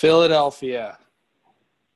Philadelphia. 0.00 0.96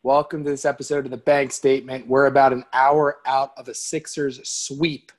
Welcome 0.03 0.45
to 0.45 0.51
this 0.51 0.67
episode 0.67 1.07
of 1.07 1.11
the 1.11 1.17
Bank 1.17 1.51
Statement. 1.53 2.07
We're 2.07 2.27
about 2.27 2.53
an 2.53 2.63
hour 2.75 3.21
out 3.25 3.53
of 3.57 3.69
a 3.69 3.75
Sixers 3.75 4.47
sweep 4.47 5.11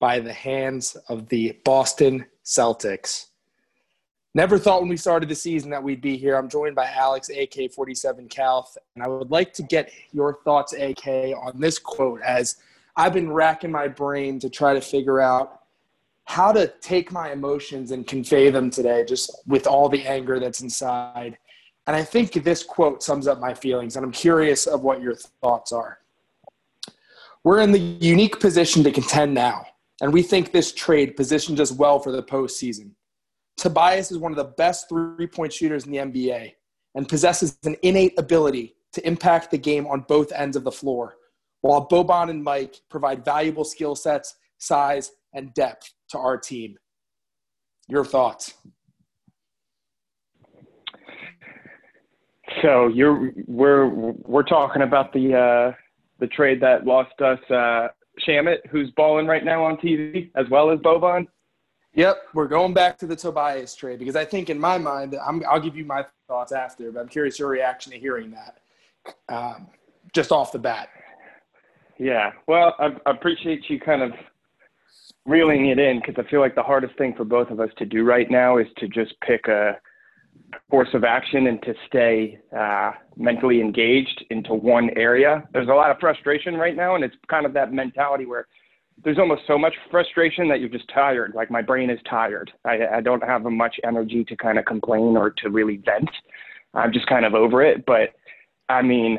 by 0.00 0.18
the 0.18 0.32
hands 0.32 0.96
of 1.08 1.28
the 1.28 1.56
Boston 1.64 2.26
Celtics. 2.44 3.26
Never 4.34 4.58
thought 4.58 4.80
when 4.80 4.88
we 4.88 4.96
started 4.96 5.28
the 5.28 5.36
season 5.36 5.70
that 5.70 5.84
we'd 5.84 6.00
be 6.00 6.16
here. 6.16 6.34
I'm 6.34 6.48
joined 6.48 6.74
by 6.74 6.90
Alex, 6.90 7.30
AK47 7.32 8.28
Calth, 8.28 8.76
and 8.96 9.04
I 9.04 9.06
would 9.06 9.30
like 9.30 9.52
to 9.52 9.62
get 9.62 9.92
your 10.10 10.40
thoughts, 10.42 10.72
AK, 10.72 11.06
on 11.06 11.60
this 11.60 11.78
quote 11.78 12.20
as 12.22 12.56
I've 12.96 13.14
been 13.14 13.30
racking 13.30 13.70
my 13.70 13.86
brain 13.86 14.40
to 14.40 14.50
try 14.50 14.74
to 14.74 14.80
figure 14.80 15.20
out 15.20 15.60
how 16.24 16.50
to 16.50 16.66
take 16.80 17.12
my 17.12 17.30
emotions 17.30 17.92
and 17.92 18.04
convey 18.04 18.50
them 18.50 18.68
today, 18.68 19.04
just 19.04 19.30
with 19.46 19.68
all 19.68 19.88
the 19.88 20.04
anger 20.04 20.40
that's 20.40 20.60
inside. 20.60 21.38
And 21.86 21.94
I 21.94 22.02
think 22.02 22.32
this 22.32 22.62
quote 22.62 23.02
sums 23.02 23.26
up 23.26 23.40
my 23.40 23.52
feelings, 23.52 23.96
and 23.96 24.04
I'm 24.04 24.12
curious 24.12 24.66
of 24.66 24.82
what 24.82 25.02
your 25.02 25.14
thoughts 25.14 25.72
are. 25.72 25.98
We're 27.42 27.60
in 27.60 27.72
the 27.72 27.78
unique 27.78 28.40
position 28.40 28.82
to 28.84 28.90
contend 28.90 29.34
now, 29.34 29.66
and 30.00 30.12
we 30.12 30.22
think 30.22 30.50
this 30.50 30.72
trade 30.72 31.14
positions 31.14 31.60
us 31.60 31.72
well 31.72 31.98
for 31.98 32.10
the 32.10 32.22
postseason. 32.22 32.92
Tobias 33.58 34.10
is 34.10 34.18
one 34.18 34.32
of 34.32 34.36
the 34.36 34.44
best 34.44 34.88
three 34.88 35.26
point 35.26 35.52
shooters 35.52 35.84
in 35.84 35.92
the 35.92 35.98
NBA 35.98 36.54
and 36.94 37.08
possesses 37.08 37.58
an 37.64 37.76
innate 37.82 38.18
ability 38.18 38.76
to 38.92 39.06
impact 39.06 39.50
the 39.50 39.58
game 39.58 39.86
on 39.86 40.00
both 40.08 40.32
ends 40.32 40.56
of 40.56 40.64
the 40.64 40.72
floor, 40.72 41.16
while 41.60 41.86
Boban 41.86 42.30
and 42.30 42.42
Mike 42.42 42.80
provide 42.88 43.24
valuable 43.24 43.64
skill 43.64 43.94
sets, 43.94 44.36
size, 44.58 45.12
and 45.34 45.52
depth 45.52 45.92
to 46.10 46.18
our 46.18 46.38
team. 46.38 46.78
Your 47.88 48.04
thoughts? 48.04 48.54
So 52.62 52.88
you're 52.88 53.32
we're 53.46 53.86
we're 53.88 54.42
talking 54.42 54.82
about 54.82 55.12
the 55.12 55.34
uh, 55.34 55.76
the 56.20 56.26
trade 56.28 56.60
that 56.62 56.84
lost 56.84 57.20
us 57.20 57.38
uh, 57.50 57.88
Shamet, 58.26 58.66
who's 58.70 58.90
balling 58.92 59.26
right 59.26 59.44
now 59.44 59.64
on 59.64 59.76
TV, 59.76 60.30
as 60.34 60.46
well 60.50 60.70
as 60.70 60.78
Boban. 60.80 61.26
Yep, 61.94 62.16
we're 62.34 62.48
going 62.48 62.74
back 62.74 62.98
to 62.98 63.06
the 63.06 63.14
Tobias 63.14 63.74
trade 63.74 64.00
because 64.00 64.16
I 64.16 64.24
think 64.24 64.50
in 64.50 64.58
my 64.58 64.78
mind, 64.78 65.14
i 65.14 65.30
will 65.30 65.60
give 65.60 65.76
you 65.76 65.84
my 65.84 66.04
thoughts 66.26 66.50
after, 66.50 66.90
but 66.90 67.00
I'm 67.00 67.08
curious 67.08 67.38
your 67.38 67.48
reaction 67.48 67.92
to 67.92 67.98
hearing 67.98 68.32
that 68.32 68.58
um, 69.28 69.68
just 70.12 70.32
off 70.32 70.50
the 70.50 70.58
bat. 70.58 70.88
Yeah, 71.98 72.32
well, 72.48 72.74
I, 72.80 72.96
I 73.06 73.10
appreciate 73.12 73.70
you 73.70 73.78
kind 73.78 74.02
of 74.02 74.10
reeling 75.24 75.68
it 75.68 75.78
in 75.78 76.00
because 76.00 76.22
I 76.24 76.28
feel 76.28 76.40
like 76.40 76.56
the 76.56 76.62
hardest 76.62 76.98
thing 76.98 77.14
for 77.16 77.24
both 77.24 77.50
of 77.50 77.60
us 77.60 77.70
to 77.78 77.86
do 77.86 78.04
right 78.04 78.28
now 78.28 78.58
is 78.58 78.66
to 78.78 78.88
just 78.88 79.14
pick 79.20 79.46
a 79.46 79.78
course 80.70 80.88
of 80.94 81.04
action 81.04 81.46
and 81.46 81.62
to 81.62 81.74
stay 81.86 82.38
uh, 82.56 82.92
mentally 83.16 83.60
engaged 83.60 84.24
into 84.30 84.54
one 84.54 84.90
area. 84.96 85.42
There's 85.52 85.68
a 85.68 85.72
lot 85.72 85.90
of 85.90 85.98
frustration 85.98 86.54
right 86.54 86.76
now, 86.76 86.94
and 86.94 87.04
it's 87.04 87.14
kind 87.28 87.46
of 87.46 87.52
that 87.54 87.72
mentality 87.72 88.26
where 88.26 88.46
there's 89.02 89.18
almost 89.18 89.42
so 89.46 89.58
much 89.58 89.74
frustration 89.90 90.48
that 90.48 90.60
you're 90.60 90.68
just 90.68 90.88
tired. 90.92 91.32
Like 91.34 91.50
my 91.50 91.62
brain 91.62 91.90
is 91.90 91.98
tired. 92.08 92.52
I, 92.64 92.86
I 92.96 93.00
don't 93.00 93.22
have 93.22 93.42
much 93.42 93.76
energy 93.84 94.24
to 94.24 94.36
kind 94.36 94.58
of 94.58 94.64
complain 94.64 95.16
or 95.16 95.30
to 95.30 95.50
really 95.50 95.78
vent. 95.78 96.10
I'm 96.74 96.92
just 96.92 97.06
kind 97.06 97.24
of 97.24 97.34
over 97.34 97.62
it. 97.62 97.84
But 97.86 98.10
I 98.68 98.82
mean, 98.82 99.18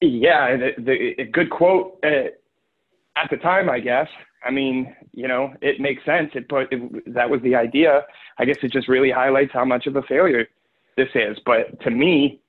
yeah, 0.00 0.56
the, 0.56 0.70
the 0.82 1.22
a 1.22 1.26
good 1.26 1.50
quote 1.50 1.98
uh, 2.04 2.30
at 3.16 3.30
the 3.30 3.36
time, 3.36 3.68
I 3.68 3.80
guess. 3.80 4.08
I 4.44 4.50
mean, 4.50 4.94
you 5.12 5.28
know, 5.28 5.52
it 5.60 5.80
makes 5.80 6.04
sense. 6.04 6.30
It 6.34 6.48
put 6.48 6.72
it, 6.72 7.14
that 7.14 7.28
was 7.28 7.42
the 7.42 7.54
idea. 7.54 8.04
I 8.38 8.44
guess 8.44 8.58
it 8.62 8.72
just 8.72 8.88
really 8.88 9.10
highlights 9.10 9.52
how 9.52 9.64
much 9.64 9.86
of 9.86 9.96
a 9.96 10.02
failure 10.02 10.46
this 10.96 11.08
is. 11.14 11.38
But 11.44 11.80
to 11.80 11.90
me, 11.90 12.40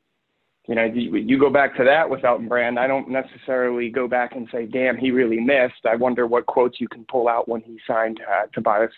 you 0.67 0.75
know, 0.75 0.83
you, 0.83 1.15
you 1.15 1.39
go 1.39 1.49
back 1.49 1.75
to 1.77 1.83
that 1.83 2.07
with 2.07 2.23
Elton 2.23 2.47
Brand. 2.47 2.77
I 2.77 2.85
don't 2.85 3.09
necessarily 3.09 3.89
go 3.89 4.07
back 4.07 4.35
and 4.35 4.47
say, 4.51 4.67
"Damn, 4.67 4.97
he 4.97 5.09
really 5.09 5.39
missed." 5.39 5.85
I 5.89 5.95
wonder 5.95 6.27
what 6.27 6.45
quotes 6.45 6.79
you 6.79 6.87
can 6.87 7.05
pull 7.05 7.27
out 7.27 7.49
when 7.49 7.61
he 7.61 7.79
signed 7.87 8.19
uh, 8.21 8.45
Tobias 8.53 8.91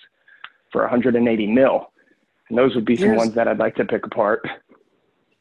for 0.70 0.82
180 0.82 1.48
mil, 1.48 1.92
and 2.50 2.58
those 2.58 2.76
would 2.76 2.86
be 2.86 2.98
some 2.98 3.16
ones 3.16 3.34
that 3.36 3.48
I'd 3.48 3.58
like 3.58 3.76
to 3.76 3.86
pick 3.86 4.06
apart. 4.06 4.46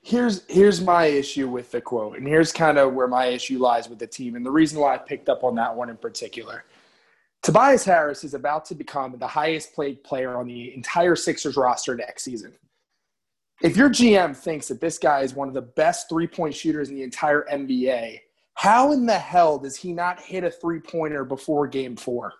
Here's 0.02 0.46
here's 0.48 0.80
my 0.80 1.06
issue 1.06 1.48
with 1.48 1.72
the 1.72 1.80
quote, 1.80 2.16
and 2.16 2.28
here's 2.28 2.52
kind 2.52 2.78
of 2.78 2.94
where 2.94 3.08
my 3.08 3.26
issue 3.26 3.58
lies 3.58 3.88
with 3.88 3.98
the 3.98 4.06
team, 4.06 4.36
and 4.36 4.46
the 4.46 4.52
reason 4.52 4.78
why 4.78 4.94
I 4.94 4.98
picked 4.98 5.28
up 5.28 5.42
on 5.42 5.56
that 5.56 5.74
one 5.74 5.90
in 5.90 5.96
particular. 5.96 6.64
Tobias 7.42 7.84
Harris 7.84 8.22
is 8.22 8.34
about 8.34 8.66
to 8.66 8.74
become 8.74 9.16
the 9.18 9.26
highest 9.26 9.74
paid 9.74 10.04
player 10.04 10.36
on 10.36 10.46
the 10.46 10.74
entire 10.74 11.16
Sixers 11.16 11.56
roster 11.56 11.94
next 11.94 12.22
season. 12.22 12.52
If 13.62 13.76
your 13.76 13.90
GM 13.90 14.36
thinks 14.36 14.68
that 14.68 14.80
this 14.80 14.98
guy 14.98 15.20
is 15.20 15.34
one 15.34 15.48
of 15.48 15.54
the 15.54 15.62
best 15.62 16.08
three 16.08 16.26
point 16.26 16.54
shooters 16.54 16.90
in 16.90 16.96
the 16.96 17.02
entire 17.02 17.46
NBA, 17.50 18.20
how 18.54 18.92
in 18.92 19.06
the 19.06 19.18
hell 19.18 19.58
does 19.58 19.76
he 19.76 19.92
not 19.92 20.20
hit 20.20 20.44
a 20.44 20.50
three 20.50 20.80
pointer 20.80 21.24
before 21.24 21.66
game 21.66 21.96
four? 21.96 22.34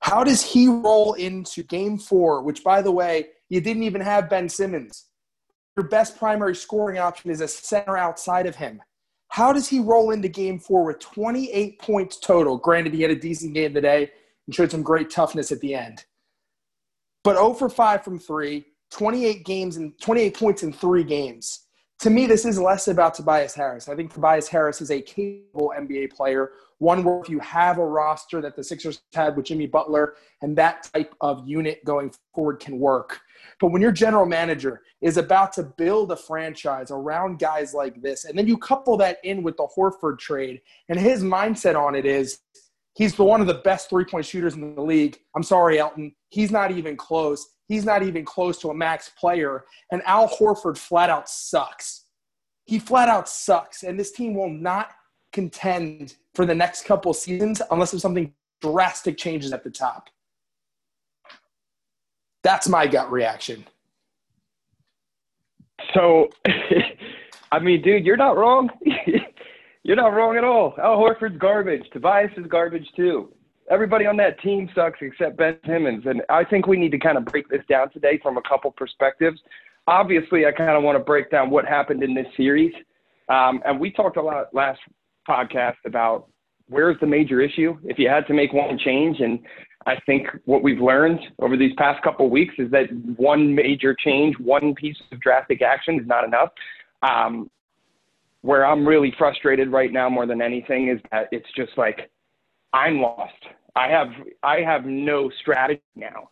How 0.00 0.22
does 0.22 0.42
he 0.42 0.68
roll 0.68 1.14
into 1.14 1.62
game 1.62 1.98
four, 1.98 2.42
which, 2.42 2.62
by 2.62 2.82
the 2.82 2.92
way, 2.92 3.28
you 3.48 3.60
didn't 3.60 3.84
even 3.84 4.00
have 4.00 4.28
Ben 4.28 4.48
Simmons? 4.48 5.06
Your 5.76 5.88
best 5.88 6.16
primary 6.18 6.54
scoring 6.54 6.98
option 6.98 7.30
is 7.30 7.40
a 7.40 7.48
center 7.48 7.96
outside 7.96 8.46
of 8.46 8.54
him. 8.54 8.80
How 9.28 9.52
does 9.52 9.68
he 9.68 9.80
roll 9.80 10.10
into 10.10 10.28
game 10.28 10.58
four 10.58 10.84
with 10.84 11.00
28 11.00 11.80
points 11.80 12.18
total? 12.18 12.56
Granted, 12.56 12.94
he 12.94 13.02
had 13.02 13.10
a 13.10 13.16
decent 13.16 13.54
game 13.54 13.74
today 13.74 14.10
and 14.46 14.54
showed 14.54 14.70
some 14.70 14.82
great 14.82 15.10
toughness 15.10 15.50
at 15.50 15.60
the 15.60 15.74
end. 15.74 16.04
But 17.24 17.36
0 17.36 17.54
for 17.54 17.68
5 17.68 18.04
from 18.04 18.18
three, 18.18 18.66
28 18.90 19.44
games 19.44 19.76
and 19.76 19.98
28 20.00 20.36
points 20.36 20.62
in 20.62 20.72
three 20.72 21.04
games. 21.04 21.60
To 22.00 22.10
me, 22.10 22.26
this 22.26 22.44
is 22.44 22.60
less 22.60 22.88
about 22.88 23.14
Tobias 23.14 23.54
Harris. 23.54 23.88
I 23.88 23.96
think 23.96 24.12
Tobias 24.12 24.46
Harris 24.46 24.80
is 24.80 24.90
a 24.90 25.00
capable 25.00 25.72
NBA 25.76 26.12
player, 26.12 26.52
one 26.84 27.02
where 27.02 27.18
if 27.20 27.30
you 27.30 27.40
have 27.40 27.78
a 27.78 27.84
roster 27.84 28.42
that 28.42 28.54
the 28.54 28.62
Sixers 28.62 29.00
had 29.14 29.36
with 29.36 29.46
Jimmy 29.46 29.66
Butler 29.66 30.14
and 30.42 30.54
that 30.56 30.90
type 30.92 31.14
of 31.22 31.48
unit 31.48 31.82
going 31.84 32.12
forward 32.34 32.60
can 32.60 32.78
work. 32.78 33.20
But 33.58 33.68
when 33.68 33.80
your 33.80 33.90
general 33.90 34.26
manager 34.26 34.82
is 35.00 35.16
about 35.16 35.52
to 35.54 35.62
build 35.62 36.12
a 36.12 36.16
franchise 36.16 36.90
around 36.90 37.38
guys 37.38 37.72
like 37.72 38.02
this, 38.02 38.26
and 38.26 38.36
then 38.36 38.46
you 38.46 38.58
couple 38.58 38.98
that 38.98 39.16
in 39.24 39.42
with 39.42 39.56
the 39.56 39.66
Horford 39.74 40.18
trade, 40.18 40.60
and 40.90 41.00
his 41.00 41.22
mindset 41.22 41.74
on 41.74 41.94
it 41.94 42.04
is 42.04 42.40
he's 42.92 43.14
the 43.14 43.24
one 43.24 43.40
of 43.40 43.46
the 43.46 43.54
best 43.54 43.88
three 43.88 44.04
point 44.04 44.26
shooters 44.26 44.54
in 44.54 44.74
the 44.74 44.82
league. 44.82 45.18
I'm 45.34 45.42
sorry, 45.42 45.78
Elton. 45.78 46.14
He's 46.28 46.50
not 46.50 46.70
even 46.70 46.96
close. 46.96 47.46
He's 47.66 47.86
not 47.86 48.02
even 48.02 48.26
close 48.26 48.58
to 48.58 48.68
a 48.68 48.74
max 48.74 49.10
player. 49.18 49.64
And 49.90 50.02
Al 50.02 50.28
Horford 50.28 50.76
flat 50.76 51.08
out 51.08 51.30
sucks. 51.30 52.04
He 52.66 52.78
flat 52.78 53.08
out 53.08 53.26
sucks. 53.26 53.84
And 53.84 53.98
this 53.98 54.12
team 54.12 54.34
will 54.34 54.50
not 54.50 54.90
contend 55.34 56.14
for 56.34 56.46
the 56.46 56.54
next 56.54 56.86
couple 56.86 57.12
seasons 57.12 57.60
unless 57.70 57.90
there's 57.90 58.02
something 58.02 58.32
drastic 58.62 59.18
changes 59.18 59.52
at 59.52 59.62
the 59.64 59.70
top. 59.70 60.08
That's 62.42 62.68
my 62.68 62.86
gut 62.86 63.10
reaction. 63.10 63.66
So, 65.92 66.28
I 67.52 67.58
mean, 67.58 67.82
dude, 67.82 68.06
you're 68.06 68.16
not 68.16 68.36
wrong. 68.36 68.70
you're 69.82 69.96
not 69.96 70.14
wrong 70.14 70.36
at 70.36 70.44
all. 70.44 70.74
Al 70.82 70.96
Horford's 70.96 71.38
garbage. 71.38 71.84
Tobias 71.92 72.30
is 72.36 72.46
garbage 72.46 72.86
too. 72.96 73.32
Everybody 73.70 74.06
on 74.06 74.16
that 74.18 74.40
team 74.40 74.68
sucks 74.74 74.98
except 75.00 75.36
Ben 75.36 75.58
Simmons. 75.66 76.04
And 76.06 76.22
I 76.28 76.44
think 76.44 76.66
we 76.66 76.76
need 76.76 76.92
to 76.92 76.98
kind 76.98 77.16
of 77.16 77.24
break 77.24 77.48
this 77.48 77.62
down 77.68 77.90
today 77.90 78.18
from 78.22 78.36
a 78.36 78.42
couple 78.42 78.70
perspectives. 78.72 79.40
Obviously, 79.86 80.46
I 80.46 80.52
kind 80.52 80.70
of 80.70 80.82
want 80.82 80.96
to 80.96 81.04
break 81.04 81.30
down 81.30 81.50
what 81.50 81.64
happened 81.64 82.02
in 82.02 82.14
this 82.14 82.26
series. 82.36 82.74
Um, 83.28 83.62
and 83.64 83.80
we 83.80 83.90
talked 83.90 84.18
a 84.18 84.22
lot 84.22 84.52
last 84.52 84.80
podcast 85.28 85.76
about 85.84 86.28
where's 86.68 86.98
the 87.00 87.06
major 87.06 87.40
issue. 87.40 87.76
If 87.84 87.98
you 87.98 88.08
had 88.08 88.26
to 88.26 88.34
make 88.34 88.52
one 88.52 88.78
change, 88.78 89.20
and 89.20 89.38
I 89.86 89.96
think 90.06 90.28
what 90.44 90.62
we've 90.62 90.80
learned 90.80 91.20
over 91.40 91.56
these 91.56 91.72
past 91.76 92.02
couple 92.02 92.26
of 92.26 92.32
weeks 92.32 92.54
is 92.58 92.70
that 92.70 92.86
one 93.16 93.54
major 93.54 93.94
change, 93.94 94.36
one 94.38 94.74
piece 94.74 94.96
of 95.12 95.20
drastic 95.20 95.62
action 95.62 96.00
is 96.00 96.06
not 96.06 96.24
enough. 96.24 96.50
Um, 97.02 97.50
where 98.40 98.66
I'm 98.66 98.86
really 98.86 99.12
frustrated 99.16 99.72
right 99.72 99.90
now 99.90 100.10
more 100.10 100.26
than 100.26 100.42
anything 100.42 100.88
is 100.88 101.00
that 101.10 101.28
it's 101.32 101.48
just 101.56 101.72
like 101.78 102.10
I'm 102.74 103.00
lost. 103.00 103.32
I 103.74 103.88
have 103.88 104.08
I 104.42 104.60
have 104.60 104.84
no 104.84 105.30
strategy 105.40 105.80
now 105.96 106.28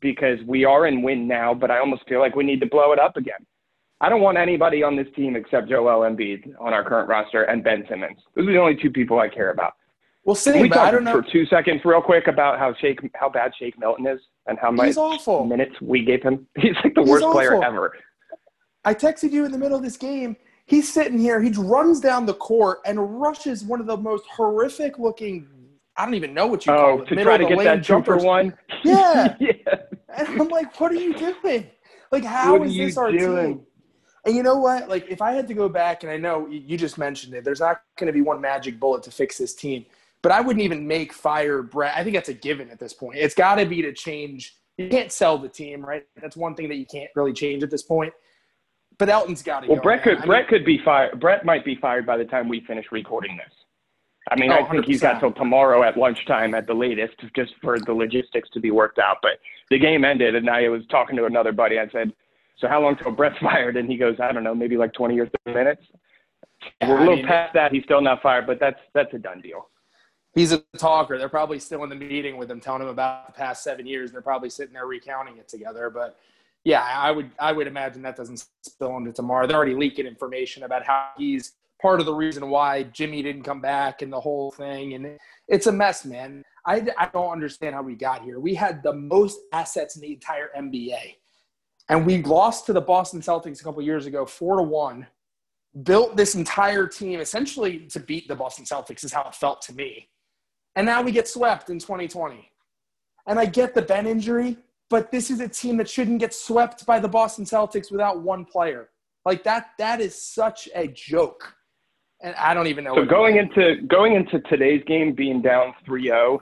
because 0.00 0.38
we 0.46 0.66
are 0.66 0.86
in 0.86 1.02
win 1.02 1.26
now, 1.26 1.54
but 1.54 1.70
I 1.70 1.78
almost 1.78 2.06
feel 2.06 2.20
like 2.20 2.36
we 2.36 2.44
need 2.44 2.60
to 2.60 2.66
blow 2.66 2.92
it 2.92 2.98
up 2.98 3.16
again. 3.16 3.46
I 4.04 4.10
don't 4.10 4.20
want 4.20 4.36
anybody 4.36 4.82
on 4.82 4.96
this 4.96 5.06
team 5.16 5.34
except 5.34 5.66
Joel 5.66 6.00
Embiid 6.02 6.52
on 6.60 6.74
our 6.74 6.84
current 6.84 7.08
roster 7.08 7.44
and 7.44 7.64
Ben 7.64 7.86
Simmons. 7.88 8.18
Those 8.36 8.46
are 8.46 8.52
the 8.52 8.58
only 8.58 8.76
two 8.76 8.90
people 8.90 9.18
I 9.18 9.30
care 9.30 9.50
about. 9.50 9.72
Well, 10.26 10.34
same, 10.34 10.60
we 10.60 10.68
talk 10.68 10.80
I 10.80 10.90
don't 10.90 11.04
know. 11.04 11.22
for 11.22 11.32
two 11.32 11.46
seconds, 11.46 11.80
real 11.86 12.02
quick, 12.02 12.26
about 12.26 12.58
how 12.58 12.74
Shake, 12.82 13.00
how 13.14 13.30
bad 13.30 13.52
Shake 13.58 13.78
Milton 13.78 14.06
is 14.06 14.20
and 14.46 14.58
how 14.58 14.70
much 14.70 14.94
minutes 15.48 15.74
we 15.80 16.04
gave 16.04 16.22
him. 16.22 16.46
He's 16.54 16.74
like 16.84 16.94
the 16.94 17.00
He's 17.00 17.08
worst 17.08 17.24
awful. 17.24 17.32
player 17.32 17.64
ever. 17.64 17.94
I 18.84 18.92
texted 18.92 19.32
you 19.32 19.46
in 19.46 19.52
the 19.52 19.58
middle 19.58 19.78
of 19.78 19.82
this 19.82 19.96
game. 19.96 20.36
He's 20.66 20.92
sitting 20.92 21.18
here. 21.18 21.40
He 21.40 21.50
runs 21.52 21.98
down 21.98 22.26
the 22.26 22.34
court 22.34 22.80
and 22.84 23.22
rushes 23.22 23.64
one 23.64 23.80
of 23.80 23.86
the 23.86 23.96
most 23.96 24.26
horrific 24.26 24.98
looking. 24.98 25.48
I 25.96 26.04
don't 26.04 26.12
even 26.12 26.34
know 26.34 26.46
what 26.46 26.66
you 26.66 26.74
oh, 26.74 26.76
call 26.76 27.02
it. 27.02 27.06
to 27.06 27.22
try 27.22 27.38
to 27.38 27.46
get 27.46 27.58
that 27.64 27.82
jumper 27.82 28.18
one. 28.18 28.52
Yeah. 28.84 29.34
yeah. 29.40 29.54
And 30.14 30.28
I'm 30.28 30.48
like, 30.48 30.78
what 30.78 30.92
are 30.92 30.96
you 30.96 31.14
doing? 31.14 31.70
Like, 32.12 32.24
how 32.24 32.62
is 32.62 32.76
this 32.76 32.98
our 32.98 33.10
doing? 33.10 33.54
team? 33.54 33.66
And 34.26 34.34
you 34.34 34.42
know 34.42 34.56
what? 34.56 34.88
Like, 34.88 35.06
if 35.10 35.20
I 35.20 35.32
had 35.32 35.46
to 35.48 35.54
go 35.54 35.68
back, 35.68 36.02
and 36.02 36.10
I 36.10 36.16
know 36.16 36.46
you 36.48 36.78
just 36.78 36.96
mentioned 36.98 37.34
it, 37.34 37.44
there's 37.44 37.60
not 37.60 37.82
going 37.98 38.06
to 38.06 38.12
be 38.12 38.22
one 38.22 38.40
magic 38.40 38.80
bullet 38.80 39.02
to 39.04 39.10
fix 39.10 39.36
this 39.38 39.54
team. 39.54 39.84
But 40.22 40.32
I 40.32 40.40
wouldn't 40.40 40.64
even 40.64 40.86
make 40.86 41.12
fire 41.12 41.62
Brett. 41.62 41.94
I 41.94 42.02
think 42.02 42.14
that's 42.16 42.30
a 42.30 42.34
given 42.34 42.70
at 42.70 42.78
this 42.78 42.94
point. 42.94 43.18
It's 43.18 43.34
got 43.34 43.56
to 43.56 43.66
be 43.66 43.82
to 43.82 43.92
change. 43.92 44.56
You 44.78 44.88
can't 44.88 45.12
sell 45.12 45.36
the 45.36 45.48
team, 45.50 45.84
right? 45.84 46.04
That's 46.20 46.36
one 46.36 46.54
thing 46.54 46.68
that 46.70 46.76
you 46.76 46.86
can't 46.86 47.10
really 47.14 47.34
change 47.34 47.62
at 47.62 47.70
this 47.70 47.82
point. 47.82 48.12
But 48.96 49.10
Elton's 49.10 49.42
got 49.42 49.60
to. 49.60 49.66
Well, 49.68 49.76
go, 49.76 49.82
Brett 49.82 50.02
could 50.02 50.18
I 50.18 50.26
Brett 50.26 50.42
mean, 50.42 50.48
could 50.48 50.64
be 50.64 50.80
fired. 50.82 51.20
Brett 51.20 51.44
might 51.44 51.64
be 51.64 51.76
fired 51.76 52.06
by 52.06 52.16
the 52.16 52.24
time 52.24 52.48
we 52.48 52.60
finish 52.60 52.86
recording 52.90 53.36
this. 53.36 53.52
I 54.30 54.40
mean, 54.40 54.50
Oh, 54.50 54.64
I 54.64 54.70
think 54.70 54.86
he's 54.86 55.02
got 55.02 55.16
100%. 55.16 55.20
till 55.20 55.32
tomorrow 55.32 55.82
at 55.82 55.98
lunchtime 55.98 56.54
at 56.54 56.66
the 56.66 56.72
latest, 56.72 57.14
just 57.36 57.52
for 57.60 57.78
the 57.78 57.92
logistics 57.92 58.48
to 58.54 58.60
be 58.60 58.70
worked 58.70 58.98
out. 58.98 59.18
But 59.20 59.32
the 59.68 59.78
game 59.78 60.02
ended, 60.04 60.34
and 60.34 60.48
I 60.48 60.68
was 60.68 60.82
talking 60.90 61.16
to 61.16 61.26
another 61.26 61.52
buddy. 61.52 61.78
I 61.78 61.88
said, 61.90 62.12
"So 62.56 62.68
how 62.68 62.80
long 62.82 62.96
till 62.96 63.12
Brett's 63.12 63.38
fired?" 63.42 63.76
And 63.76 63.88
he 63.88 63.96
goes, 63.96 64.16
"I 64.20 64.32
don't 64.32 64.44
know, 64.44 64.54
maybe 64.54 64.76
like 64.76 64.92
20 64.92 65.18
or 65.20 65.28
30 65.44 65.58
minutes." 65.58 65.82
Yeah, 66.80 66.88
We're 66.88 66.96
a 66.96 67.00
little 67.00 67.16
mean, 67.16 67.26
past 67.26 67.54
that. 67.54 67.72
He's 67.72 67.84
still 67.84 68.00
not 68.00 68.22
fired, 68.22 68.46
but 68.46 68.58
that's 68.60 68.80
that's 68.94 69.12
a 69.14 69.18
done 69.18 69.40
deal. 69.40 69.68
he's 70.34 70.52
a 70.52 70.58
talker. 70.78 71.18
They're 71.18 71.28
probably 71.28 71.58
still 71.58 71.82
in 71.84 71.90
the 71.90 71.94
meeting 71.94 72.36
with 72.36 72.50
him, 72.50 72.60
telling 72.60 72.82
him 72.82 72.88
about 72.88 73.26
the 73.26 73.32
past 73.32 73.62
seven 73.62 73.86
years. 73.86 74.12
They're 74.12 74.22
probably 74.22 74.50
sitting 74.50 74.72
there 74.74 74.86
recounting 74.86 75.36
it 75.36 75.48
together. 75.48 75.90
But 75.90 76.16
yeah, 76.64 76.82
I 76.82 77.10
would 77.10 77.30
I 77.38 77.52
would 77.52 77.66
imagine 77.66 78.02
that 78.02 78.16
doesn't 78.16 78.44
spill 78.62 78.96
into 78.96 79.12
tomorrow. 79.12 79.46
They're 79.46 79.56
already 79.56 79.74
leaking 79.74 80.06
information 80.06 80.62
about 80.62 80.84
how 80.84 81.10
he's 81.18 81.52
part 81.82 82.00
of 82.00 82.06
the 82.06 82.14
reason 82.14 82.48
why 82.48 82.84
Jimmy 82.84 83.22
didn't 83.22 83.42
come 83.42 83.60
back 83.60 84.00
and 84.00 84.10
the 84.10 84.20
whole 84.20 84.50
thing. 84.50 84.94
And 84.94 85.18
it's 85.48 85.66
a 85.66 85.72
mess, 85.72 86.06
man. 86.06 86.42
I, 86.66 86.86
I 86.96 87.10
don't 87.12 87.30
understand 87.30 87.74
how 87.74 87.82
we 87.82 87.94
got 87.94 88.22
here. 88.22 88.40
We 88.40 88.54
had 88.54 88.82
the 88.82 88.94
most 88.94 89.38
assets 89.52 89.96
in 89.96 90.00
the 90.00 90.14
entire 90.14 90.48
NBA, 90.56 91.16
and 91.88 92.06
we 92.06 92.22
lost 92.22 92.66
to 92.66 92.72
the 92.72 92.80
Boston 92.80 93.20
Celtics 93.20 93.60
a 93.60 93.64
couple 93.64 93.82
years 93.82 94.06
ago, 94.06 94.24
four 94.24 94.56
to 94.56 94.62
one. 94.62 95.06
Built 95.82 96.16
this 96.16 96.34
entire 96.34 96.86
team 96.86 97.20
essentially 97.20 97.80
to 97.88 98.00
beat 98.00 98.28
the 98.28 98.36
Boston 98.36 98.64
Celtics 98.64 99.04
is 99.04 99.12
how 99.12 99.24
it 99.24 99.34
felt 99.34 99.60
to 99.62 99.74
me. 99.74 100.08
And 100.76 100.86
now 100.86 101.02
we 101.02 101.12
get 101.12 101.28
swept 101.28 101.68
in 101.68 101.78
2020. 101.78 102.50
And 103.26 103.38
I 103.38 103.46
get 103.46 103.74
the 103.74 103.82
Ben 103.82 104.06
injury, 104.06 104.56
but 104.88 105.10
this 105.10 105.30
is 105.30 105.40
a 105.40 105.48
team 105.48 105.76
that 105.78 105.88
shouldn't 105.88 106.20
get 106.20 106.32
swept 106.32 106.86
by 106.86 107.00
the 107.00 107.08
Boston 107.08 107.44
Celtics 107.44 107.90
without 107.90 108.20
one 108.20 108.44
player. 108.44 108.90
Like 109.24 109.42
that 109.44 109.70
that 109.78 110.00
is 110.00 110.20
such 110.20 110.68
a 110.74 110.86
joke. 110.88 111.54
And 112.22 112.34
I 112.36 112.54
don't 112.54 112.68
even 112.68 112.84
know. 112.84 112.94
So 112.94 113.00
what- 113.00 113.10
going 113.10 113.36
into 113.36 113.82
going 113.88 114.14
into 114.14 114.40
today's 114.40 114.82
game 114.86 115.12
being 115.12 115.42
down 115.42 115.74
3-0, 115.86 116.38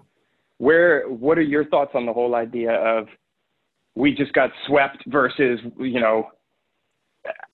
where 0.58 1.08
what 1.08 1.38
are 1.38 1.42
your 1.42 1.64
thoughts 1.64 1.92
on 1.94 2.06
the 2.06 2.12
whole 2.12 2.34
idea 2.34 2.72
of 2.72 3.08
we 3.94 4.14
just 4.14 4.32
got 4.32 4.50
swept 4.66 5.02
versus 5.06 5.60
you 5.78 6.00
know 6.00 6.28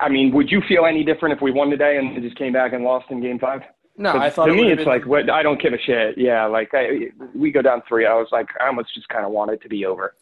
I 0.01 0.09
mean, 0.09 0.33
would 0.33 0.51
you 0.51 0.63
feel 0.67 0.87
any 0.87 1.05
different 1.05 1.35
if 1.37 1.43
we 1.43 1.51
won 1.51 1.69
today 1.69 1.99
and 1.99 2.23
just 2.23 2.37
came 2.37 2.53
back 2.55 2.73
and 2.73 2.85
lost 2.85 3.07
in 3.11 3.21
game 3.21 3.39
5? 3.39 3.61
no, 3.99 4.17
I 4.17 4.31
thought 4.31 4.47
to 4.47 4.53
it 4.53 4.57
me 4.57 4.71
it's 4.73 4.79
been- 4.79 4.87
like 4.89 5.05
what 5.07 5.29
I 5.29 5.43
don't 5.43 5.61
give 5.61 5.73
a 5.75 5.79
shit. 5.79 6.17
Yeah, 6.17 6.47
like 6.47 6.71
I, 6.73 7.09
we 7.35 7.51
go 7.51 7.61
down 7.63 7.83
3 7.89 8.07
I 8.07 8.15
was 8.15 8.29
like 8.33 8.49
I 8.61 8.67
almost 8.67 8.95
just 8.95 9.09
kind 9.09 9.25
of 9.27 9.33
want 9.33 9.51
it 9.51 9.61
to 9.63 9.69
be 9.69 9.85
over. 9.85 10.15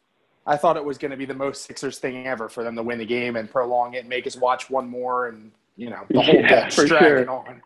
I 0.49 0.57
thought 0.57 0.77
it 0.77 0.85
was 0.85 0.97
going 0.97 1.11
to 1.11 1.17
be 1.17 1.25
the 1.27 1.35
most 1.35 1.65
Sixers 1.67 1.99
thing 1.99 2.27
ever 2.27 2.49
for 2.49 2.63
them 2.65 2.77
to 2.77 2.83
win 2.83 2.99
the 2.99 3.05
game 3.07 3.35
and 3.37 3.51
prolong 3.51 3.95
it, 3.95 3.99
and 4.01 4.09
make 4.09 4.27
us 4.29 4.37
watch 4.37 4.71
one 4.71 4.89
more, 4.89 5.27
and 5.29 5.51
you 5.77 5.91
know 5.91 6.05
the 6.11 6.23
whole 6.23 6.35
Yeah, 6.41 6.69
dragging 6.71 6.89
sure. 7.27 7.31
on. 7.31 7.63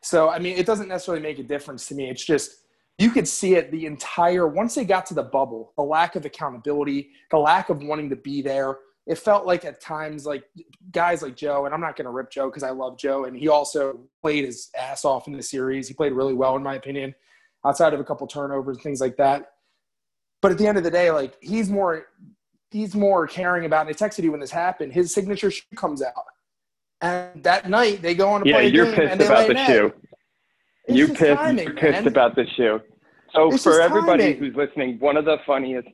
So 0.00 0.30
I 0.30 0.38
mean, 0.38 0.56
it 0.56 0.64
doesn't 0.64 0.88
necessarily 0.88 1.22
make 1.22 1.38
a 1.38 1.42
difference 1.42 1.86
to 1.88 1.94
me. 1.94 2.08
It's 2.08 2.24
just 2.24 2.59
you 3.00 3.10
could 3.10 3.26
see 3.26 3.54
it 3.54 3.70
the 3.70 3.86
entire 3.86 4.46
once 4.46 4.74
they 4.74 4.84
got 4.84 5.06
to 5.06 5.14
the 5.14 5.22
bubble, 5.22 5.72
the 5.76 5.82
lack 5.82 6.16
of 6.16 6.26
accountability, 6.26 7.10
the 7.30 7.38
lack 7.38 7.70
of 7.70 7.82
wanting 7.82 8.10
to 8.10 8.16
be 8.16 8.42
there. 8.42 8.76
It 9.06 9.16
felt 9.16 9.46
like 9.46 9.64
at 9.64 9.80
times 9.80 10.26
like 10.26 10.44
guys 10.92 11.22
like 11.22 11.34
Joe, 11.34 11.64
and 11.64 11.74
I'm 11.74 11.80
not 11.80 11.96
going 11.96 12.04
to 12.04 12.10
rip 12.10 12.30
Joe 12.30 12.48
because 12.50 12.62
I 12.62 12.70
love 12.70 12.98
Joe, 12.98 13.24
and 13.24 13.34
he 13.34 13.48
also 13.48 14.00
played 14.20 14.44
his 14.44 14.68
ass 14.78 15.06
off 15.06 15.26
in 15.26 15.32
the 15.32 15.42
series. 15.42 15.88
He 15.88 15.94
played 15.94 16.12
really 16.12 16.34
well, 16.34 16.56
in 16.56 16.62
my 16.62 16.74
opinion, 16.74 17.14
outside 17.66 17.94
of 17.94 18.00
a 18.00 18.04
couple 18.04 18.26
turnovers 18.26 18.76
and 18.76 18.84
things 18.84 19.00
like 19.00 19.16
that. 19.16 19.52
But 20.42 20.52
at 20.52 20.58
the 20.58 20.66
end 20.66 20.76
of 20.76 20.84
the 20.84 20.90
day, 20.90 21.10
like 21.10 21.36
he's 21.40 21.70
more 21.70 22.06
he's 22.70 22.94
more 22.94 23.26
caring 23.26 23.64
about. 23.64 23.86
And 23.86 23.96
I 23.96 23.98
texted 23.98 24.22
you 24.24 24.30
when 24.30 24.40
this 24.40 24.50
happened. 24.50 24.92
His 24.92 25.12
signature 25.12 25.50
shoe 25.50 25.64
comes 25.74 26.02
out, 26.02 26.12
and 27.00 27.42
that 27.42 27.70
night 27.70 28.02
they 28.02 28.14
go 28.14 28.28
on 28.28 28.42
to 28.42 28.46
Yeah, 28.46 28.56
play 28.56 28.66
a 28.66 28.68
you're 28.68 28.84
game 28.84 28.94
pissed 28.94 29.12
and 29.12 29.20
they 29.20 29.26
about 29.26 29.48
lay 29.48 29.54
the 29.54 29.60
an 29.60 29.66
shoe. 29.66 29.92
It's 30.84 30.98
you 30.98 31.08
pissed 31.08 31.40
timing, 31.40 31.64
you're 31.64 31.76
pissed 31.76 31.92
man. 31.92 32.06
about 32.06 32.36
the 32.36 32.46
shoe. 32.56 32.80
So 33.34 33.52
It's 33.52 33.62
for 33.62 33.80
everybody 33.80 34.34
who's 34.34 34.54
listening, 34.56 34.98
one 34.98 35.16
of 35.16 35.24
the 35.24 35.36
funniest 35.46 35.88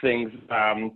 things 0.00 0.30
um, 0.50 0.92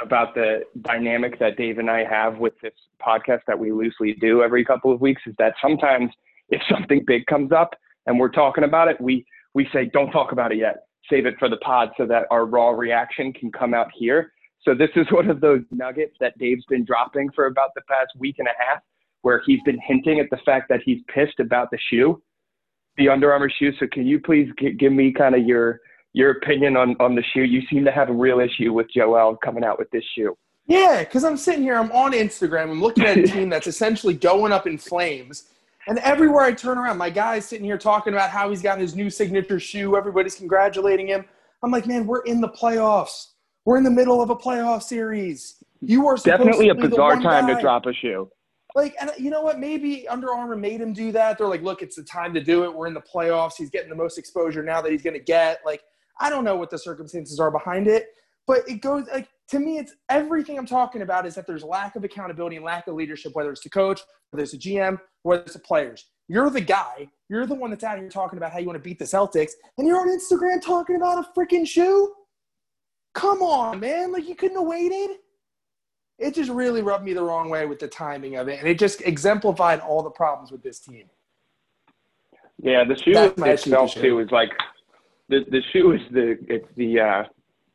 about 0.00 0.34
the 0.34 0.62
dynamic 0.82 1.38
that 1.40 1.56
Dave 1.56 1.78
and 1.78 1.90
I 1.90 2.04
have 2.04 2.38
with 2.38 2.54
this 2.62 2.74
podcast 3.04 3.40
that 3.46 3.58
we 3.58 3.72
loosely 3.72 4.14
do 4.20 4.42
every 4.42 4.64
couple 4.64 4.92
of 4.92 5.00
weeks 5.00 5.22
is 5.26 5.34
that 5.38 5.54
sometimes 5.60 6.10
if 6.48 6.60
something 6.70 7.02
big 7.06 7.26
comes 7.26 7.50
up 7.52 7.74
and 8.06 8.18
we're 8.18 8.30
talking 8.30 8.64
about 8.64 8.88
it, 8.88 9.00
we 9.00 9.24
we 9.54 9.68
say 9.72 9.90
don't 9.92 10.10
talk 10.10 10.32
about 10.32 10.52
it 10.52 10.58
yet. 10.58 10.84
Save 11.08 11.26
it 11.26 11.34
for 11.38 11.48
the 11.48 11.56
pod 11.58 11.90
so 11.96 12.06
that 12.06 12.26
our 12.30 12.46
raw 12.46 12.70
reaction 12.70 13.32
can 13.32 13.50
come 13.50 13.74
out 13.74 13.88
here. 13.92 14.32
So 14.62 14.74
this 14.74 14.90
is 14.94 15.06
one 15.10 15.28
of 15.28 15.40
those 15.40 15.62
nuggets 15.72 16.14
that 16.20 16.38
Dave's 16.38 16.64
been 16.66 16.84
dropping 16.84 17.30
for 17.34 17.46
about 17.46 17.70
the 17.74 17.82
past 17.88 18.12
week 18.16 18.36
and 18.38 18.46
a 18.46 18.52
half, 18.64 18.82
where 19.22 19.42
he's 19.44 19.60
been 19.64 19.80
hinting 19.84 20.20
at 20.20 20.26
the 20.30 20.38
fact 20.44 20.68
that 20.68 20.80
he's 20.84 21.00
pissed 21.12 21.40
about 21.40 21.70
the 21.72 21.78
shoe 21.90 22.22
the 22.96 23.08
Under 23.08 23.32
Armour 23.32 23.50
shoe. 23.58 23.72
So 23.78 23.86
can 23.92 24.06
you 24.06 24.20
please 24.20 24.48
g- 24.58 24.72
give 24.72 24.92
me 24.92 25.12
kind 25.12 25.34
of 25.34 25.44
your 25.44 25.80
your 26.12 26.32
opinion 26.32 26.76
on 26.76 26.96
on 27.00 27.14
the 27.14 27.22
shoe? 27.32 27.42
You 27.42 27.62
seem 27.70 27.84
to 27.84 27.92
have 27.92 28.08
a 28.10 28.12
real 28.12 28.40
issue 28.40 28.72
with 28.72 28.86
Joel 28.94 29.36
coming 29.36 29.64
out 29.64 29.78
with 29.78 29.90
this 29.90 30.04
shoe. 30.16 30.36
Yeah, 30.66 31.00
because 31.00 31.24
I'm 31.24 31.36
sitting 31.36 31.62
here, 31.62 31.76
I'm 31.76 31.90
on 31.90 32.12
Instagram, 32.12 32.70
I'm 32.70 32.80
looking 32.80 33.04
at 33.04 33.18
a 33.18 33.22
team 33.22 33.48
that's 33.48 33.66
essentially 33.74 34.14
going 34.14 34.52
up 34.52 34.66
in 34.68 34.78
flames. 34.78 35.44
And 35.88 35.98
everywhere 35.98 36.44
I 36.44 36.52
turn 36.52 36.78
around, 36.78 36.98
my 36.98 37.10
guy's 37.10 37.44
sitting 37.44 37.64
here 37.64 37.78
talking 37.78 38.12
about 38.12 38.30
how 38.30 38.50
he's 38.50 38.62
got 38.62 38.78
his 38.78 38.94
new 38.94 39.10
signature 39.10 39.58
shoe. 39.58 39.96
Everybody's 39.96 40.36
congratulating 40.36 41.08
him. 41.08 41.24
I'm 41.62 41.72
like, 41.72 41.86
man, 41.86 42.06
we're 42.06 42.22
in 42.22 42.40
the 42.40 42.50
playoffs. 42.50 43.28
We're 43.64 43.78
in 43.78 43.82
the 43.84 43.90
middle 43.90 44.22
of 44.22 44.30
a 44.30 44.36
playoff 44.36 44.82
series. 44.82 45.56
You 45.80 46.06
are 46.06 46.16
Definitely 46.16 46.68
a 46.68 46.74
bizarre 46.74 47.20
time 47.20 47.46
guy. 47.46 47.54
to 47.54 47.60
drop 47.60 47.86
a 47.86 47.92
shoe. 47.92 48.30
Like, 48.74 48.94
and 49.00 49.10
uh, 49.10 49.14
you 49.18 49.30
know 49.30 49.42
what? 49.42 49.58
Maybe 49.58 50.06
Under 50.08 50.32
Armour 50.32 50.56
made 50.56 50.80
him 50.80 50.92
do 50.92 51.12
that. 51.12 51.38
They're 51.38 51.48
like, 51.48 51.62
look, 51.62 51.82
it's 51.82 51.96
the 51.96 52.04
time 52.04 52.32
to 52.34 52.42
do 52.42 52.64
it. 52.64 52.74
We're 52.74 52.86
in 52.86 52.94
the 52.94 53.02
playoffs. 53.02 53.54
He's 53.56 53.70
getting 53.70 53.90
the 53.90 53.96
most 53.96 54.18
exposure 54.18 54.62
now 54.62 54.80
that 54.80 54.92
he's 54.92 55.02
going 55.02 55.14
to 55.14 55.24
get. 55.24 55.60
Like, 55.64 55.82
I 56.20 56.30
don't 56.30 56.44
know 56.44 56.56
what 56.56 56.70
the 56.70 56.78
circumstances 56.78 57.40
are 57.40 57.50
behind 57.50 57.88
it, 57.88 58.08
but 58.46 58.68
it 58.68 58.80
goes 58.82 59.06
like 59.12 59.28
to 59.50 59.58
me, 59.58 59.78
it's 59.78 59.94
everything 60.08 60.56
I'm 60.58 60.66
talking 60.66 61.02
about 61.02 61.26
is 61.26 61.34
that 61.34 61.46
there's 61.46 61.64
lack 61.64 61.96
of 61.96 62.04
accountability 62.04 62.56
and 62.56 62.64
lack 62.64 62.86
of 62.86 62.94
leadership, 62.94 63.34
whether 63.34 63.50
it's 63.50 63.62
the 63.62 63.70
coach, 63.70 64.00
whether 64.30 64.44
it's 64.44 64.54
a 64.54 64.58
GM, 64.58 65.00
whether 65.24 65.42
it's 65.42 65.54
the 65.54 65.58
players. 65.58 66.06
You're 66.28 66.50
the 66.50 66.60
guy. 66.60 67.08
You're 67.28 67.46
the 67.46 67.56
one 67.56 67.70
that's 67.70 67.82
out 67.82 67.98
here 67.98 68.08
talking 68.08 68.36
about 68.36 68.52
how 68.52 68.60
you 68.60 68.66
want 68.66 68.76
to 68.76 68.88
beat 68.88 69.00
the 69.00 69.04
Celtics, 69.04 69.50
and 69.76 69.86
you're 69.88 69.98
on 69.98 70.08
Instagram 70.08 70.62
talking 70.62 70.94
about 70.94 71.18
a 71.18 71.38
freaking 71.38 71.66
shoe. 71.66 72.12
Come 73.14 73.42
on, 73.42 73.80
man! 73.80 74.12
Like 74.12 74.28
you 74.28 74.36
couldn't 74.36 74.56
have 74.56 74.66
waited 74.66 75.16
it 76.20 76.34
just 76.34 76.50
really 76.50 76.82
rubbed 76.82 77.04
me 77.04 77.14
the 77.14 77.22
wrong 77.22 77.48
way 77.48 77.66
with 77.66 77.78
the 77.78 77.88
timing 77.88 78.36
of 78.36 78.48
it, 78.48 78.58
and 78.58 78.68
it 78.68 78.78
just 78.78 79.00
exemplified 79.00 79.80
all 79.80 80.02
the 80.02 80.10
problems 80.10 80.52
with 80.52 80.62
this 80.62 80.78
team. 80.78 81.06
Yeah, 82.62 82.84
the 82.84 82.96
shoe 82.96 83.14
That's 83.14 83.38
my 83.38 83.48
issue 83.48 83.52
with 83.52 83.66
itself 83.66 83.90
shoe. 83.92 84.02
too 84.02 84.18
is 84.20 84.30
like 84.30 84.50
the 85.28 85.40
the 85.50 85.62
shoe 85.72 85.92
is 85.92 86.00
the 86.10 86.38
it's 86.46 86.68
the 86.76 87.00
uh, 87.00 87.24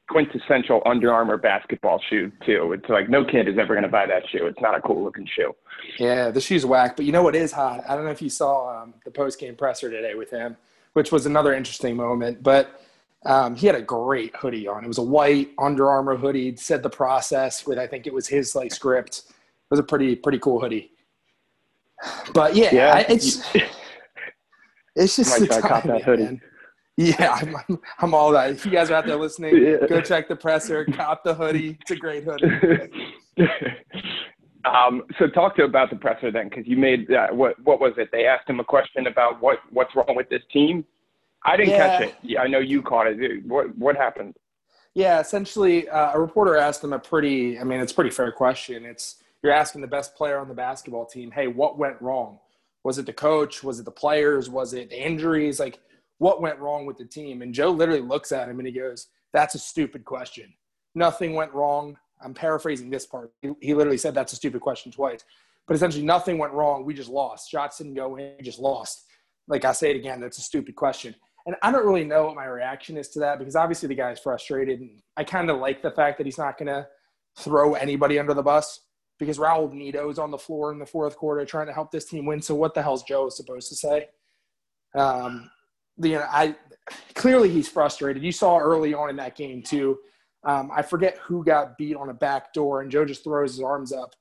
quintessential 0.09 0.83
Under 0.85 1.11
Armour 1.11 1.37
basketball 1.37 1.99
shoe 2.07 2.31
too. 2.45 2.73
It's 2.73 2.87
like 2.87 3.09
no 3.09 3.25
kid 3.25 3.47
is 3.47 3.57
ever 3.57 3.73
going 3.73 3.83
to 3.83 3.89
buy 3.89 4.05
that 4.05 4.23
shoe. 4.29 4.45
It's 4.45 4.61
not 4.61 4.75
a 4.75 4.81
cool 4.81 5.03
looking 5.03 5.27
shoe. 5.35 5.55
Yeah, 5.97 6.29
the 6.29 6.39
shoe's 6.39 6.65
whack, 6.65 6.95
but 6.95 7.05
you 7.05 7.11
know 7.11 7.23
what 7.23 7.35
is 7.35 7.51
hot? 7.51 7.83
I 7.89 7.95
don't 7.95 8.05
know 8.05 8.11
if 8.11 8.21
you 8.21 8.29
saw 8.29 8.83
um, 8.83 8.93
the 9.03 9.11
post 9.11 9.39
game 9.39 9.55
presser 9.55 9.89
today 9.89 10.13
with 10.13 10.29
him, 10.29 10.55
which 10.93 11.11
was 11.11 11.25
another 11.25 11.53
interesting 11.53 11.95
moment. 11.95 12.43
But 12.43 12.79
um, 13.25 13.55
he 13.55 13.65
had 13.67 13.75
a 13.75 13.81
great 13.81 14.35
hoodie 14.35 14.67
on. 14.67 14.83
It 14.83 14.87
was 14.87 14.97
a 14.99 15.03
white 15.03 15.49
Under 15.57 15.89
Armour 15.89 16.15
hoodie. 16.15 16.49
It 16.49 16.59
Said 16.59 16.83
the 16.83 16.89
process 16.89 17.65
with 17.65 17.77
I 17.79 17.87
think 17.87 18.05
it 18.07 18.13
was 18.13 18.27
his 18.27 18.55
like 18.55 18.71
script. 18.73 19.23
It 19.27 19.33
was 19.71 19.79
a 19.79 19.83
pretty 19.83 20.15
pretty 20.15 20.39
cool 20.39 20.59
hoodie. 20.59 20.91
But 22.33 22.55
yeah, 22.55 22.73
Yeah, 22.73 22.93
I, 22.95 22.99
it's 23.09 23.41
it's 24.95 25.15
just 25.15 25.39
the 25.39 25.47
try 25.47 25.81
that 25.81 26.01
hoodie. 26.03 26.23
man. 26.23 26.41
Yeah, 26.97 27.37
I'm, 27.41 27.55
I'm, 27.67 27.79
I'm 27.99 28.13
all 28.13 28.31
that. 28.31 28.51
If 28.51 28.65
you 28.65 28.71
guys 28.71 28.89
are 28.89 28.93
out 28.95 29.05
there 29.05 29.17
listening, 29.17 29.57
Yeah. 29.57 29.85
go 29.87 29.99
check 29.99 30.29
the 30.29 30.35
presser, 30.35 30.85
cop 30.85 31.25
the 31.25 31.33
hoodie. 31.33 31.77
It's 31.81 31.91
a 31.91 31.95
great 31.97 32.23
hoodie. 32.23 32.89
um, 34.65 35.03
so 35.19 35.27
talk 35.27 35.57
to 35.57 35.63
about 35.63 35.89
the 35.89 35.97
presser 35.97 36.31
then, 36.31 36.47
because 36.47 36.65
you 36.65 36.77
made 36.77 37.11
uh, 37.11 37.27
what 37.31 37.59
what 37.65 37.79
was 37.81 37.93
it? 37.97 38.09
They 38.13 38.25
asked 38.25 38.49
him 38.49 38.59
a 38.59 38.63
question 38.63 39.07
about 39.07 39.41
what 39.41 39.59
what's 39.71 39.93
wrong 39.95 40.15
with 40.15 40.29
this 40.29 40.41
team. 40.53 40.85
I 41.45 41.55
didn't 41.57 41.71
Yeah. 41.73 41.97
catch 41.99 42.09
it. 42.09 42.15
Yeah, 42.23 42.41
I 42.41 42.47
know 42.47 42.59
you 42.59 42.81
caught 42.81 43.07
it. 43.07 43.45
What 43.45 43.77
what 43.77 43.95
happened? 43.95 44.35
Yeah, 44.93 45.19
essentially, 45.19 45.87
uh, 45.89 46.13
a 46.13 46.19
reporter 46.19 46.55
asked 46.57 46.83
him 46.83 46.93
a 46.93 46.99
pretty, 46.99 47.59
I 47.59 47.63
mean, 47.65 47.81
it's 47.81 47.91
a 47.91 47.95
pretty 47.95 48.09
fair 48.11 48.31
question. 48.31 48.85
It's 48.85 49.21
you're 49.43 49.51
asking 49.51 49.81
the 49.81 49.87
best 49.87 50.15
player 50.15 50.37
on 50.39 50.47
the 50.47 50.53
basketball 50.53 51.05
team, 51.05 51.31
hey, 51.31 51.47
what 51.47 51.77
went 51.77 52.01
wrong? 52.01 52.39
Was 52.83 52.97
it 52.97 53.05
the 53.05 53.13
coach? 53.13 53.63
Was 53.63 53.79
it 53.79 53.83
the 53.85 53.91
players? 53.91 54.49
Was 54.49 54.73
it 54.73 54.89
the 54.89 54.99
injuries? 55.05 55.59
Like, 55.59 55.79
what 56.17 56.41
went 56.41 56.59
wrong 56.59 56.85
with 56.85 56.97
the 56.97 57.05
team? 57.05 57.41
And 57.41 57.53
Joe 57.53 57.71
literally 57.71 58.01
looks 58.01 58.31
at 58.31 58.47
him 58.49 58.59
and 58.59 58.67
he 58.67 58.73
goes, 58.73 59.07
that's 59.33 59.53
a 59.53 59.59
stupid 59.59 60.05
question. 60.05 60.53
Nothing 60.95 61.33
went 61.35 61.51
wrong. 61.53 61.97
I'm 62.23 62.33
paraphrasing 62.33 62.89
this 62.89 63.05
part. 63.05 63.33
He, 63.41 63.51
he 63.61 63.73
literally 63.73 63.97
said 63.97 64.13
that's 64.15 64.31
a 64.33 64.37
stupid 64.37 64.61
question 64.61 64.91
twice. 64.91 65.25
but 65.67 65.75
essentially 65.75 66.05
nothing 66.05 66.37
went 66.37 66.53
wrong. 66.53 66.85
We 66.85 66.93
just 66.93 67.09
lost. 67.09 67.49
Shots 67.51 67.79
didn't 67.79 67.95
go 67.95 68.15
in. 68.15 68.33
We 68.37 68.43
just 68.45 68.59
lost. 68.59 69.03
Like 69.47 69.65
I 69.65 69.73
say 69.73 69.89
it 69.91 69.95
again, 69.97 70.21
that's 70.21 70.37
a 70.37 70.41
stupid 70.41 70.75
question. 70.75 71.13
And 71.45 71.55
I 71.61 71.71
don't 71.71 71.85
really 71.85 72.05
know 72.05 72.25
what 72.25 72.35
my 72.35 72.45
reaction 72.45 72.97
is 72.97 73.09
to 73.09 73.19
that 73.19 73.37
because 73.37 73.55
obviously 73.55 73.87
the 73.87 73.95
guy's 73.95 74.19
frustrated. 74.19 74.79
And 74.79 75.01
I 75.15 75.23
kind 75.23 75.49
of 75.49 75.59
like 75.59 75.81
the 75.81 75.91
fact 75.91 76.17
that 76.17 76.25
he's 76.25 76.39
not 76.39 76.57
going 76.57 76.67
to 76.67 76.87
throw 77.37 77.75
anybody 77.75 78.17
under 78.17 78.33
the 78.33 78.41
bus 78.41 78.81
because 79.19 79.37
Raul 79.37 80.09
is 80.09 80.19
on 80.19 80.31
the 80.31 80.37
floor 80.37 80.71
in 80.71 80.79
the 80.79 80.85
fourth 80.85 81.15
quarter 81.15 81.45
trying 81.45 81.67
to 81.67 81.73
help 81.73 81.91
this 81.91 82.05
team 82.05 82.25
win. 82.25 82.41
So 82.41 82.55
what 82.55 82.73
the 82.73 82.81
hell's 82.81 83.03
Joe 83.03 83.29
supposed 83.29 83.69
to 83.69 83.75
say? 83.75 84.07
Um, 84.95 85.49
you 85.97 86.13
know, 86.13 86.25
I 86.29 86.55
clearly 87.13 87.49
he's 87.49 87.69
frustrated. 87.69 88.23
You 88.23 88.31
saw 88.31 88.57
early 88.57 88.93
on 88.93 89.09
in 89.09 89.15
that 89.17 89.35
game 89.35 89.61
too. 89.61 89.99
Um, 90.43 90.69
I 90.75 90.81
forget 90.81 91.17
who 91.19 91.43
got 91.43 91.77
beat 91.77 91.95
on 91.95 92.09
a 92.09 92.13
back 92.13 92.53
door, 92.53 92.81
and 92.81 92.91
Joe 92.91 93.05
just 93.05 93.23
throws 93.23 93.55
his 93.55 93.63
arms 93.63 93.91
up, 93.91 94.13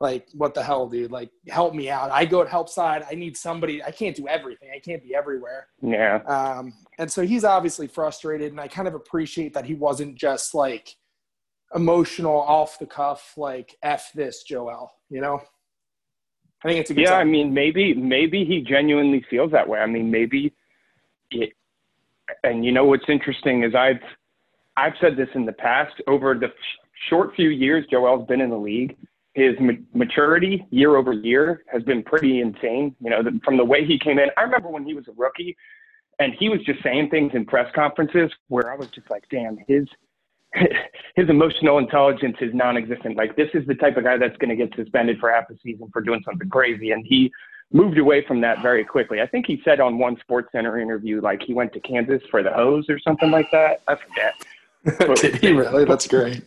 like, 0.00 0.28
"What 0.32 0.54
the 0.54 0.62
hell, 0.62 0.88
dude? 0.88 1.10
Like, 1.10 1.30
help 1.48 1.74
me 1.74 1.90
out! 1.90 2.10
I 2.10 2.24
go 2.24 2.42
to 2.42 2.48
help 2.48 2.68
side. 2.68 3.04
I 3.10 3.14
need 3.14 3.36
somebody. 3.36 3.82
I 3.82 3.90
can't 3.90 4.16
do 4.16 4.28
everything. 4.28 4.70
I 4.74 4.78
can't 4.78 5.02
be 5.02 5.14
everywhere." 5.14 5.68
Yeah. 5.82 6.16
Um, 6.26 6.72
and 6.98 7.10
so 7.10 7.22
he's 7.22 7.44
obviously 7.44 7.86
frustrated, 7.86 8.52
and 8.52 8.60
I 8.60 8.68
kind 8.68 8.88
of 8.88 8.94
appreciate 8.94 9.54
that 9.54 9.64
he 9.64 9.74
wasn't 9.74 10.16
just 10.16 10.54
like 10.54 10.96
emotional, 11.74 12.36
off 12.36 12.78
the 12.78 12.86
cuff, 12.86 13.34
like 13.36 13.76
"f 13.82 14.10
this, 14.14 14.42
Joel." 14.42 14.92
You 15.10 15.20
know. 15.20 15.42
I 16.64 16.68
think 16.68 16.80
it's 16.80 16.90
a 16.90 16.94
good. 16.94 17.02
Yeah, 17.02 17.10
sign. 17.10 17.20
I 17.20 17.24
mean, 17.24 17.54
maybe 17.54 17.94
maybe 17.94 18.44
he 18.44 18.60
genuinely 18.60 19.24
feels 19.30 19.52
that 19.52 19.68
way. 19.68 19.78
I 19.78 19.86
mean, 19.86 20.10
maybe 20.10 20.52
it, 21.30 21.52
and 22.42 22.64
you 22.64 22.72
know 22.72 22.84
what's 22.84 23.08
interesting 23.08 23.62
is 23.64 23.74
I've 23.74 24.02
I've 24.76 24.94
said 25.00 25.16
this 25.16 25.28
in 25.34 25.44
the 25.44 25.52
past 25.52 25.94
over 26.06 26.34
the 26.34 26.48
short 27.08 27.34
few 27.34 27.50
years 27.50 27.84
Joel's 27.90 28.26
been 28.26 28.40
in 28.40 28.50
the 28.50 28.58
league, 28.58 28.96
his 29.38 29.54
ma- 29.60 29.72
maturity 29.94 30.66
year 30.70 30.96
over 30.96 31.12
year 31.12 31.62
has 31.72 31.82
been 31.84 32.02
pretty 32.02 32.40
insane. 32.40 32.94
You 33.00 33.10
know, 33.10 33.22
the, 33.22 33.38
from 33.44 33.56
the 33.56 33.64
way 33.64 33.86
he 33.86 33.98
came 33.98 34.18
in. 34.18 34.28
I 34.36 34.42
remember 34.42 34.68
when 34.68 34.84
he 34.84 34.94
was 34.94 35.06
a 35.08 35.12
rookie, 35.16 35.56
and 36.18 36.34
he 36.38 36.48
was 36.48 36.60
just 36.64 36.82
saying 36.82 37.10
things 37.10 37.32
in 37.34 37.46
press 37.46 37.72
conferences 37.74 38.30
where 38.48 38.70
I 38.70 38.76
was 38.76 38.88
just 38.88 39.08
like, 39.08 39.24
damn, 39.30 39.56
his 39.68 39.86
his 41.16 41.28
emotional 41.28 41.78
intelligence 41.78 42.36
is 42.40 42.52
non-existent. 42.52 43.16
Like 43.16 43.36
this 43.36 43.48
is 43.54 43.66
the 43.66 43.74
type 43.74 43.96
of 43.96 44.04
guy 44.04 44.16
that's 44.16 44.36
going 44.38 44.50
to 44.50 44.56
get 44.56 44.74
suspended 44.74 45.18
for 45.20 45.30
half 45.30 45.48
a 45.50 45.54
season 45.62 45.88
for 45.92 46.02
doing 46.02 46.22
something 46.24 46.48
crazy, 46.48 46.90
and 46.90 47.06
he 47.06 47.30
moved 47.72 47.98
away 47.98 48.24
from 48.26 48.40
that 48.40 48.60
very 48.62 48.84
quickly. 48.84 49.20
I 49.20 49.26
think 49.26 49.46
he 49.46 49.60
said 49.64 49.78
on 49.78 49.98
one 49.98 50.16
SportsCenter 50.28 50.80
interview, 50.80 51.20
like 51.20 51.42
he 51.42 51.54
went 51.54 51.72
to 51.74 51.80
Kansas 51.80 52.22
for 52.30 52.42
the 52.42 52.50
hose 52.50 52.86
or 52.88 52.98
something 52.98 53.30
like 53.30 53.50
that. 53.52 53.82
I 53.86 53.96
forget. 53.96 55.20
Did 55.20 55.36
he 55.36 55.52
really? 55.52 55.84
That's 55.84 56.06
great. 56.06 56.42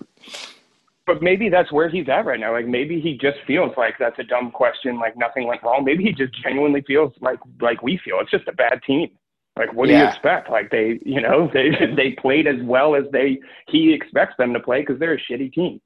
But 1.12 1.22
maybe 1.22 1.50
that's 1.50 1.74
where 1.74 1.89
he's 1.89 2.08
at 2.08 2.25
right 2.25 2.39
now. 2.39 2.53
Like 2.53 2.68
maybe 2.68 3.01
he 3.01 3.18
just 3.18 3.38
feels 3.46 3.74
like 3.75 3.96
that's 4.00 4.18
a 4.18 4.24
dumb 4.24 4.50
question. 4.50 4.98
Like 4.98 5.18
nothing 5.18 5.46
went 5.46 5.62
wrong. 5.62 5.84
Maybe 5.84 6.06
he 6.06 6.13
just 6.13 6.32
genuinely 6.41 6.82
feels 6.88 7.12
like 7.20 7.38
like 7.60 7.84
we 7.84 8.00
feel. 8.06 8.20
It's 8.22 8.32
just 8.32 8.48
a 8.48 8.53
bad 8.53 8.82
team. 8.88 9.10
Like 9.58 9.74
what 9.74 9.88
do 9.89 9.94
you 9.94 10.06
expect? 10.06 10.50
Like 10.50 10.72
they, 10.72 11.01
you 11.06 11.20
know, 11.20 11.51
they 11.53 11.72
they 11.98 12.12
played 12.12 12.48
as 12.48 12.62
well 12.63 12.96
as 12.96 13.03
they 13.12 13.41
he 13.68 13.94
expects 13.94 14.36
them 14.38 14.53
to 14.53 14.60
play 14.62 14.82
because 14.82 15.00
they're 15.00 15.15
a 15.15 15.20
shitty 15.20 15.51
team. 15.51 15.82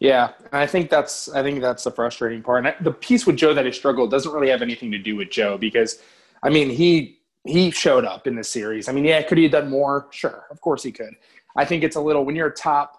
Yeah, 0.00 0.32
I 0.52 0.66
think 0.66 0.90
that's 0.90 1.30
I 1.30 1.42
think 1.42 1.62
that's 1.62 1.84
the 1.84 1.90
frustrating 1.90 2.42
part. 2.42 2.66
And 2.66 2.74
the 2.84 2.92
piece 2.92 3.26
with 3.26 3.36
Joe 3.36 3.54
that 3.54 3.64
he 3.64 3.72
struggled 3.72 4.10
doesn't 4.10 4.32
really 4.32 4.50
have 4.50 4.60
anything 4.60 4.90
to 4.92 4.98
do 4.98 5.16
with 5.16 5.30
Joe 5.30 5.56
because, 5.56 6.02
I 6.42 6.50
mean, 6.50 6.68
he 6.68 7.20
he 7.44 7.70
showed 7.70 8.04
up 8.04 8.26
in 8.26 8.36
the 8.36 8.44
series. 8.44 8.86
I 8.86 8.92
mean, 8.92 9.06
yeah, 9.06 9.22
could 9.22 9.38
he 9.38 9.44
have 9.44 9.52
done 9.52 9.70
more? 9.70 10.08
Sure, 10.10 10.44
of 10.50 10.60
course 10.60 10.82
he 10.82 10.92
could. 10.92 11.14
I 11.56 11.64
think 11.64 11.82
it's 11.82 11.96
a 11.96 12.00
little 12.00 12.26
when 12.26 12.36
you're 12.36 12.48
a 12.48 12.54
top, 12.54 12.97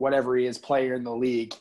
whatever 0.00 0.36
he 0.36 0.46
is, 0.46 0.58
player 0.58 0.94
in 0.94 1.04
the 1.04 1.14
league, 1.14 1.54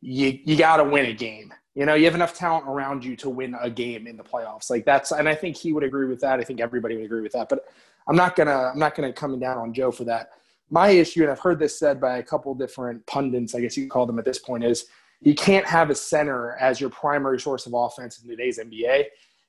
you 0.00 0.38
you 0.44 0.56
got 0.56 0.76
to 0.78 0.84
win 0.84 1.06
a 1.06 1.12
game. 1.12 1.52
You 1.74 1.84
know, 1.84 1.94
you 1.94 2.06
have 2.06 2.14
enough 2.14 2.34
talent 2.34 2.66
around 2.66 3.04
you 3.04 3.16
to 3.16 3.28
win 3.28 3.54
a 3.60 3.68
game 3.68 4.06
in 4.06 4.16
the 4.16 4.24
playoffs. 4.24 4.70
Like 4.70 4.86
that's, 4.86 5.12
and 5.12 5.28
I 5.28 5.34
think 5.34 5.56
he 5.56 5.72
would 5.72 5.84
agree 5.84 6.06
with 6.06 6.20
that. 6.20 6.40
I 6.40 6.42
think 6.42 6.60
everybody 6.60 6.96
would 6.96 7.04
agree 7.04 7.20
with 7.20 7.32
that. 7.32 7.50
But 7.50 7.66
I'm 8.08 8.16
not 8.16 8.34
gonna, 8.34 8.70
I'm 8.72 8.78
not 8.78 8.94
gonna 8.94 9.12
come 9.12 9.38
down 9.38 9.58
on 9.58 9.74
Joe 9.74 9.90
for 9.90 10.04
that. 10.04 10.30
My 10.70 10.88
issue, 10.88 11.22
and 11.22 11.30
I've 11.30 11.38
heard 11.38 11.58
this 11.58 11.78
said 11.78 12.00
by 12.00 12.18
a 12.18 12.22
couple 12.22 12.54
different 12.54 13.06
pundits, 13.06 13.54
I 13.54 13.60
guess 13.60 13.76
you 13.76 13.88
call 13.88 14.06
them 14.06 14.18
at 14.18 14.24
this 14.24 14.38
point, 14.38 14.64
is 14.64 14.86
you 15.20 15.34
can't 15.34 15.66
have 15.66 15.90
a 15.90 15.94
center 15.94 16.56
as 16.60 16.80
your 16.80 16.90
primary 16.90 17.38
source 17.40 17.66
of 17.66 17.74
offense 17.74 18.22
in 18.22 18.28
today's 18.28 18.58
NBA. 18.58 19.04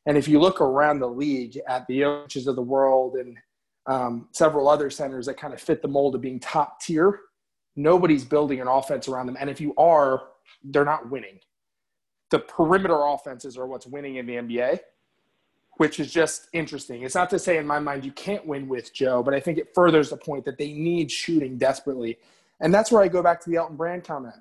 And 0.05 0.17
if 0.17 0.27
you 0.27 0.39
look 0.39 0.61
around 0.61 0.99
the 0.99 1.09
league 1.09 1.59
at 1.67 1.87
the 1.87 2.01
Jokic's 2.01 2.47
of 2.47 2.55
the 2.55 2.61
world 2.61 3.15
and 3.15 3.37
um, 3.87 4.27
several 4.31 4.69
other 4.69 4.89
centers 4.89 5.25
that 5.25 5.37
kind 5.37 5.53
of 5.53 5.61
fit 5.61 5.81
the 5.81 5.87
mold 5.87 6.13
of 6.15 6.21
being 6.21 6.39
top 6.39 6.81
tier, 6.81 7.21
nobody's 7.77 8.25
building 8.25 8.59
an 8.59 8.67
offense 8.67 9.07
around 9.07 9.27
them. 9.27 9.37
And 9.39 9.49
if 9.49 9.61
you 9.61 9.73
are, 9.77 10.23
they're 10.63 10.83
not 10.83 11.09
winning 11.09 11.39
the 12.29 12.39
perimeter 12.39 13.03
offenses 13.05 13.57
are 13.57 13.67
what's 13.67 13.87
winning 13.87 14.15
in 14.15 14.25
the 14.25 14.35
NBA, 14.35 14.79
which 15.77 15.99
is 15.99 16.11
just 16.11 16.47
interesting. 16.53 17.03
It's 17.03 17.15
not 17.15 17.29
to 17.29 17.39
say 17.39 17.57
in 17.57 17.65
my 17.67 17.79
mind 17.79 18.03
you 18.03 18.11
can't 18.11 18.45
win 18.45 18.67
with 18.67 18.93
Joe, 18.93 19.23
but 19.23 19.33
I 19.33 19.39
think 19.39 19.57
it 19.57 19.73
furthers 19.73 20.09
the 20.09 20.17
point 20.17 20.45
that 20.45 20.57
they 20.57 20.73
need 20.73 21.11
shooting 21.11 21.57
desperately. 21.57 22.17
And 22.59 22.73
that's 22.73 22.91
where 22.91 23.01
I 23.01 23.07
go 23.07 23.21
back 23.21 23.39
to 23.41 23.49
the 23.49 23.57
Elton 23.57 23.77
Brand 23.77 24.03
comment. 24.03 24.35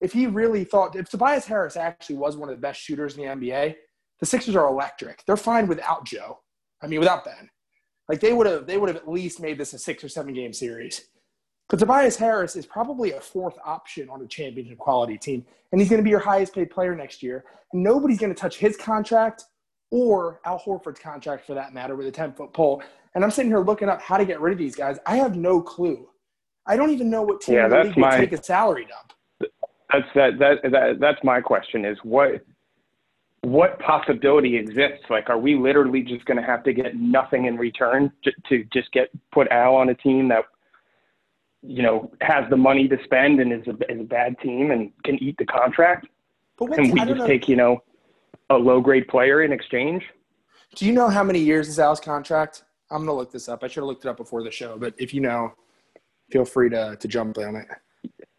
If 0.00 0.12
he 0.12 0.26
really 0.26 0.64
thought, 0.64 0.96
if 0.96 1.10
Tobias 1.10 1.46
Harris 1.46 1.76
actually 1.76 2.16
was 2.16 2.36
one 2.36 2.48
of 2.48 2.56
the 2.56 2.60
best 2.60 2.80
shooters 2.80 3.16
in 3.16 3.22
the 3.22 3.28
NBA, 3.28 3.76
the 4.18 4.26
Sixers 4.26 4.56
are 4.56 4.66
electric. 4.66 5.24
They're 5.26 5.36
fine 5.36 5.68
without 5.68 6.04
Joe. 6.04 6.40
I 6.80 6.88
mean, 6.88 6.98
without 6.98 7.24
Ben. 7.24 7.50
Like 8.08 8.18
they 8.18 8.32
would 8.32 8.46
have, 8.46 8.66
they 8.66 8.78
would 8.78 8.88
have 8.88 8.96
at 8.96 9.08
least 9.08 9.40
made 9.40 9.58
this 9.58 9.74
a 9.74 9.78
six 9.78 10.02
or 10.02 10.08
seven 10.08 10.34
game 10.34 10.52
series. 10.52 11.06
But 11.72 11.78
Tobias 11.78 12.16
Harris 12.16 12.54
is 12.54 12.66
probably 12.66 13.12
a 13.12 13.20
fourth 13.20 13.58
option 13.64 14.10
on 14.10 14.20
a 14.20 14.26
championship 14.26 14.76
quality 14.76 15.16
team, 15.16 15.42
and 15.72 15.80
he's 15.80 15.88
going 15.88 16.00
to 16.00 16.04
be 16.04 16.10
your 16.10 16.20
highest 16.20 16.54
paid 16.54 16.68
player 16.68 16.94
next 16.94 17.22
year. 17.22 17.46
And 17.72 17.82
nobody's 17.82 18.18
going 18.18 18.32
to 18.32 18.38
touch 18.38 18.58
his 18.58 18.76
contract 18.76 19.44
or 19.90 20.42
Al 20.44 20.58
Horford's 20.58 21.00
contract 21.00 21.46
for 21.46 21.54
that 21.54 21.72
matter 21.72 21.96
with 21.96 22.06
a 22.06 22.10
10 22.10 22.34
foot 22.34 22.52
pole. 22.52 22.82
And 23.14 23.24
I'm 23.24 23.30
sitting 23.30 23.50
here 23.50 23.60
looking 23.60 23.88
up 23.88 24.02
how 24.02 24.18
to 24.18 24.26
get 24.26 24.38
rid 24.38 24.52
of 24.52 24.58
these 24.58 24.76
guys. 24.76 24.98
I 25.06 25.16
have 25.16 25.34
no 25.34 25.62
clue. 25.62 26.06
I 26.66 26.76
don't 26.76 26.90
even 26.90 27.08
know 27.08 27.22
what 27.22 27.40
team 27.40 27.54
yeah, 27.54 27.68
that's 27.68 27.96
my, 27.96 28.18
take 28.18 28.32
a 28.32 28.42
salary 28.42 28.86
dump. 28.86 29.50
That's 29.90 30.06
that, 30.14 30.38
that 30.40 30.70
that 30.70 31.00
that's 31.00 31.24
my 31.24 31.40
question 31.40 31.86
is 31.86 31.96
what 32.02 32.44
what 33.40 33.78
possibility 33.80 34.56
exists? 34.56 35.04
Like, 35.10 35.30
are 35.30 35.38
we 35.38 35.56
literally 35.56 36.02
just 36.02 36.24
going 36.26 36.36
to 36.36 36.44
have 36.44 36.62
to 36.64 36.72
get 36.72 36.96
nothing 36.96 37.46
in 37.46 37.56
return 37.56 38.12
to, 38.24 38.30
to 38.50 38.64
just 38.72 38.92
get 38.92 39.08
put 39.32 39.48
Al 39.48 39.74
on 39.74 39.88
a 39.88 39.94
team 39.94 40.28
that 40.28 40.44
you 41.62 41.82
know, 41.82 42.10
has 42.20 42.48
the 42.50 42.56
money 42.56 42.88
to 42.88 42.96
spend 43.04 43.40
and 43.40 43.52
is 43.52 43.66
a, 43.66 43.92
is 43.92 44.00
a 44.00 44.04
bad 44.04 44.38
team 44.40 44.70
and 44.70 44.92
can 45.04 45.22
eat 45.22 45.36
the 45.38 45.46
contract? 45.46 46.06
But 46.58 46.78
and 46.78 46.92
we 46.92 47.00
just 47.00 47.16
know. 47.16 47.26
take, 47.26 47.48
you 47.48 47.56
know, 47.56 47.82
a 48.50 48.56
low 48.56 48.80
grade 48.80 49.08
player 49.08 49.42
in 49.42 49.52
exchange? 49.52 50.02
Do 50.74 50.86
you 50.86 50.92
know 50.92 51.08
how 51.08 51.22
many 51.22 51.38
years 51.38 51.68
is 51.68 51.78
Al's 51.78 52.00
contract? 52.00 52.64
I'm 52.90 52.98
going 52.98 53.08
to 53.08 53.14
look 53.14 53.32
this 53.32 53.48
up. 53.48 53.64
I 53.64 53.68
should 53.68 53.80
have 53.80 53.86
looked 53.86 54.04
it 54.04 54.08
up 54.08 54.16
before 54.16 54.42
the 54.42 54.50
show, 54.50 54.76
but 54.78 54.94
if 54.98 55.14
you 55.14 55.20
know, 55.20 55.52
feel 56.30 56.44
free 56.44 56.70
to, 56.70 56.96
to 56.96 57.08
jump 57.08 57.38
on 57.38 57.56
it. 57.56 57.66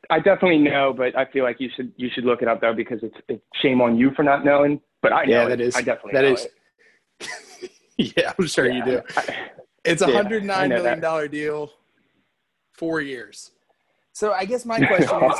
I 0.09 0.19
definitely 0.19 0.59
know, 0.59 0.93
but 0.95 1.17
I 1.17 1.25
feel 1.25 1.43
like 1.43 1.59
you 1.59 1.69
should 1.75 1.91
you 1.95 2.09
should 2.13 2.25
look 2.25 2.41
it 2.41 2.47
up 2.47 2.59
though 2.59 2.73
because 2.73 2.99
it's, 3.01 3.15
it's 3.29 3.41
shame 3.61 3.81
on 3.81 3.97
you 3.97 4.11
for 4.15 4.21
not 4.21 4.43
knowing. 4.43 4.81
But 5.01 5.13
I 5.13 5.23
know 5.25 5.43
yeah, 5.43 5.47
that 5.47 5.61
it. 5.61 5.67
is. 5.67 5.75
I 5.75 5.81
definitely 5.81 6.11
that 6.13 6.25
is. 6.25 6.47
yeah, 7.97 8.33
I'm 8.37 8.45
sure 8.45 8.67
yeah, 8.67 8.73
you 8.73 8.85
do. 8.85 9.01
I, 9.15 9.35
it's 9.85 10.01
a 10.01 10.11
hundred 10.11 10.43
nine 10.43 10.69
yeah, 10.69 10.77
million 10.77 10.99
dollar 10.99 11.27
deal 11.29 11.71
four 12.73 13.01
years. 13.01 13.51
So 14.13 14.33
I 14.33 14.45
guess 14.45 14.65
my 14.65 14.77
question 14.85 15.23
is, 15.23 15.39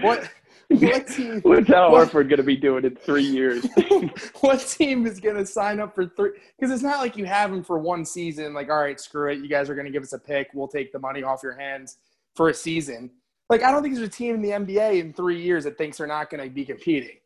what 0.00 0.30
what 0.70 1.06
team? 1.06 1.40
What's 1.42 1.70
Al 1.70 1.90
Horford 1.92 2.28
going 2.28 2.36
to 2.36 2.42
be 2.42 2.56
doing 2.56 2.84
in 2.84 2.94
three 2.94 3.24
years? 3.24 3.66
what 4.40 4.60
team 4.60 5.06
is 5.06 5.18
going 5.18 5.36
to 5.36 5.46
sign 5.46 5.80
up 5.80 5.94
for 5.94 6.06
three? 6.06 6.32
Because 6.58 6.72
it's 6.72 6.82
not 6.82 6.98
like 6.98 7.16
you 7.16 7.24
have 7.24 7.52
him 7.52 7.64
for 7.64 7.78
one 7.78 8.04
season. 8.04 8.52
Like, 8.52 8.68
all 8.68 8.80
right, 8.80 9.00
screw 9.00 9.32
it. 9.32 9.38
You 9.38 9.48
guys 9.48 9.70
are 9.70 9.74
going 9.74 9.86
to 9.86 9.92
give 9.92 10.02
us 10.02 10.12
a 10.12 10.18
pick. 10.18 10.48
We'll 10.52 10.68
take 10.68 10.92
the 10.92 10.98
money 10.98 11.22
off 11.22 11.42
your 11.42 11.58
hands 11.58 11.96
for 12.34 12.50
a 12.50 12.54
season. 12.54 13.10
Like, 13.48 13.62
I 13.62 13.70
don't 13.70 13.82
think 13.82 13.94
there's 13.94 14.06
a 14.06 14.10
team 14.10 14.34
in 14.34 14.42
the 14.42 14.50
NBA 14.50 15.00
in 15.00 15.14
three 15.14 15.40
years 15.40 15.64
that 15.64 15.78
thinks 15.78 15.98
they're 15.98 16.06
not 16.06 16.28
going 16.28 16.44
to 16.44 16.50
be 16.50 16.66
competing. 16.66 17.16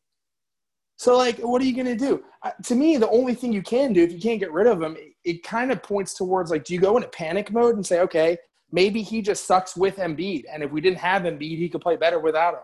So, 0.96 1.18
like, 1.18 1.38
what 1.38 1.60
are 1.60 1.64
you 1.64 1.74
going 1.74 1.86
to 1.86 1.96
do? 1.96 2.22
Uh, 2.44 2.50
to 2.64 2.76
me, 2.76 2.96
the 2.96 3.08
only 3.08 3.34
thing 3.34 3.52
you 3.52 3.62
can 3.62 3.92
do 3.92 4.04
if 4.04 4.12
you 4.12 4.20
can't 4.20 4.38
get 4.38 4.52
rid 4.52 4.68
of 4.68 4.80
him, 4.80 4.96
it, 4.96 5.14
it 5.24 5.42
kind 5.42 5.72
of 5.72 5.82
points 5.82 6.14
towards 6.14 6.52
like, 6.52 6.62
do 6.62 6.74
you 6.74 6.80
go 6.80 6.96
into 6.96 7.08
panic 7.08 7.50
mode 7.50 7.74
and 7.74 7.84
say, 7.84 7.98
okay, 8.00 8.38
maybe 8.72 9.02
he 9.02 9.22
just 9.22 9.46
sucks 9.46 9.76
with 9.76 9.96
Embiid. 9.96 10.44
And 10.52 10.62
if 10.62 10.72
we 10.72 10.80
didn't 10.80 10.98
have 10.98 11.22
Embiid, 11.22 11.58
he 11.58 11.68
could 11.68 11.80
play 11.80 11.96
better 11.96 12.18
without 12.18 12.54
him. 12.54 12.60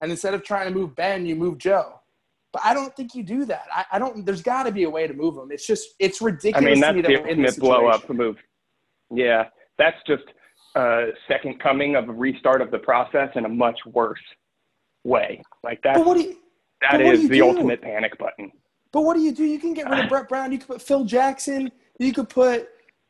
And 0.00 0.10
instead 0.10 0.34
of 0.34 0.44
trying 0.44 0.72
to 0.72 0.78
move 0.78 0.94
Ben, 0.94 1.26
you 1.26 1.34
move 1.34 1.58
Joe. 1.58 2.00
But 2.52 2.62
I 2.64 2.72
don't 2.72 2.94
think 2.94 3.14
you 3.14 3.22
do 3.22 3.44
that. 3.46 3.66
I, 3.74 3.84
I 3.92 3.98
don't. 3.98 4.24
There's 4.24 4.42
got 4.42 4.62
to 4.62 4.72
be 4.72 4.84
a 4.84 4.90
way 4.90 5.06
to 5.06 5.12
move 5.12 5.36
him. 5.36 5.50
It's 5.50 5.66
just 5.66 5.88
it's 5.98 6.22
ridiculous. 6.22 6.64
I 6.82 6.92
mean, 6.92 7.02
that's 7.02 7.08
the 7.08 7.18
ultimate 7.18 7.58
blow 7.58 7.88
up 7.88 8.08
move. 8.08 8.36
Yeah, 9.10 9.44
that's 9.76 9.98
just 10.06 10.22
a 10.76 11.08
second 11.26 11.60
coming 11.60 11.96
of 11.96 12.08
a 12.08 12.12
restart 12.12 12.62
of 12.62 12.70
the 12.70 12.78
process 12.78 13.28
in 13.34 13.44
a 13.44 13.48
much 13.48 13.78
worse 13.86 14.20
way. 15.04 15.42
Like 15.62 15.82
that. 15.82 15.98
What 16.04 16.16
do 16.16 16.22
you, 16.22 16.36
that 16.80 17.00
is 17.02 17.28
the 17.28 17.38
do? 17.38 17.48
ultimate 17.48 17.82
panic 17.82 18.16
button. 18.18 18.50
But 18.92 19.02
what 19.02 19.14
do 19.14 19.20
you 19.20 19.32
do? 19.32 19.44
You 19.44 19.58
can 19.58 19.74
get 19.74 19.88
rid 19.90 19.98
of 19.98 20.08
Brett 20.08 20.28
Brown. 20.28 20.50
You 20.50 20.58
could 20.58 20.68
put 20.68 20.82
Phil 20.82 21.04
Jackson. 21.04 21.70
You 21.98 22.12
could 22.12 22.28
put 22.30 22.68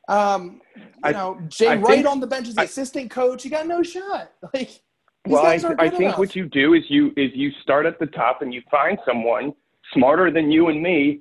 um, 0.08 0.60
you 0.76 0.82
I, 1.02 1.12
know, 1.12 1.40
Jay 1.48 1.68
I 1.68 1.74
Wright 1.76 1.96
think, 1.96 2.06
on 2.06 2.20
the 2.20 2.26
bench 2.26 2.48
as 2.48 2.54
the 2.54 2.62
assistant 2.62 3.10
coach. 3.10 3.44
You 3.44 3.50
got 3.50 3.66
no 3.66 3.82
shot. 3.82 4.32
Like, 4.54 4.80
well, 5.26 5.44
I, 5.44 5.54
I 5.78 5.90
think 5.90 6.02
enough. 6.02 6.18
what 6.18 6.34
you 6.34 6.46
do 6.46 6.72
is 6.72 6.84
you 6.88 7.08
is 7.16 7.30
you 7.34 7.50
start 7.62 7.84
at 7.84 7.98
the 7.98 8.06
top 8.06 8.40
and 8.40 8.54
you 8.54 8.62
find 8.70 8.96
someone 9.04 9.52
smarter 9.92 10.30
than 10.30 10.50
you 10.50 10.68
and 10.68 10.82
me 10.82 11.20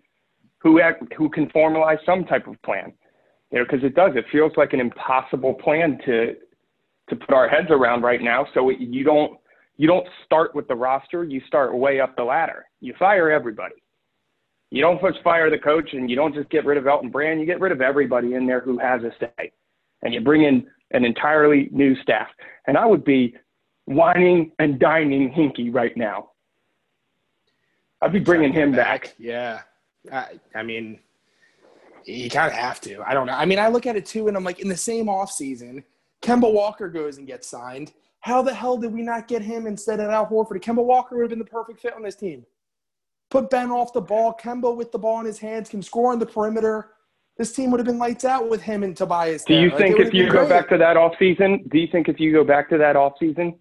who 0.60 0.80
act, 0.80 1.04
who 1.18 1.30
can 1.30 1.48
formalize 1.50 1.98
some 2.06 2.24
type 2.24 2.48
of 2.48 2.62
plan. 2.62 2.94
You 3.52 3.60
know, 3.60 3.66
because 3.66 3.84
it 3.84 3.96
does. 3.96 4.12
It 4.16 4.26
feels 4.32 4.54
like 4.56 4.72
an 4.72 4.80
impossible 4.80 5.56
plan 5.56 6.00
to 6.06 6.36
to 7.10 7.16
put 7.16 7.34
our 7.34 7.50
heads 7.50 7.68
around 7.70 8.04
right 8.04 8.22
now. 8.22 8.46
So 8.54 8.70
it, 8.70 8.80
you 8.80 9.04
don't 9.04 9.38
you 9.78 9.88
don't 9.88 10.08
start 10.26 10.56
with 10.56 10.68
the 10.68 10.76
roster. 10.76 11.24
You 11.24 11.42
start 11.48 11.76
way 11.76 12.00
up 12.00 12.16
the 12.16 12.24
ladder. 12.24 12.66
You 12.80 12.94
fire 12.98 13.30
everybody. 13.32 13.76
You 14.70 14.82
don't 14.82 15.00
just 15.02 15.24
fire 15.24 15.50
the 15.50 15.58
coach 15.58 15.94
and 15.94 16.10
you 16.10 16.16
don't 16.16 16.34
just 16.34 16.50
get 16.50 16.66
rid 16.66 16.78
of 16.78 16.88
Elton 16.88 17.10
Brand. 17.10 17.40
You 17.40 17.46
get 17.46 17.60
rid 17.60 17.72
of 17.72 17.82
everybody 17.82 18.34
in 18.34 18.46
there 18.46 18.60
who 18.60 18.78
has 18.80 19.02
a 19.04 19.12
say, 19.20 19.52
and 20.04 20.14
you 20.14 20.22
bring 20.22 20.44
in 20.44 20.68
an 20.92 21.06
entirely 21.06 21.70
new 21.72 21.96
staff. 22.02 22.28
And 22.68 22.78
I 22.78 22.86
would 22.86 23.06
be 23.06 23.36
wining 23.86 24.52
and 24.60 24.78
dining 24.80 25.32
Hinkie 25.32 25.74
right 25.74 25.96
now. 25.96 26.32
I'd 28.02 28.14
be 28.14 28.20
bringing 28.20 28.54
him 28.54 28.72
back. 28.72 29.04
back. 29.04 29.16
Yeah. 29.18 29.62
I, 30.12 30.40
I 30.54 30.64
mean, 30.64 31.00
you 32.06 32.30
kind 32.30 32.52
of 32.52 32.58
have 32.58 32.80
to. 32.82 33.02
I 33.06 33.14
don't 33.14 33.28
know. 33.28 33.34
I 33.34 33.46
mean, 33.46 33.60
I 33.60 33.70
look 33.70 33.86
at 33.86 33.96
it 33.96 34.06
too, 34.06 34.28
and 34.28 34.38
I'm 34.38 34.44
like, 34.44 34.60
in 34.60 34.68
the 34.68 34.78
same 34.78 35.08
offseason, 35.08 35.84
Kemba 36.22 36.52
Walker 36.52 36.90
goes 36.90 37.18
and 37.18 37.28
gets 37.28 37.48
signed. 37.48 37.94
How 38.20 38.42
the 38.42 38.54
hell 38.54 38.78
did 38.78 38.94
we 38.94 39.02
not 39.02 39.28
get 39.28 39.42
him 39.42 39.68
instead 39.68 40.00
of 40.00 40.10
Al 40.10 40.26
Horford? 40.26 40.62
Kemba 40.62 40.84
Walker 40.84 41.16
would 41.16 41.24
have 41.24 41.30
been 41.30 41.40
the 41.40 41.46
perfect 41.46 41.80
fit 41.82 41.94
on 41.94 42.04
this 42.04 42.16
team. 42.16 42.46
Put 43.30 43.50
Ben 43.50 43.72
off 43.72 43.94
the 43.94 44.02
ball. 44.02 44.38
Kemba 44.42 44.76
with 44.76 44.92
the 44.92 45.00
ball 45.00 45.20
in 45.20 45.26
his 45.26 45.40
hands 45.40 45.70
can 45.70 45.82
score 45.82 46.12
on 46.12 46.20
the 46.20 46.26
perimeter. 46.26 46.92
This 47.38 47.54
team 47.54 47.72
would 47.72 47.80
have 47.80 47.86
been 47.86 48.00
lights 48.00 48.26
out 48.26 48.50
with 48.50 48.62
him 48.62 48.84
and 48.84 48.96
Tobias. 48.96 49.44
Do 49.44 49.54
you 49.54 49.70
think 49.78 50.00
if 50.00 50.14
you 50.14 50.30
go 50.32 50.48
back 50.48 50.70
to 50.70 50.78
that 50.78 50.98
off 50.98 51.14
season? 51.20 51.66
Do 51.72 51.78
you 51.78 51.88
think 51.92 52.08
if 52.10 52.20
you 52.20 52.32
go 52.32 52.44
back 52.44 52.70
to 52.70 52.78
that 52.78 52.96
off 52.96 53.14
season, 53.20 53.56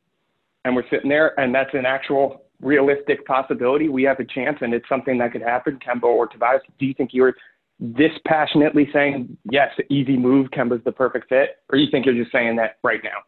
and 0.64 0.75
we're 0.75 0.88
sitting 0.88 1.11
there, 1.11 1.38
and 1.38 1.54
that's 1.54 1.75
an 1.75 1.85
actual 1.85 2.42
realistic 2.61 3.26
possibility, 3.26 3.88
we 3.88 4.02
have 4.04 4.18
a 4.18 4.25
chance, 4.25 4.58
and 4.62 4.73
it's 4.73 4.88
something 4.88 5.18
that 5.18 5.32
could 5.32 5.42
happen, 5.42 5.78
Kemba 5.87 6.04
or 6.04 6.26
Tobias? 6.26 6.62
Do 6.78 6.87
you 6.87 6.94
think 6.94 7.12
you 7.12 7.23
were 7.23 7.37
this 7.78 8.12
passionately 8.26 8.88
saying 8.92 9.37
yes, 9.50 9.70
easy 9.90 10.16
move, 10.16 10.49
Kemba's 10.50 10.82
the 10.85 10.92
perfect 10.92 11.28
fit, 11.28 11.58
or 11.70 11.78
you 11.78 11.90
think 11.90 12.06
you're 12.06 12.14
just 12.14 12.32
saying 12.32 12.56
that 12.56 12.78
right 12.82 13.00
now? 13.04 13.18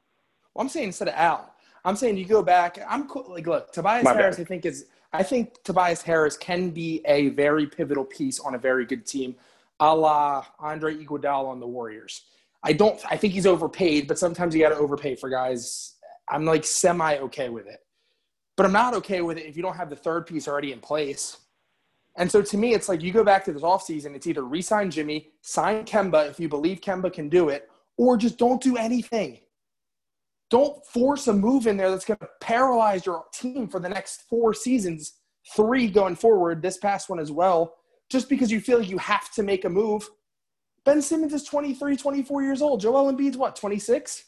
Well, 0.54 0.62
I'm 0.62 0.68
saying 0.70 0.86
instead 0.86 1.08
of 1.08 1.14
Al, 1.14 1.52
I'm 1.88 1.96
saying 1.96 2.18
you 2.18 2.26
go 2.26 2.42
back. 2.42 2.78
I'm 2.86 3.08
cool, 3.08 3.24
like, 3.30 3.46
look, 3.46 3.72
Tobias 3.72 4.04
My 4.04 4.12
Harris. 4.12 4.36
Bad. 4.36 4.42
I 4.42 4.46
think 4.46 4.66
is 4.66 4.84
I 5.14 5.22
think 5.22 5.62
Tobias 5.64 6.02
Harris 6.02 6.36
can 6.36 6.68
be 6.68 7.00
a 7.06 7.30
very 7.30 7.66
pivotal 7.66 8.04
piece 8.04 8.38
on 8.40 8.54
a 8.54 8.58
very 8.58 8.84
good 8.84 9.06
team, 9.06 9.34
a 9.80 9.96
la 9.96 10.44
Andre 10.58 10.94
Iguodala 11.02 11.48
on 11.48 11.60
the 11.60 11.66
Warriors. 11.66 12.26
I 12.62 12.74
don't. 12.74 13.00
I 13.10 13.16
think 13.16 13.32
he's 13.32 13.46
overpaid, 13.46 14.06
but 14.06 14.18
sometimes 14.18 14.54
you 14.54 14.60
got 14.60 14.68
to 14.68 14.76
overpay 14.76 15.14
for 15.14 15.30
guys. 15.30 15.94
I'm 16.28 16.44
like 16.44 16.66
semi 16.66 17.16
okay 17.20 17.48
with 17.48 17.66
it, 17.66 17.80
but 18.58 18.66
I'm 18.66 18.72
not 18.72 18.92
okay 18.96 19.22
with 19.22 19.38
it 19.38 19.46
if 19.46 19.56
you 19.56 19.62
don't 19.62 19.76
have 19.76 19.88
the 19.88 19.96
third 19.96 20.26
piece 20.26 20.46
already 20.46 20.72
in 20.72 20.80
place. 20.80 21.38
And 22.16 22.30
so 22.30 22.42
to 22.42 22.58
me, 22.58 22.74
it's 22.74 22.90
like 22.90 23.00
you 23.00 23.12
go 23.12 23.24
back 23.24 23.46
to 23.46 23.52
this 23.52 23.62
offseason, 23.62 24.14
it's 24.14 24.26
either 24.26 24.42
re-sign 24.42 24.90
Jimmy, 24.90 25.30
sign 25.40 25.86
Kemba 25.86 26.28
if 26.28 26.38
you 26.38 26.50
believe 26.50 26.82
Kemba 26.82 27.10
can 27.10 27.30
do 27.30 27.48
it, 27.48 27.70
or 27.96 28.18
just 28.18 28.36
don't 28.36 28.60
do 28.60 28.76
anything. 28.76 29.38
Don't 30.50 30.84
force 30.86 31.28
a 31.28 31.32
move 31.32 31.66
in 31.66 31.76
there 31.76 31.90
that's 31.90 32.04
going 32.04 32.18
to 32.20 32.28
paralyze 32.40 33.04
your 33.04 33.24
team 33.34 33.68
for 33.68 33.80
the 33.80 33.88
next 33.88 34.22
four 34.28 34.54
seasons, 34.54 35.14
three 35.54 35.88
going 35.88 36.16
forward, 36.16 36.62
this 36.62 36.78
past 36.78 37.10
one 37.10 37.18
as 37.18 37.30
well, 37.30 37.74
just 38.10 38.28
because 38.28 38.50
you 38.50 38.60
feel 38.60 38.78
like 38.78 38.88
you 38.88 38.98
have 38.98 39.30
to 39.32 39.42
make 39.42 39.64
a 39.64 39.68
move. 39.68 40.08
Ben 40.84 41.02
Simmons 41.02 41.34
is 41.34 41.44
23, 41.44 41.96
24 41.96 42.42
years 42.42 42.62
old. 42.62 42.80
Joel 42.80 43.12
Embiid's 43.12 43.36
what, 43.36 43.56
26? 43.56 44.24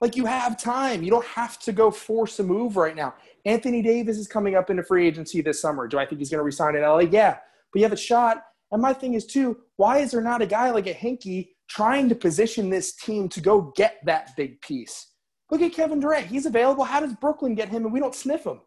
Like 0.00 0.16
you 0.16 0.26
have 0.26 0.60
time. 0.60 1.02
You 1.02 1.10
don't 1.10 1.24
have 1.24 1.58
to 1.60 1.72
go 1.72 1.90
force 1.90 2.38
a 2.40 2.42
move 2.42 2.76
right 2.76 2.94
now. 2.94 3.14
Anthony 3.46 3.80
Davis 3.80 4.18
is 4.18 4.28
coming 4.28 4.54
up 4.54 4.68
into 4.68 4.82
free 4.82 5.06
agency 5.06 5.40
this 5.40 5.62
summer. 5.62 5.88
Do 5.88 5.98
I 5.98 6.04
think 6.04 6.18
he's 6.18 6.28
going 6.28 6.40
to 6.40 6.44
resign 6.44 6.76
in 6.76 6.82
LA? 6.82 7.00
Yeah, 7.00 7.38
but 7.72 7.78
you 7.78 7.84
have 7.84 7.92
a 7.92 7.96
shot. 7.96 8.42
And 8.70 8.82
my 8.82 8.92
thing 8.92 9.14
is 9.14 9.24
too, 9.24 9.58
why 9.76 9.98
is 9.98 10.10
there 10.10 10.20
not 10.20 10.42
a 10.42 10.46
guy 10.46 10.70
like 10.72 10.86
a 10.86 10.92
Hinkie 10.94 11.50
trying 11.68 12.10
to 12.10 12.14
position 12.14 12.68
this 12.68 12.94
team 12.96 13.28
to 13.30 13.40
go 13.40 13.72
get 13.76 14.00
that 14.04 14.36
big 14.36 14.60
piece? 14.60 15.06
Look 15.50 15.62
at 15.62 15.72
Kevin 15.72 16.00
Durant. 16.00 16.26
He's 16.26 16.46
available. 16.46 16.84
How 16.84 17.00
does 17.00 17.12
Brooklyn 17.14 17.54
get 17.54 17.68
him 17.68 17.84
and 17.84 17.92
we 17.92 18.00
don't 18.00 18.14
sniff 18.14 18.44
him? 18.44 18.60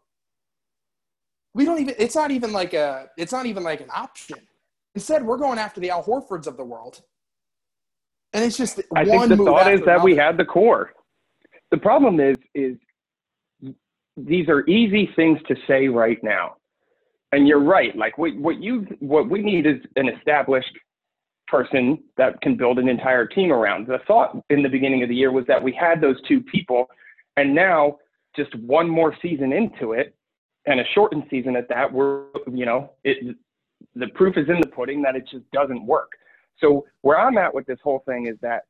We 1.54 1.64
don't 1.64 1.80
even 1.80 1.94
it's 1.98 2.14
not 2.14 2.30
even 2.30 2.52
like 2.52 2.74
a 2.74 3.08
it's 3.16 3.32
not 3.32 3.46
even 3.46 3.62
like 3.62 3.80
an 3.80 3.90
option. 3.94 4.38
Instead, 4.94 5.24
we're 5.24 5.38
going 5.38 5.58
after 5.58 5.80
the 5.80 5.90
Al 5.90 6.04
Horfords 6.04 6.46
of 6.46 6.56
the 6.56 6.64
world. 6.64 7.02
And 8.32 8.44
it's 8.44 8.56
just 8.56 8.80
I 8.94 9.04
think 9.04 9.28
the 9.28 9.36
thought 9.36 9.72
is 9.72 9.80
that 9.80 9.88
another. 9.88 10.04
we 10.04 10.16
had 10.16 10.36
the 10.36 10.44
core. 10.44 10.92
The 11.70 11.78
problem 11.78 12.20
is 12.20 12.36
is 12.54 12.76
these 14.16 14.48
are 14.48 14.66
easy 14.68 15.10
things 15.16 15.38
to 15.48 15.56
say 15.66 15.88
right 15.88 16.18
now. 16.22 16.54
And 17.32 17.46
you're 17.48 17.60
right. 17.62 17.96
Like 17.96 18.18
what 18.18 18.36
what 18.36 18.62
you 18.62 18.86
what 19.00 19.28
we 19.28 19.42
need 19.42 19.66
is 19.66 19.76
an 19.96 20.08
established 20.08 20.78
person 21.50 22.02
that 22.16 22.40
can 22.40 22.56
build 22.56 22.78
an 22.78 22.88
entire 22.88 23.26
team 23.26 23.52
around. 23.52 23.86
The 23.86 23.98
thought 24.06 24.36
in 24.50 24.62
the 24.62 24.68
beginning 24.68 25.02
of 25.02 25.08
the 25.08 25.14
year 25.14 25.32
was 25.32 25.44
that 25.46 25.62
we 25.62 25.72
had 25.72 26.00
those 26.00 26.16
two 26.26 26.40
people, 26.40 26.86
and 27.36 27.54
now 27.54 27.98
just 28.36 28.54
one 28.56 28.88
more 28.88 29.14
season 29.22 29.52
into 29.52 29.92
it, 29.92 30.14
and 30.66 30.80
a 30.80 30.84
shortened 30.94 31.24
season 31.30 31.56
at 31.56 31.68
that, 31.68 31.92
we're 31.92 32.24
you 32.52 32.66
know 32.66 32.92
it 33.04 33.36
the 33.94 34.08
proof 34.08 34.36
is 34.36 34.48
in 34.48 34.60
the 34.60 34.68
pudding 34.68 35.02
that 35.02 35.16
it 35.16 35.24
just 35.30 35.48
doesn't 35.52 35.84
work. 35.86 36.12
So 36.60 36.84
where 37.02 37.18
I'm 37.18 37.38
at 37.38 37.54
with 37.54 37.66
this 37.66 37.78
whole 37.82 38.02
thing 38.06 38.26
is 38.26 38.36
that 38.42 38.62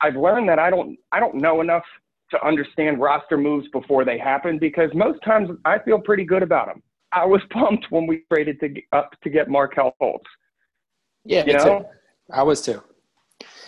I've 0.00 0.16
learned 0.16 0.48
that 0.48 0.58
I 0.58 0.70
don't 0.70 0.98
I 1.12 1.20
don't 1.20 1.36
know 1.36 1.60
enough 1.60 1.84
to 2.30 2.46
understand 2.46 3.00
roster 3.00 3.36
moves 3.36 3.66
before 3.68 4.04
they 4.04 4.18
happen 4.18 4.58
because 4.58 4.90
most 4.94 5.22
times 5.24 5.50
I 5.64 5.78
feel 5.80 5.98
pretty 5.98 6.24
good 6.24 6.42
about 6.42 6.66
them. 6.66 6.82
I 7.12 7.26
was 7.26 7.40
pumped 7.50 7.86
when 7.90 8.06
we 8.06 8.24
traded 8.32 8.60
to 8.60 8.74
up 8.92 9.10
to 9.22 9.30
get 9.30 9.48
Markelle 9.48 9.94
Fultz. 10.00 10.20
Yeah, 11.24 11.44
you 11.46 11.52
know, 11.54 11.80
too. 11.80 11.86
I 12.32 12.42
was 12.42 12.62
too. 12.62 12.82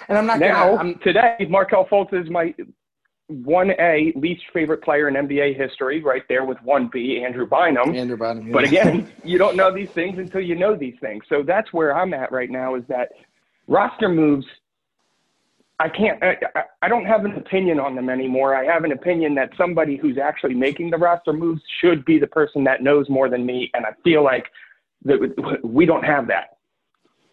And 0.09 0.19
I'm 0.19 0.27
not 0.27 0.39
now 0.39 0.77
gonna, 0.77 0.91
I'm, 0.91 0.99
today. 1.01 1.47
Markelle 1.49 1.87
Fultz 1.87 2.13
is 2.13 2.29
my 2.31 2.55
one 3.29 3.71
A 3.79 4.13
least 4.17 4.43
favorite 4.53 4.83
player 4.83 5.09
in 5.09 5.15
NBA 5.15 5.57
history, 5.57 6.03
right 6.03 6.23
there 6.29 6.45
with 6.45 6.59
one 6.63 6.89
B, 6.93 7.23
Andrew 7.25 7.47
Bynum. 7.47 7.95
Andrew 7.95 8.17
Bynum. 8.17 8.49
Yeah. 8.49 8.53
But 8.53 8.65
again, 8.65 9.11
you 9.25 9.39
don't 9.39 9.57
know 9.57 9.73
these 9.73 9.91
things 9.91 10.19
until 10.19 10.41
you 10.41 10.55
know 10.55 10.77
these 10.77 10.97
things. 11.01 11.25
So 11.29 11.43
that's 11.43 11.73
where 11.73 11.97
I'm 11.97 12.15
at 12.15 12.33
right 12.33 12.51
now. 12.51 12.75
Is 12.75 12.85
that 12.89 13.11
roster 13.69 14.09
moves? 14.09 14.47
I 15.81 15.89
can't. 15.89 16.23
I, 16.23 16.37
I 16.83 16.89
don't 16.89 17.07
have 17.07 17.25
an 17.25 17.33
opinion 17.33 17.81
on 17.81 17.95
them 17.95 18.09
anymore. 18.09 18.55
I 18.55 18.65
have 18.65 18.85
an 18.85 18.93
opinion 18.93 19.35
that 19.37 19.51
somebody 19.57 19.97
who's 19.97 20.19
actually 20.19 20.55
making 20.55 20.91
the 20.91 20.99
roster 20.99 21.33
moves 21.33 21.63
should 21.81 22.05
be 22.05 22.19
the 22.19 22.27
person 22.27 22.65
that 22.65 22.83
knows 22.83 23.09
more 23.09 23.29
than 23.29 23.45
me, 23.45 23.71
and 23.75 23.87
I 23.87 23.91
feel 24.05 24.23
like 24.23 24.47
that 25.05 25.61
we 25.65 25.87
don't 25.87 26.05
have 26.05 26.29
that. 26.29 26.59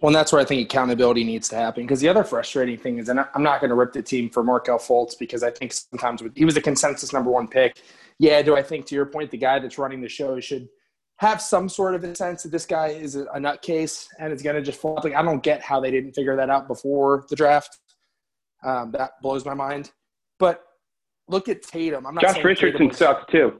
Well, 0.02 0.08
and 0.08 0.16
that's 0.16 0.32
where 0.32 0.42
I 0.42 0.46
think 0.46 0.62
accountability 0.62 1.24
needs 1.24 1.50
to 1.50 1.56
happen. 1.56 1.84
Because 1.84 2.00
the 2.00 2.08
other 2.08 2.24
frustrating 2.24 2.78
thing 2.78 3.00
is, 3.00 3.10
and 3.10 3.20
I'm 3.20 3.44
not 3.44 3.60
going 3.60 3.70
to 3.70 3.76
rip 3.76 3.92
the 3.92 4.02
team 4.02 4.30
for 4.30 4.44
Markelle 4.44 4.80
Fultz 4.80 5.18
because 5.18 5.44
I 5.44 5.52
think 5.52 5.74
sometimes 5.74 6.22
he 6.36 6.46
was 6.46 6.56
a 6.56 6.62
consensus 6.62 7.12
number 7.12 7.30
one 7.30 7.48
pick. 7.48 7.82
Yeah, 8.18 8.42
do 8.42 8.56
I 8.56 8.64
think 8.64 8.86
to 8.88 8.96
your 8.96 9.06
point, 9.06 9.32
the 9.32 9.38
guy 9.38 9.60
that's 9.60 9.78
running 9.78 10.02
the 10.02 10.10
show 10.10 10.40
should 10.40 10.70
have 11.18 11.42
some 11.42 11.68
sort 11.68 11.96
of 11.96 12.04
a 12.06 12.16
sense 12.16 12.44
that 12.44 12.52
this 12.52 12.66
guy 12.66 12.88
is 12.88 13.16
a 13.16 13.26
nutcase 13.36 14.08
and 14.20 14.32
it's 14.32 14.42
going 14.42 14.56
to 14.56 14.62
just 14.62 14.80
fall. 14.80 15.00
Like 15.04 15.16
I 15.16 15.22
don't 15.22 15.44
get 15.44 15.62
how 15.62 15.82
they 15.82 15.92
didn't 15.92 16.14
figure 16.14 16.36
that 16.38 16.50
out 16.50 16.68
before 16.68 17.26
the 17.30 17.36
draft. 17.36 17.78
Um, 18.64 18.92
that 18.92 19.12
blows 19.22 19.46
my 19.46 19.54
mind. 19.54 19.92
But 20.38 20.64
look 21.28 21.50
at 21.50 21.62
Tatum. 21.62 22.08
I'm 22.08 22.16
not. 22.16 22.22
Josh 22.22 22.42
Richardson 22.42 22.88
was, 22.88 22.98
sucks 22.98 23.30
too. 23.30 23.60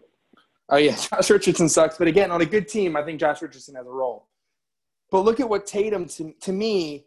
Oh 0.69 0.78
yeah, 0.78 0.95
Josh 1.12 1.30
Richardson 1.30 1.67
sucks. 1.67 1.97
But 1.97 2.08
again, 2.08 2.32
on 2.32 2.39
a 2.39 2.45
good 2.45 2.69
team, 2.69 2.95
I 2.95 3.04
think 3.04 3.19
Josh 3.19 3.41
Richardson 3.41 3.75
has 3.75 3.86
a 3.86 3.91
role. 3.91 4.28
But 5.12 5.22
look 5.22 5.39
at 5.39 5.50
what 5.50 5.65
Tatum, 5.65 6.08
to, 6.08 6.34
to 6.41 6.52
me, 6.52 7.06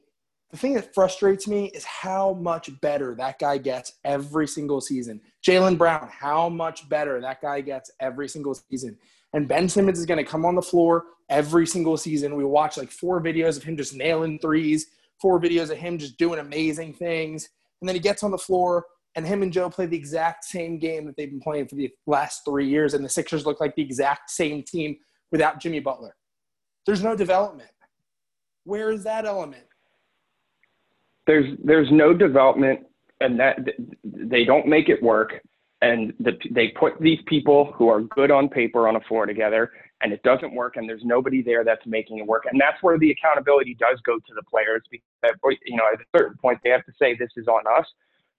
the 0.51 0.57
thing 0.59 0.75
that 0.75 0.95
frustrates 0.95 1.49
me 1.49 1.67
is 1.67 1.85
how 1.85 2.35
much 2.35 2.79
better 2.81 3.15
that 3.15 3.39
guy 3.39 3.57
gets 3.57 3.95
every 4.05 4.47
single 4.47 4.81
season. 4.81 5.21
Jaylen 5.47 5.79
Brown, 5.79 6.09
how 6.13 6.49
much 6.49 6.89
better 6.89 7.21
that 7.21 7.41
guy 7.41 7.63
gets 7.63 7.91
every 8.01 8.29
single 8.29 8.55
season. 8.55 8.99
And 9.33 9.49
Ben 9.49 9.69
Simmons 9.69 9.99
is 9.99 10.05
going 10.05 10.23
to 10.23 10.31
come 10.31 10.45
on 10.45 10.55
the 10.55 10.63
floor 10.63 11.05
every 11.31 11.67
single 11.67 11.97
season. 11.97 12.37
We 12.37 12.45
watch 12.45 12.77
like 12.77 12.91
four 12.91 13.23
videos 13.23 13.57
of 13.57 13.63
him 13.63 13.79
just 13.79 13.95
nailing 13.95 14.39
threes, 14.41 14.89
four 15.21 15.41
videos 15.41 15.71
of 15.71 15.79
him 15.79 15.97
just 15.97 16.19
doing 16.19 16.39
amazing 16.39 16.93
things. 16.93 17.49
And 17.81 17.89
then 17.89 17.97
he 17.97 18.01
gets 18.01 18.23
on 18.23 18.31
the 18.31 18.39
floor, 18.39 18.85
and 19.15 19.27
him 19.27 19.43
and 19.43 19.53
Joe 19.53 19.71
play 19.71 19.87
the 19.87 19.97
exact 19.97 20.45
same 20.45 20.79
game 20.79 21.07
that 21.07 21.17
they've 21.17 21.31
been 21.31 21.41
playing 21.41 21.69
for 21.69 21.77
the 21.77 21.91
last 22.07 22.43
three 22.45 22.69
years. 22.69 22.93
And 22.93 23.03
the 23.03 23.09
Sixers 23.09 23.47
look 23.47 23.61
like 23.61 23.75
the 23.75 23.83
exact 23.83 24.31
same 24.31 24.63
team 24.63 24.99
without 25.31 25.61
Jimmy 25.61 25.81
Butler. 25.81 26.15
There's 26.85 27.03
no 27.03 27.17
development. 27.17 27.71
Where 28.65 28.91
is 28.91 29.05
that 29.05 29.25
element? 29.25 29.65
There's 31.27 31.57
there's 31.65 31.91
no 31.91 32.13
development, 32.13 32.81
and 33.21 33.39
that 33.39 33.59
they 34.05 34.45
don't 34.45 34.67
make 34.67 34.89
it 34.89 35.03
work. 35.03 35.35
And 35.81 36.13
the, 36.21 36.33
they 36.53 36.69
put 36.69 37.01
these 37.01 37.19
people 37.27 37.73
who 37.73 37.89
are 37.89 38.03
good 38.03 38.31
on 38.31 38.49
paper 38.49 38.87
on 38.87 38.95
a 38.95 39.01
floor 39.01 39.27
together, 39.27 39.73
and 40.01 40.13
it 40.13 40.23
doesn't 40.23 40.55
work. 40.55 40.77
And 40.77 40.89
there's 40.89 41.03
nobody 41.05 41.43
there 41.43 41.65
that's 41.65 41.85
making 41.87 42.19
it 42.19 42.27
work. 42.27 42.45
And 42.51 42.61
that's 42.61 42.81
where 42.83 42.99
the 42.99 43.11
accountability 43.11 43.75
does 43.75 44.01
go 44.07 44.17
to 44.17 44.35
the 44.35 44.43
players. 44.45 44.83
Because 44.91 45.57
you 45.67 45.77
know, 45.77 45.85
at 45.93 46.01
a 46.01 46.05
certain 46.17 46.37
point, 46.39 46.59
they 46.63 46.71
have 46.71 46.85
to 46.87 46.93
say 47.01 47.17
this 47.17 47.31
is 47.37 47.49
on 47.49 47.63
us 47.79 47.87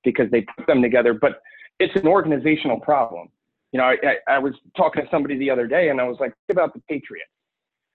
because 0.03 0.29
they 0.31 0.41
put 0.57 0.67
them 0.67 0.81
together. 0.81 1.13
But 1.13 1.41
it's 1.79 1.95
an 1.95 2.07
organizational 2.07 2.79
problem. 2.79 3.29
You 3.71 3.79
know, 3.79 3.85
I, 3.85 4.17
I, 4.27 4.37
was 4.37 4.53
talking 4.77 5.03
to 5.03 5.09
somebody 5.09 5.37
the 5.37 5.49
other 5.49 5.65
day 5.65 5.89
and 5.89 5.99
I 5.99 6.03
was 6.03 6.17
like, 6.19 6.33
about 6.49 6.73
the 6.73 6.81
Patriots. 6.87 7.31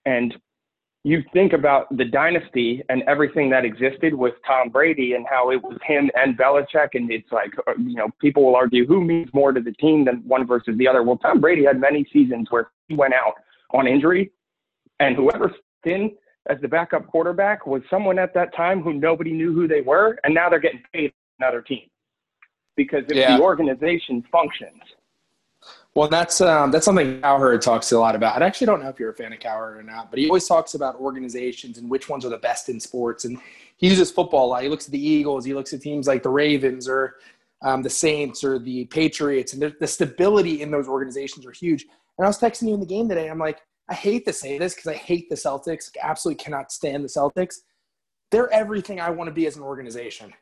And 0.06 0.34
you 1.08 1.22
think 1.32 1.54
about 1.54 1.96
the 1.96 2.04
dynasty 2.04 2.82
and 2.90 3.02
everything 3.04 3.48
that 3.48 3.64
existed 3.64 4.12
with 4.12 4.34
Tom 4.46 4.68
Brady 4.68 5.14
and 5.14 5.26
how 5.26 5.50
it 5.50 5.62
was 5.62 5.78
him 5.82 6.10
and 6.14 6.36
Belichick. 6.36 6.90
And 6.92 7.10
it's 7.10 7.32
like, 7.32 7.50
uh, 7.66 7.72
you 7.78 7.94
know, 7.94 8.08
people 8.20 8.44
will 8.44 8.54
argue 8.54 8.86
who 8.86 9.02
means 9.02 9.30
more 9.32 9.52
to 9.52 9.60
the 9.60 9.72
team 9.72 10.04
than 10.04 10.16
one 10.26 10.46
versus 10.46 10.76
the 10.76 10.86
other. 10.86 11.02
Well, 11.02 11.16
Tom 11.16 11.40
Brady 11.40 11.64
had 11.64 11.80
many 11.80 12.06
seasons 12.12 12.48
where 12.50 12.70
he 12.88 12.94
went 12.94 13.14
out 13.14 13.32
on 13.72 13.86
injury, 13.86 14.30
and 15.00 15.16
whoever 15.16 15.50
in 15.84 16.12
as 16.50 16.58
the 16.60 16.68
backup 16.68 17.06
quarterback 17.06 17.66
was 17.66 17.80
someone 17.88 18.18
at 18.18 18.34
that 18.34 18.54
time 18.54 18.82
who 18.82 18.92
nobody 18.92 19.32
knew 19.32 19.54
who 19.54 19.66
they 19.66 19.80
were, 19.80 20.18
and 20.24 20.34
now 20.34 20.50
they're 20.50 20.58
getting 20.58 20.82
paid 20.92 21.10
another 21.38 21.62
team 21.62 21.88
because 22.76 23.04
if 23.08 23.16
yeah. 23.16 23.36
the 23.36 23.42
organization 23.42 24.22
functions. 24.30 24.82
Well, 25.98 26.06
that's 26.06 26.40
um, 26.40 26.70
that's 26.70 26.84
something 26.84 27.20
Cowherd 27.22 27.60
talks 27.60 27.90
a 27.90 27.98
lot 27.98 28.14
about. 28.14 28.40
I 28.40 28.46
actually 28.46 28.68
don't 28.68 28.80
know 28.80 28.88
if 28.88 29.00
you're 29.00 29.10
a 29.10 29.14
fan 29.14 29.32
of 29.32 29.40
Cowherd 29.40 29.78
or 29.78 29.82
not, 29.82 30.10
but 30.10 30.20
he 30.20 30.28
always 30.28 30.46
talks 30.46 30.74
about 30.74 30.94
organizations 30.94 31.76
and 31.76 31.90
which 31.90 32.08
ones 32.08 32.24
are 32.24 32.28
the 32.28 32.38
best 32.38 32.68
in 32.68 32.78
sports. 32.78 33.24
And 33.24 33.36
he 33.78 33.88
uses 33.88 34.08
football 34.08 34.46
a 34.46 34.48
lot. 34.48 34.62
He 34.62 34.68
looks 34.68 34.86
at 34.86 34.92
the 34.92 35.04
Eagles. 35.04 35.44
He 35.44 35.54
looks 35.54 35.72
at 35.72 35.80
teams 35.80 36.06
like 36.06 36.22
the 36.22 36.28
Ravens 36.28 36.88
or 36.88 37.16
um, 37.62 37.82
the 37.82 37.90
Saints 37.90 38.44
or 38.44 38.60
the 38.60 38.84
Patriots, 38.84 39.54
and 39.54 39.74
the 39.80 39.86
stability 39.88 40.62
in 40.62 40.70
those 40.70 40.86
organizations 40.86 41.44
are 41.44 41.50
huge. 41.50 41.82
And 42.16 42.24
I 42.24 42.28
was 42.28 42.38
texting 42.38 42.68
you 42.68 42.74
in 42.74 42.80
the 42.80 42.86
game 42.86 43.08
today. 43.08 43.28
I'm 43.28 43.40
like, 43.40 43.60
I 43.88 43.94
hate 43.94 44.24
to 44.26 44.32
say 44.32 44.56
this 44.56 44.76
because 44.76 44.92
I 44.92 44.94
hate 44.94 45.28
the 45.28 45.34
Celtics. 45.34 45.90
Absolutely 46.00 46.44
cannot 46.44 46.70
stand 46.70 47.02
the 47.02 47.08
Celtics. 47.08 47.56
They're 48.30 48.52
everything 48.52 49.00
I 49.00 49.10
want 49.10 49.26
to 49.26 49.34
be 49.34 49.48
as 49.48 49.56
an 49.56 49.64
organization. 49.64 50.32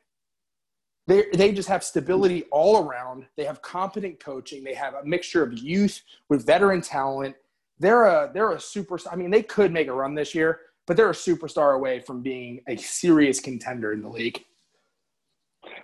They, 1.07 1.27
they 1.33 1.53
just 1.53 1.69
have 1.69 1.85
stability 1.85 2.45
all 2.51 2.85
around. 2.85 3.27
They 3.37 3.45
have 3.45 3.63
competent 3.63 4.19
coaching. 4.19 4.65
They 4.65 4.75
have 4.75 4.95
a 4.95 5.05
mixture 5.05 5.43
of 5.43 5.57
youth 5.57 6.03
with 6.29 6.45
veteran 6.45 6.81
talent. 6.81 7.37
They're 7.79 8.05
a 8.05 8.31
they're 8.33 8.53
a 8.53 8.57
superstar. 8.57 9.13
I 9.13 9.17
mean, 9.17 9.31
they 9.31 9.43
could 9.43 9.73
make 9.73 9.89
a 9.89 9.93
run 9.93 10.15
this 10.15 10.35
year, 10.35 10.61
but 10.87 10.97
they're 10.97 11.11
a 11.11 11.15
superstar 11.15 11.77
away 11.77 12.01
from 12.01 12.23
being 12.23 12.61
a 12.67 12.77
serious 12.77 13.39
contender 13.39 13.93
in 13.93 14.03
the 14.03 14.09
league. 14.09 14.43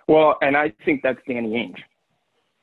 Well, 0.07 0.37
and 0.41 0.57
I 0.57 0.73
think 0.85 1.01
that's 1.03 1.19
Danny 1.27 1.51
Ainge 1.51 1.81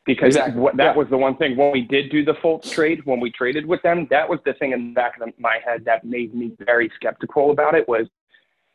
because 0.05 0.35
exactly. 0.37 0.63
that 0.75 0.85
yeah. 0.85 0.95
was 0.95 1.09
the 1.11 1.17
one 1.17 1.37
thing 1.37 1.57
when 1.57 1.71
we 1.71 1.83
did 1.83 2.11
do 2.11 2.25
the 2.25 2.35
Fultz 2.35 2.71
trade, 2.71 3.01
when 3.05 3.21
we 3.21 3.31
traded 3.31 3.67
with 3.67 3.81
them, 3.83 4.07
that 4.11 4.29
was 4.29 4.41
the 4.45 4.55
thing 4.55 4.73
in 4.73 4.89
the 4.89 4.95
back 4.95 5.21
of 5.21 5.29
my 5.39 5.59
head 5.65 5.85
that 5.85 6.05
made 6.05 6.35
me 6.35 6.53
very 6.59 6.91
skeptical 6.97 7.51
about 7.51 7.75
it 7.75 7.87
was 7.89 8.07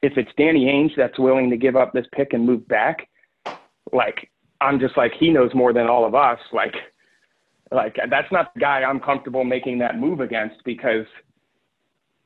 if 0.01 0.13
it's 0.17 0.29
Danny 0.37 0.65
Ainge 0.65 0.95
that's 0.95 1.17
willing 1.17 1.49
to 1.49 1.57
give 1.57 1.75
up 1.75 1.93
this 1.93 2.05
pick 2.13 2.33
and 2.33 2.45
move 2.45 2.67
back, 2.67 3.07
like 3.91 4.29
I'm 4.61 4.79
just 4.79 4.97
like 4.97 5.11
he 5.19 5.29
knows 5.29 5.51
more 5.53 5.73
than 5.73 5.87
all 5.87 6.05
of 6.05 6.15
us. 6.15 6.39
Like, 6.53 6.73
like 7.71 7.95
that's 8.09 8.31
not 8.31 8.53
the 8.53 8.59
guy 8.59 8.81
I'm 8.81 8.99
comfortable 8.99 9.43
making 9.43 9.79
that 9.79 9.99
move 9.99 10.21
against 10.21 10.55
because 10.63 11.05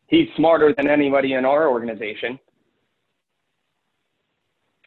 he's 0.07 0.27
smarter 0.35 0.73
than 0.75 0.89
anybody 0.89 1.33
in 1.33 1.45
our 1.45 1.69
organization. 1.69 2.39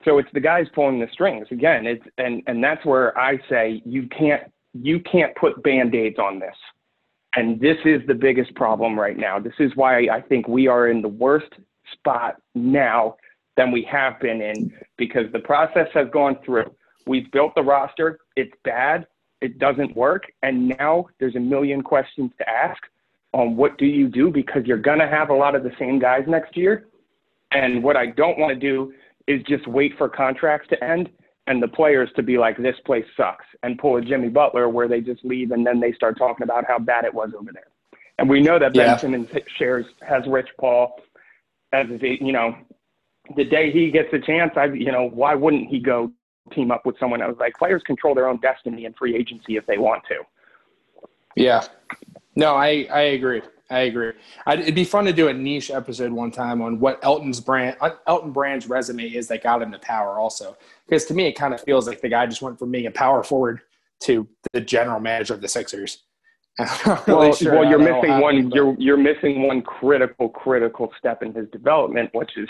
So 0.04 0.18
it's 0.18 0.28
the 0.34 0.40
guys 0.40 0.66
pulling 0.74 0.98
the 0.98 1.06
strings 1.12 1.46
again. 1.50 1.86
It's 1.86 2.04
and 2.18 2.42
and 2.46 2.62
that's 2.62 2.84
where 2.84 3.16
I 3.18 3.38
say 3.48 3.82
you 3.84 4.08
can't 4.08 4.42
you 4.74 5.00
can't 5.00 5.34
put 5.36 5.62
band-aids 5.62 6.18
on 6.18 6.38
this. 6.38 6.56
And 7.34 7.58
this 7.60 7.76
is 7.84 8.02
the 8.06 8.14
biggest 8.14 8.54
problem 8.54 8.98
right 8.98 9.16
now. 9.16 9.38
This 9.38 9.54
is 9.58 9.72
why 9.74 10.06
I 10.08 10.20
think 10.20 10.48
we 10.48 10.66
are 10.66 10.88
in 10.88 11.00
the 11.00 11.08
worst 11.08 11.52
spot 11.92 12.36
now 12.54 13.16
than 13.56 13.70
we 13.70 13.82
have 13.90 14.18
been 14.20 14.40
in 14.40 14.72
because 14.96 15.30
the 15.32 15.38
process 15.38 15.88
has 15.94 16.08
gone 16.12 16.38
through. 16.44 16.74
We've 17.06 17.30
built 17.32 17.54
the 17.54 17.62
roster. 17.62 18.18
It's 18.36 18.52
bad. 18.64 19.06
It 19.40 19.58
doesn't 19.58 19.96
work. 19.96 20.24
And 20.42 20.68
now 20.78 21.06
there's 21.18 21.36
a 21.36 21.40
million 21.40 21.82
questions 21.82 22.30
to 22.38 22.48
ask 22.48 22.80
on 23.32 23.56
what 23.56 23.78
do 23.78 23.86
you 23.86 24.08
do 24.08 24.30
because 24.30 24.64
you're 24.66 24.78
going 24.78 24.98
to 25.00 25.08
have 25.08 25.30
a 25.30 25.34
lot 25.34 25.54
of 25.54 25.62
the 25.64 25.72
same 25.78 25.98
guys 25.98 26.24
next 26.26 26.56
year. 26.56 26.88
And 27.50 27.82
what 27.82 27.96
I 27.96 28.06
don't 28.06 28.38
want 28.38 28.52
to 28.52 28.58
do 28.58 28.92
is 29.26 29.42
just 29.44 29.66
wait 29.66 29.96
for 29.98 30.08
contracts 30.08 30.68
to 30.68 30.82
end 30.84 31.10
and 31.46 31.62
the 31.62 31.68
players 31.68 32.08
to 32.16 32.22
be 32.22 32.38
like, 32.38 32.56
this 32.56 32.76
place 32.86 33.04
sucks 33.16 33.44
and 33.62 33.78
pull 33.78 33.96
a 33.96 34.00
Jimmy 34.02 34.28
Butler 34.28 34.68
where 34.68 34.88
they 34.88 35.00
just 35.00 35.24
leave 35.24 35.50
and 35.50 35.66
then 35.66 35.80
they 35.80 35.92
start 35.92 36.16
talking 36.16 36.44
about 36.44 36.64
how 36.66 36.78
bad 36.78 37.04
it 37.04 37.12
was 37.12 37.30
over 37.38 37.50
there. 37.52 37.66
And 38.18 38.28
we 38.28 38.40
know 38.40 38.58
that 38.58 38.74
yeah. 38.74 38.92
Ben 38.92 38.98
Simmons 38.98 39.28
shares 39.56 39.86
has 40.06 40.22
Rich 40.26 40.50
Paul 40.58 41.00
as 41.72 41.86
a, 41.90 42.24
you 42.24 42.32
know, 42.32 42.56
the 43.36 43.44
day 43.44 43.70
he 43.70 43.90
gets 43.90 44.12
a 44.12 44.18
chance, 44.18 44.52
I, 44.56 44.66
you 44.66 44.92
know, 44.92 45.08
why 45.08 45.34
wouldn't 45.34 45.68
he 45.68 45.78
go 45.78 46.12
team 46.52 46.70
up 46.70 46.84
with 46.84 46.98
someone 46.98 47.22
I 47.22 47.28
was 47.28 47.36
Like 47.38 47.54
players 47.54 47.82
control 47.84 48.14
their 48.14 48.28
own 48.28 48.38
destiny 48.40 48.84
in 48.84 48.92
free 48.94 49.14
agency 49.14 49.56
if 49.56 49.66
they 49.66 49.78
want 49.78 50.02
to. 50.08 50.16
Yeah. 51.36 51.64
No, 52.34 52.54
I, 52.54 52.86
I 52.92 53.00
agree. 53.00 53.42
I 53.70 53.80
agree. 53.80 54.12
I'd, 54.46 54.60
it'd 54.60 54.74
be 54.74 54.84
fun 54.84 55.06
to 55.06 55.12
do 55.12 55.28
a 55.28 55.32
niche 55.32 55.70
episode 55.70 56.12
one 56.12 56.30
time 56.30 56.60
on 56.60 56.78
what 56.78 56.98
Elton's 57.02 57.40
brand, 57.40 57.76
uh, 57.80 57.90
Elton 58.06 58.32
Brand's 58.32 58.68
resume 58.68 59.04
is 59.04 59.28
that 59.28 59.42
got 59.42 59.62
him 59.62 59.72
to 59.72 59.78
power. 59.78 60.18
Also, 60.18 60.56
because 60.86 61.06
to 61.06 61.14
me, 61.14 61.26
it 61.26 61.32
kind 61.32 61.54
of 61.54 61.60
feels 61.62 61.86
like 61.86 62.02
the 62.02 62.08
guy 62.08 62.26
just 62.26 62.42
went 62.42 62.58
from 62.58 62.70
being 62.70 62.86
a 62.86 62.90
power 62.90 63.22
forward 63.22 63.62
to 64.00 64.28
the 64.52 64.60
general 64.60 65.00
manager 65.00 65.32
of 65.32 65.40
the 65.40 65.48
Sixers. 65.48 66.02
Really 67.06 67.06
well, 67.06 67.32
sure 67.32 67.60
well, 67.60 67.70
you're 67.70 67.78
missing 67.78 68.20
one. 68.20 68.50
You're 68.50 68.76
you're 68.78 68.98
missing 68.98 69.46
one 69.46 69.62
critical 69.62 70.28
critical 70.28 70.92
step 70.98 71.22
in 71.22 71.32
his 71.32 71.48
development, 71.48 72.10
which 72.12 72.30
is 72.36 72.46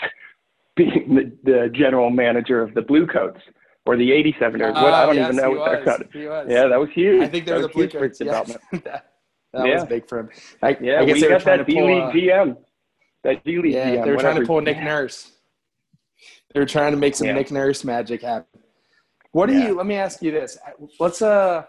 being 0.75 1.15
the, 1.15 1.31
the 1.43 1.69
general 1.73 2.09
manager 2.09 2.61
of 2.61 2.73
the 2.73 2.81
Bluecoats 2.81 3.41
or 3.85 3.97
the 3.97 4.09
87ers. 4.09 4.73
what 4.73 4.93
I 4.93 5.05
don't 5.05 5.15
yes, 5.15 5.25
even 5.25 5.35
know 5.35 5.51
what 5.51 5.71
they're 5.71 5.83
called. 5.83 6.03
Yeah, 6.13 6.67
that 6.67 6.79
was 6.79 6.89
huge. 6.93 7.21
I 7.21 7.27
think 7.27 7.45
they're 7.45 7.61
the 7.61 7.67
Bluecoats. 7.67 8.19
Yes. 8.19 8.57
That 9.53 9.67
yeah. 9.67 9.75
was 9.75 9.85
big 9.85 10.09
for 10.09 10.19
him. 10.19 10.29
I, 10.63 10.75
yeah, 10.81 10.99
I 10.99 11.05
guess 11.05 11.21
we 11.21 11.29
got 11.29 11.43
that 11.43 11.67
D 11.67 11.79
League 11.79 12.03
GM. 12.05 12.57
That 13.23 13.43
D 13.43 13.59
League 13.59 13.73
yeah, 13.73 13.97
GM. 13.97 14.03
They 14.03 14.11
were 14.11 14.17
trying 14.17 14.39
to 14.39 14.47
pull 14.47 14.61
Nick 14.61 14.79
Nurse. 14.79 15.31
They 16.51 16.59
were 16.59 16.65
trying 16.65 16.91
to 16.91 16.97
make 16.97 17.15
some 17.15 17.27
yeah. 17.27 17.33
Nick 17.33 17.51
Nurse 17.51 17.83
magic 17.83 18.23
happen. 18.23 18.61
What 19.31 19.49
do 19.49 19.53
yeah. 19.53 19.67
you? 19.67 19.75
Let 19.75 19.85
me 19.85 19.93
ask 19.93 20.23
you 20.23 20.31
this. 20.31 20.57
Let's 20.99 21.21
uh. 21.21 21.65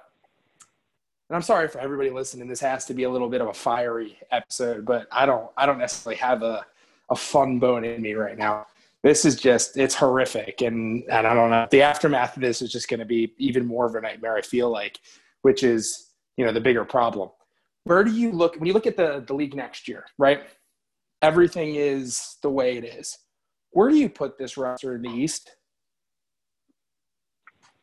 And 1.28 1.36
I'm 1.36 1.42
sorry 1.42 1.68
for 1.68 1.78
everybody 1.78 2.08
listening. 2.08 2.48
This 2.48 2.60
has 2.60 2.86
to 2.86 2.94
be 2.94 3.02
a 3.02 3.10
little 3.10 3.28
bit 3.28 3.42
of 3.42 3.48
a 3.48 3.54
fiery 3.54 4.18
episode, 4.30 4.86
but 4.86 5.06
I 5.12 5.26
don't. 5.26 5.50
I 5.54 5.66
don't 5.66 5.78
necessarily 5.78 6.16
have 6.20 6.42
a 6.42 6.64
a 7.10 7.16
fun 7.16 7.58
bone 7.58 7.84
in 7.84 8.00
me 8.00 8.14
right 8.14 8.38
now. 8.38 8.66
This 9.04 9.24
is 9.24 9.36
just 9.36 9.76
it's 9.76 9.94
horrific, 9.94 10.62
and 10.62 11.04
and 11.04 11.26
I 11.26 11.34
don't 11.34 11.50
know. 11.50 11.68
The 11.70 11.82
aftermath 11.82 12.36
of 12.36 12.42
this 12.42 12.60
is 12.60 12.72
just 12.72 12.88
going 12.88 13.00
to 13.00 13.06
be 13.06 13.32
even 13.38 13.64
more 13.64 13.86
of 13.86 13.94
a 13.94 14.00
nightmare. 14.00 14.34
I 14.34 14.42
feel 14.42 14.70
like, 14.70 14.98
which 15.42 15.62
is 15.62 16.10
you 16.36 16.44
know 16.44 16.52
the 16.52 16.60
bigger 16.60 16.84
problem 16.84 17.30
where 17.84 18.02
do 18.02 18.10
you 18.10 18.32
look 18.32 18.56
when 18.56 18.66
you 18.66 18.72
look 18.72 18.86
at 18.86 18.96
the, 18.96 19.22
the 19.26 19.34
league 19.34 19.54
next 19.54 19.86
year, 19.86 20.06
right? 20.18 20.42
Everything 21.22 21.76
is 21.76 22.36
the 22.42 22.50
way 22.50 22.76
it 22.76 22.84
is. 22.84 23.16
Where 23.70 23.88
do 23.90 23.96
you 23.96 24.08
put 24.08 24.38
this 24.38 24.56
roster 24.56 24.94
in 24.94 25.02
the 25.02 25.10
East? 25.10 25.50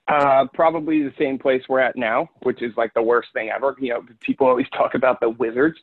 Uh, 0.08 0.46
probably 0.54 1.04
the 1.04 1.14
same 1.18 1.40
place 1.40 1.64
we're 1.70 1.80
at 1.80 1.96
now, 1.96 2.30
which 2.44 2.62
is 2.62 2.74
like 2.76 2.94
the 2.94 3.02
worst 3.02 3.30
thing 3.34 3.50
ever. 3.50 3.76
You 3.80 3.90
know, 3.90 4.04
people 4.20 4.48
always 4.48 4.68
talk 4.78 4.96
about 4.96 5.20
the 5.22 5.30
Wizards 5.30 5.80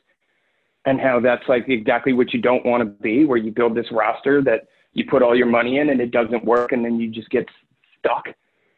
and 0.85 1.01
how 1.01 1.21
that's 1.21 1.49
like 1.49 1.69
exactly 1.69 2.13
what 2.13 2.33
you 2.33 2.41
don't 2.41 2.65
want 2.67 2.81
to 2.83 2.87
be, 2.87 3.25
where 3.25 3.39
you 3.39 3.51
build 3.51 3.75
this 3.75 3.91
roster 3.91 4.43
that 4.43 4.69
you 4.99 5.05
put 5.09 5.23
all 5.23 5.37
your 5.37 5.47
money 5.47 5.79
in 5.79 5.91
and 5.91 6.01
it 6.01 6.11
doesn't 6.11 6.45
work, 6.45 6.73
and 6.73 6.85
then 6.85 6.99
you 6.99 7.09
just 7.11 7.31
get 7.31 7.47
stuck 7.99 8.27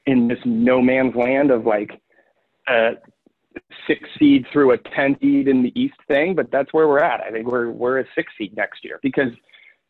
in 0.06 0.28
this 0.28 0.38
no 0.44 0.80
man's 0.80 1.14
land 1.14 1.50
of 1.50 1.66
like 1.66 1.90
uh, 2.66 2.92
six 3.86 4.08
seed 4.18 4.46
through 4.52 4.72
a 4.72 4.78
10 4.78 5.16
seed 5.20 5.48
in 5.48 5.62
the 5.62 5.72
East 5.80 5.96
thing, 6.08 6.34
but 6.34 6.50
that's 6.50 6.72
where 6.72 6.88
we're 6.88 7.02
at. 7.02 7.20
I 7.20 7.30
think 7.30 7.46
we're, 7.46 7.70
we're 7.70 8.00
a 8.00 8.04
six 8.14 8.32
seed 8.38 8.56
next 8.56 8.84
year 8.84 8.98
because, 9.02 9.30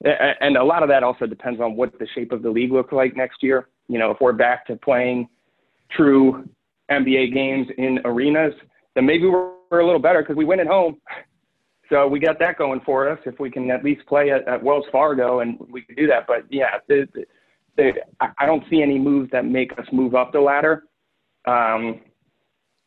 and 0.02 0.56
a 0.56 0.64
lot 0.64 0.82
of 0.82 0.88
that 0.88 1.02
also 1.02 1.26
depends 1.26 1.60
on 1.60 1.76
what 1.76 1.98
the 1.98 2.06
shape 2.14 2.32
of 2.32 2.42
the 2.42 2.50
league 2.50 2.72
looks 2.72 2.92
like 2.92 3.16
next 3.16 3.42
year. 3.42 3.68
You 3.88 3.98
know, 3.98 4.10
if 4.10 4.18
we're 4.20 4.32
back 4.32 4.66
to 4.66 4.76
playing 4.76 5.28
true 5.90 6.48
NBA 6.90 7.34
games 7.34 7.66
in 7.76 8.00
arenas, 8.04 8.54
then 8.94 9.04
maybe 9.04 9.26
we're, 9.26 9.52
we're 9.70 9.80
a 9.80 9.86
little 9.86 10.00
better 10.00 10.22
because 10.22 10.36
we 10.36 10.44
win 10.44 10.60
at 10.60 10.66
home. 10.66 10.96
So 11.90 12.06
we 12.06 12.20
got 12.20 12.38
that 12.38 12.56
going 12.56 12.80
for 12.86 13.08
us. 13.10 13.18
If 13.26 13.40
we 13.40 13.50
can 13.50 13.70
at 13.70 13.84
least 13.84 14.06
play 14.06 14.30
at, 14.30 14.46
at 14.46 14.62
Wells 14.62 14.84
Fargo 14.92 15.40
and 15.40 15.58
we 15.70 15.82
can 15.82 15.96
do 15.96 16.06
that. 16.06 16.26
But 16.26 16.44
yeah, 16.48 16.78
the, 16.88 17.08
the, 17.76 17.92
I 18.38 18.46
don't 18.46 18.62
see 18.70 18.80
any 18.80 18.98
moves 18.98 19.30
that 19.32 19.44
make 19.44 19.72
us 19.78 19.86
move 19.92 20.14
up 20.14 20.32
the 20.32 20.40
ladder. 20.40 20.84
Um, 21.46 22.00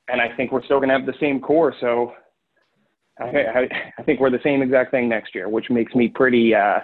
and 0.08 0.22
I 0.22 0.34
think 0.36 0.52
we're 0.52 0.64
still 0.64 0.78
going 0.78 0.90
to 0.90 0.96
have 0.96 1.06
the 1.06 1.16
same 1.20 1.42
core. 1.42 1.74
So 1.82 2.14
I, 3.20 3.26
I, 3.26 3.92
I, 3.98 4.04
think 4.04 4.20
we're 4.20 4.30
the 4.30 4.40
same 4.44 4.62
exact 4.62 4.92
thing 4.92 5.10
next 5.10 5.36
year, 5.36 5.50
which 5.50 5.70
makes 5.70 5.94
me 5.96 6.08
pretty, 6.08 6.56
uh, 6.56 6.80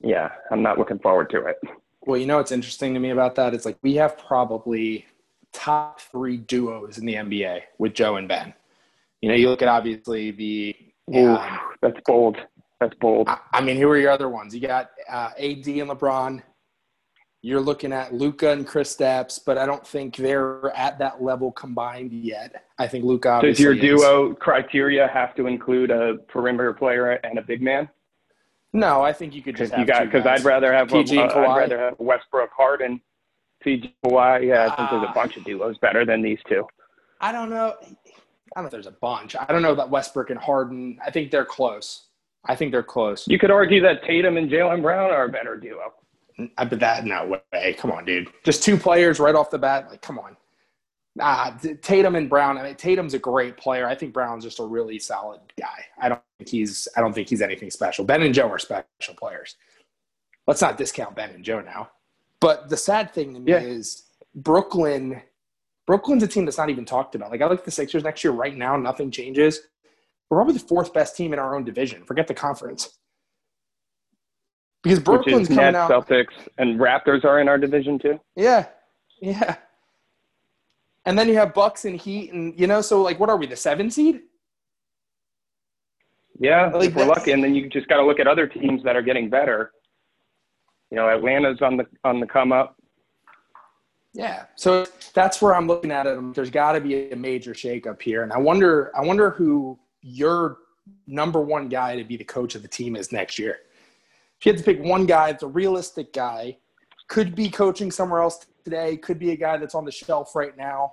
yeah, 0.00 0.30
I'm 0.50 0.62
not 0.62 0.78
looking 0.78 0.98
forward 1.00 1.28
to 1.30 1.44
it. 1.46 1.56
Well, 2.02 2.18
you 2.18 2.26
know 2.26 2.38
what's 2.38 2.52
interesting 2.52 2.94
to 2.94 3.00
me 3.00 3.10
about 3.10 3.34
that? 3.34 3.52
It's 3.52 3.66
like 3.66 3.76
we 3.82 3.96
have 3.96 4.16
probably 4.16 5.06
top 5.52 6.00
three 6.00 6.36
duos 6.36 6.98
in 6.98 7.04
the 7.04 7.14
NBA 7.14 7.62
with 7.78 7.94
Joe 7.94 8.16
and 8.16 8.28
Ben. 8.28 8.54
You 9.20 9.28
know, 9.28 9.34
you 9.34 9.48
look 9.48 9.62
at 9.62 9.68
obviously 9.68 10.30
the. 10.30 10.76
Ooh, 11.14 11.36
um, 11.36 11.58
that's 11.82 11.98
bold. 12.06 12.36
That's 12.80 12.94
bold. 13.00 13.28
I, 13.28 13.38
I, 13.54 13.60
mean, 13.60 13.76
who 13.76 13.88
are 13.88 13.98
your 13.98 14.10
other 14.10 14.28
ones? 14.28 14.54
You 14.54 14.60
got 14.60 14.90
uh, 15.08 15.30
AD 15.36 15.66
and 15.66 15.90
LeBron. 15.90 16.42
You're 17.40 17.60
looking 17.60 17.92
at 17.92 18.12
Luka 18.12 18.50
and 18.50 18.66
Kristaps, 18.66 19.40
but 19.44 19.58
I 19.58 19.66
don't 19.66 19.86
think 19.86 20.16
they're 20.16 20.72
at 20.76 20.98
that 20.98 21.22
level 21.22 21.52
combined 21.52 22.12
yet. 22.12 22.64
I 22.78 22.88
think 22.88 23.04
Luka. 23.04 23.30
Obviously. 23.30 23.64
Does 23.64 23.82
your 23.82 23.96
duo 23.96 24.32
is. 24.32 24.36
criteria 24.40 25.08
have 25.08 25.34
to 25.36 25.46
include 25.46 25.90
a 25.90 26.18
perimeter 26.28 26.72
player 26.72 27.12
and 27.12 27.38
a 27.38 27.42
big 27.42 27.62
man? 27.62 27.88
No, 28.72 29.02
I 29.02 29.12
think 29.12 29.34
you 29.34 29.42
could 29.42 29.56
just 29.56 29.76
you 29.76 29.84
got 29.84 30.04
because 30.04 30.26
I'd 30.26 30.44
rather 30.44 30.72
have 30.72 30.88
PG 30.88 31.16
a, 31.16 31.22
uh, 31.22 31.26
I'd 31.26 31.56
rather 31.58 31.78
have 31.78 31.94
Westbrook 31.98 32.50
Harden, 32.54 33.00
PG 33.62 33.94
Kawhi. 34.04 34.48
Yeah, 34.48 34.66
I 34.66 34.76
think 34.76 34.88
uh, 34.88 34.90
there's 34.90 35.04
a 35.04 35.10
ah. 35.10 35.14
bunch 35.14 35.36
of 35.36 35.44
duos 35.44 35.78
better 35.78 36.04
than 36.04 36.22
these 36.22 36.38
two. 36.48 36.66
I 37.20 37.32
don't 37.32 37.50
know. 37.50 37.74
I 38.58 38.60
don't 38.60 38.64
know 38.64 38.66
if 38.66 38.72
there's 38.72 38.86
a 38.88 38.98
bunch. 39.00 39.36
I 39.36 39.44
don't 39.44 39.62
know 39.62 39.76
that 39.76 39.88
Westbrook 39.88 40.30
and 40.30 40.40
Harden. 40.40 40.98
I 41.06 41.12
think 41.12 41.30
they're 41.30 41.44
close. 41.44 42.06
I 42.44 42.56
think 42.56 42.72
they're 42.72 42.82
close. 42.82 43.28
You 43.28 43.38
could 43.38 43.52
argue 43.52 43.80
that 43.82 44.02
Tatum 44.02 44.36
and 44.36 44.50
Jaylen 44.50 44.82
Brown 44.82 45.12
are 45.12 45.26
a 45.26 45.28
better 45.28 45.56
duo. 45.56 45.92
I 46.56 46.64
bet 46.64 46.80
that 46.80 47.04
no 47.04 47.38
way. 47.52 47.74
Come 47.74 47.92
on, 47.92 48.04
dude. 48.04 48.26
Just 48.42 48.64
two 48.64 48.76
players 48.76 49.20
right 49.20 49.36
off 49.36 49.50
the 49.50 49.60
bat. 49.60 49.88
Like, 49.88 50.02
come 50.02 50.18
on. 50.18 50.36
Nah, 51.14 51.56
Tatum 51.82 52.16
and 52.16 52.28
Brown. 52.28 52.58
I 52.58 52.64
mean, 52.64 52.74
Tatum's 52.74 53.14
a 53.14 53.18
great 53.20 53.56
player. 53.56 53.86
I 53.86 53.94
think 53.94 54.12
Brown's 54.12 54.42
just 54.42 54.58
a 54.58 54.64
really 54.64 54.98
solid 54.98 55.40
guy. 55.56 55.84
I 56.00 56.08
don't 56.08 56.20
think 56.38 56.50
he's. 56.50 56.88
I 56.96 57.00
don't 57.00 57.12
think 57.12 57.28
he's 57.28 57.42
anything 57.42 57.70
special. 57.70 58.04
Ben 58.04 58.22
and 58.22 58.34
Joe 58.34 58.48
are 58.48 58.58
special 58.58 59.14
players. 59.16 59.54
Let's 60.48 60.60
not 60.60 60.76
discount 60.76 61.14
Ben 61.14 61.30
and 61.30 61.44
Joe 61.44 61.60
now. 61.60 61.90
But 62.40 62.68
the 62.68 62.76
sad 62.76 63.14
thing 63.14 63.34
to 63.34 63.40
me 63.40 63.52
yeah. 63.52 63.60
is 63.60 64.06
Brooklyn. 64.34 65.22
Brooklyn's 65.88 66.22
a 66.22 66.28
team 66.28 66.44
that's 66.44 66.58
not 66.58 66.68
even 66.68 66.84
talked 66.84 67.14
about. 67.14 67.30
Like 67.30 67.40
I 67.40 67.46
look 67.46 67.60
at 67.60 67.64
the 67.64 67.70
Sixers 67.70 68.04
next 68.04 68.22
year. 68.22 68.30
Right 68.30 68.54
now, 68.54 68.76
nothing 68.76 69.10
changes. 69.10 69.60
We're 70.28 70.36
probably 70.36 70.52
the 70.52 70.60
fourth 70.60 70.92
best 70.92 71.16
team 71.16 71.32
in 71.32 71.38
our 71.38 71.56
own 71.56 71.64
division. 71.64 72.04
Forget 72.04 72.26
the 72.26 72.34
conference. 72.34 72.98
Because 74.82 74.98
Brooklyn's 74.98 75.48
coming 75.48 75.64
Nets, 75.64 75.76
out. 75.76 75.90
Celtics, 75.90 76.46
and 76.58 76.78
Raptors 76.78 77.24
are 77.24 77.40
in 77.40 77.48
our 77.48 77.56
division 77.56 77.98
too. 77.98 78.20
Yeah, 78.36 78.66
yeah. 79.22 79.56
And 81.06 81.18
then 81.18 81.26
you 81.26 81.36
have 81.36 81.54
Bucks 81.54 81.86
and 81.86 81.98
Heat, 81.98 82.34
and 82.34 82.52
you 82.60 82.66
know, 82.66 82.82
so 82.82 83.00
like, 83.00 83.18
what 83.18 83.30
are 83.30 83.38
we, 83.38 83.46
the 83.46 83.56
seven 83.56 83.90
seed? 83.90 84.20
Yeah, 86.38 86.66
like 86.66 86.90
if 86.90 86.96
we're 86.96 87.06
lucky, 87.06 87.32
and 87.32 87.42
then 87.42 87.54
you 87.54 87.66
just 87.70 87.88
got 87.88 87.96
to 87.96 88.04
look 88.04 88.20
at 88.20 88.26
other 88.26 88.46
teams 88.46 88.82
that 88.84 88.94
are 88.94 89.02
getting 89.02 89.30
better. 89.30 89.72
You 90.90 90.98
know, 90.98 91.08
Atlanta's 91.08 91.62
on 91.62 91.78
the 91.78 91.86
on 92.04 92.20
the 92.20 92.26
come 92.26 92.52
up. 92.52 92.76
Yeah, 94.14 94.46
so 94.56 94.86
that's 95.14 95.40
where 95.40 95.54
I'm 95.54 95.66
looking 95.66 95.90
at 95.90 96.06
it. 96.06 96.34
There's 96.34 96.50
got 96.50 96.72
to 96.72 96.80
be 96.80 97.10
a 97.10 97.16
major 97.16 97.52
shakeup 97.52 98.00
here, 98.00 98.22
and 98.22 98.32
I 98.32 98.38
wonder, 98.38 98.90
I 98.96 99.04
wonder 99.04 99.30
who 99.30 99.78
your 100.00 100.58
number 101.06 101.40
one 101.40 101.68
guy 101.68 101.96
to 101.96 102.04
be 102.04 102.16
the 102.16 102.24
coach 102.24 102.54
of 102.54 102.62
the 102.62 102.68
team 102.68 102.96
is 102.96 103.12
next 103.12 103.38
year. 103.38 103.58
If 104.38 104.46
you 104.46 104.52
had 104.52 104.58
to 104.58 104.64
pick 104.64 104.82
one 104.82 105.06
guy 105.06 105.32
that's 105.32 105.42
a 105.42 105.48
realistic 105.48 106.12
guy, 106.12 106.58
could 107.08 107.34
be 107.34 107.48
coaching 107.48 107.90
somewhere 107.90 108.22
else 108.22 108.46
today, 108.64 108.96
could 108.96 109.18
be 109.18 109.32
a 109.32 109.36
guy 109.36 109.56
that's 109.56 109.74
on 109.74 109.84
the 109.84 109.92
shelf 109.92 110.34
right 110.34 110.56
now, 110.56 110.92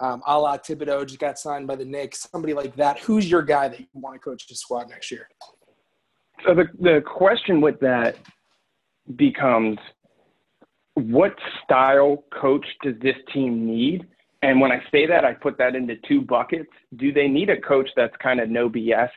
um, 0.00 0.22
a 0.26 0.38
la 0.38 0.56
Thibodeau 0.56 1.06
just 1.06 1.18
got 1.18 1.38
signed 1.38 1.66
by 1.66 1.76
the 1.76 1.84
Knicks, 1.84 2.26
somebody 2.30 2.54
like 2.54 2.74
that. 2.76 2.98
Who's 3.00 3.30
your 3.30 3.42
guy 3.42 3.68
that 3.68 3.78
you 3.80 3.86
want 3.92 4.14
to 4.14 4.18
coach 4.18 4.46
the 4.48 4.54
squad 4.54 4.88
next 4.88 5.10
year? 5.10 5.28
So 6.44 6.54
the 6.54 6.64
the 6.80 7.02
question 7.02 7.60
with 7.60 7.78
that 7.80 8.16
becomes, 9.16 9.78
what 11.00 11.34
style 11.64 12.24
coach 12.40 12.66
does 12.82 12.94
this 13.00 13.16
team 13.32 13.66
need? 13.66 14.06
And 14.42 14.60
when 14.60 14.72
I 14.72 14.80
say 14.90 15.06
that, 15.06 15.24
I 15.24 15.34
put 15.34 15.58
that 15.58 15.74
into 15.74 15.96
two 16.08 16.22
buckets. 16.22 16.70
Do 16.96 17.12
they 17.12 17.28
need 17.28 17.50
a 17.50 17.60
coach 17.60 17.90
that's 17.96 18.16
kind 18.22 18.40
of 18.40 18.48
no 18.48 18.70
BS 18.70 19.10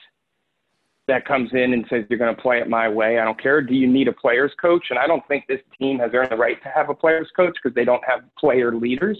that 1.08 1.26
comes 1.26 1.50
in 1.54 1.74
and 1.74 1.86
says 1.90 2.06
you're 2.10 2.20
going 2.20 2.34
to 2.34 2.42
play 2.42 2.60
it 2.60 2.70
my 2.70 2.88
way. 2.88 3.20
I 3.20 3.26
don't 3.26 3.42
care. 3.42 3.62
Do 3.62 3.74
you 3.74 3.88
need 3.88 4.08
a 4.08 4.14
players 4.14 4.52
coach? 4.62 4.86
And 4.90 4.98
I 4.98 5.06
don't 5.06 5.26
think 5.28 5.46
this 5.48 5.60
team 5.78 6.00
has 6.00 6.12
earned 6.14 6.32
the 6.32 6.38
right 6.38 6.62
to 6.64 6.70
have 6.70 6.90
a 6.90 6.94
players 6.94 7.30
coach 7.36 7.56
because 7.62 7.76
they 7.76 7.84
don't 7.84 8.04
have 8.08 8.22
player 8.40 8.74
leaders. 8.74 9.18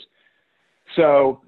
So 0.96 1.42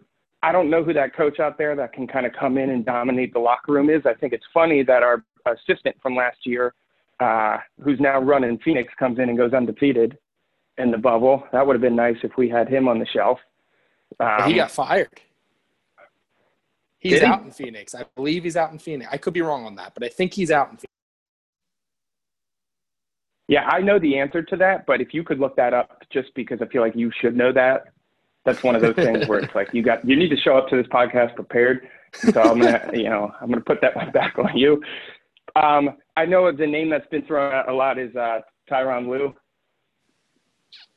I 0.44 0.52
don't 0.52 0.70
know 0.70 0.84
who 0.84 0.94
that 0.94 1.16
coach 1.16 1.40
out 1.40 1.58
there 1.58 1.76
that 1.76 1.94
can 1.94 2.06
kind 2.06 2.26
of 2.26 2.34
come 2.38 2.58
in 2.58 2.70
and 2.70 2.86
dominate 2.86 3.34
the 3.34 3.40
locker 3.40 3.72
room 3.72 3.90
is. 3.90 4.02
I 4.06 4.14
think 4.14 4.34
it's 4.34 4.46
funny 4.54 4.84
that 4.84 5.04
our 5.04 5.24
assistant 5.46 5.96
from 6.02 6.16
last 6.16 6.38
year, 6.44 6.74
uh, 7.22 7.58
who's 7.82 8.00
now 8.00 8.20
running 8.20 8.60
Phoenix, 8.60 8.94
comes 9.00 9.20
in 9.20 9.30
and 9.30 9.38
goes 9.38 9.54
undefeated 9.54 10.18
in 10.78 10.92
the 10.92 10.98
bubble. 10.98 11.44
That 11.52 11.66
would 11.66 11.74
have 11.74 11.82
been 11.82 11.96
nice 11.96 12.18
if 12.24 12.38
we 12.38 12.50
had 12.50 12.68
him 12.68 12.88
on 12.88 13.00
the 13.00 13.06
shelf. 13.06 13.40
Um, 14.20 14.44
he 14.50 14.56
got 14.56 14.72
fired. 14.72 15.10
He's 17.00 17.22
out 17.22 17.44
in 17.44 17.52
Phoenix. 17.52 17.94
I 17.94 18.04
believe 18.16 18.44
he's 18.44 18.58
out 18.58 18.72
in 18.72 18.80
Phoenix. 18.80 19.10
I 19.12 19.18
could 19.18 19.34
be 19.34 19.42
wrong 19.42 19.66
on 19.66 19.76
that, 19.76 19.94
but 19.94 20.04
I 20.04 20.10
think 20.10 20.34
he's 20.34 20.50
out 20.50 20.72
in 20.72 20.78
Phoenix. 20.78 20.92
Yeah, 23.48 23.66
I 23.66 23.82
know 23.82 24.00
the 24.00 24.18
answer 24.18 24.42
to 24.42 24.56
that, 24.58 24.88
but 24.88 25.02
if 25.02 25.14
you 25.14 25.24
could 25.24 25.40
look 25.40 25.56
that 25.56 25.72
up 25.72 26.04
just 26.12 26.34
because 26.34 26.60
I 26.64 26.66
feel 26.66 26.82
like 26.82 26.96
you 26.96 27.12
should 27.22 27.36
know 27.36 27.54
that, 27.54 27.94
that's 28.44 28.64
one 28.64 28.76
of 28.76 28.82
those 28.82 28.96
things 28.96 29.28
where 29.28 29.40
it's 29.40 29.54
like 29.54 29.74
you 29.74 29.82
got 29.82 30.08
you 30.08 30.16
need 30.16 30.30
to 30.30 30.38
show 30.38 30.56
up 30.56 30.70
to 30.70 30.78
this 30.78 30.88
podcast 30.88 31.36
prepared. 31.36 31.88
So 32.14 32.42
I'm 32.42 32.60
gonna 32.60 32.90
you 32.94 33.10
know 33.10 33.32
I'm 33.42 33.50
gonna 33.50 33.62
put 33.62 33.82
that 33.82 33.96
one 33.96 34.12
back 34.12 34.38
on 34.38 34.56
you. 34.56 34.82
Um, 35.56 35.98
I 36.16 36.26
know 36.26 36.52
the 36.52 36.68
name 36.68 36.90
that's 36.90 37.08
been 37.08 37.26
thrown 37.26 37.54
out 37.54 37.70
a 37.70 37.74
lot 37.74 37.98
is 37.98 38.16
uh, 38.16 38.40
Tyronn 38.70 39.10
Lue. 39.10 39.34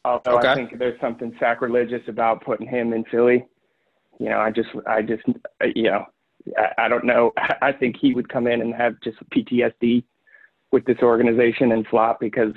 Although 0.08 0.38
okay. 0.38 0.48
I 0.48 0.54
think 0.54 0.78
there's 0.78 1.00
something 1.00 1.34
sacrilegious 1.38 2.02
about 2.08 2.44
putting 2.44 2.66
him 2.66 2.92
in 2.92 3.04
Philly 3.10 3.46
you 4.18 4.28
know, 4.28 4.38
I 4.38 4.50
just, 4.50 4.68
I 4.86 5.02
just, 5.02 5.22
you 5.74 5.84
know, 5.84 6.04
I, 6.56 6.84
I 6.84 6.88
don't 6.88 7.04
know. 7.04 7.32
I 7.62 7.72
think 7.72 7.96
he 8.00 8.14
would 8.14 8.28
come 8.28 8.46
in 8.46 8.60
and 8.60 8.74
have 8.74 8.96
just 9.02 9.18
PTSD 9.30 10.04
with 10.72 10.84
this 10.84 10.98
organization 11.02 11.72
and 11.72 11.86
flop 11.86 12.20
because, 12.20 12.52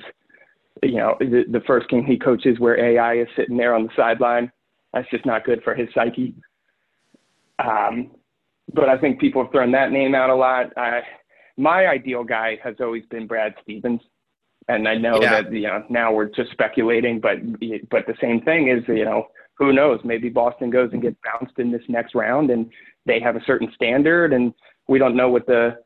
you 0.82 0.96
know, 0.96 1.16
the, 1.20 1.44
the 1.50 1.62
first 1.66 1.88
game 1.88 2.04
he 2.04 2.18
coaches 2.18 2.58
where 2.58 2.78
AI 2.78 3.20
is 3.20 3.28
sitting 3.36 3.56
there 3.56 3.74
on 3.74 3.84
the 3.84 3.90
sideline, 3.96 4.50
that's 4.92 5.08
just 5.10 5.24
not 5.24 5.44
good 5.44 5.62
for 5.62 5.74
his 5.74 5.88
psyche. 5.94 6.34
Um, 7.58 8.10
but 8.74 8.88
I 8.88 8.98
think 8.98 9.20
people 9.20 9.42
have 9.42 9.52
thrown 9.52 9.72
that 9.72 9.92
name 9.92 10.14
out 10.14 10.30
a 10.30 10.34
lot. 10.34 10.76
I, 10.76 11.00
my 11.56 11.86
ideal 11.86 12.24
guy 12.24 12.58
has 12.62 12.74
always 12.80 13.04
been 13.06 13.26
Brad 13.26 13.54
Stevens. 13.62 14.00
And 14.68 14.86
I 14.86 14.96
know 14.96 15.20
yeah. 15.20 15.42
that, 15.42 15.52
you 15.52 15.62
know, 15.62 15.84
now 15.88 16.12
we're 16.12 16.26
just 16.26 16.50
speculating, 16.52 17.20
but, 17.20 17.38
but 17.90 18.06
the 18.06 18.14
same 18.20 18.40
thing 18.42 18.68
is, 18.68 18.82
you 18.88 19.04
know, 19.04 19.26
who 19.54 19.72
knows? 19.72 20.00
Maybe 20.04 20.28
Boston 20.28 20.70
goes 20.70 20.90
and 20.92 21.02
gets 21.02 21.16
bounced 21.24 21.58
in 21.58 21.70
this 21.70 21.82
next 21.88 22.14
round 22.14 22.50
and 22.50 22.70
they 23.06 23.20
have 23.20 23.36
a 23.36 23.44
certain 23.44 23.70
standard 23.74 24.32
and 24.32 24.54
we 24.88 24.98
don't 24.98 25.16
know 25.16 25.28
what 25.28 25.46
the 25.46 25.78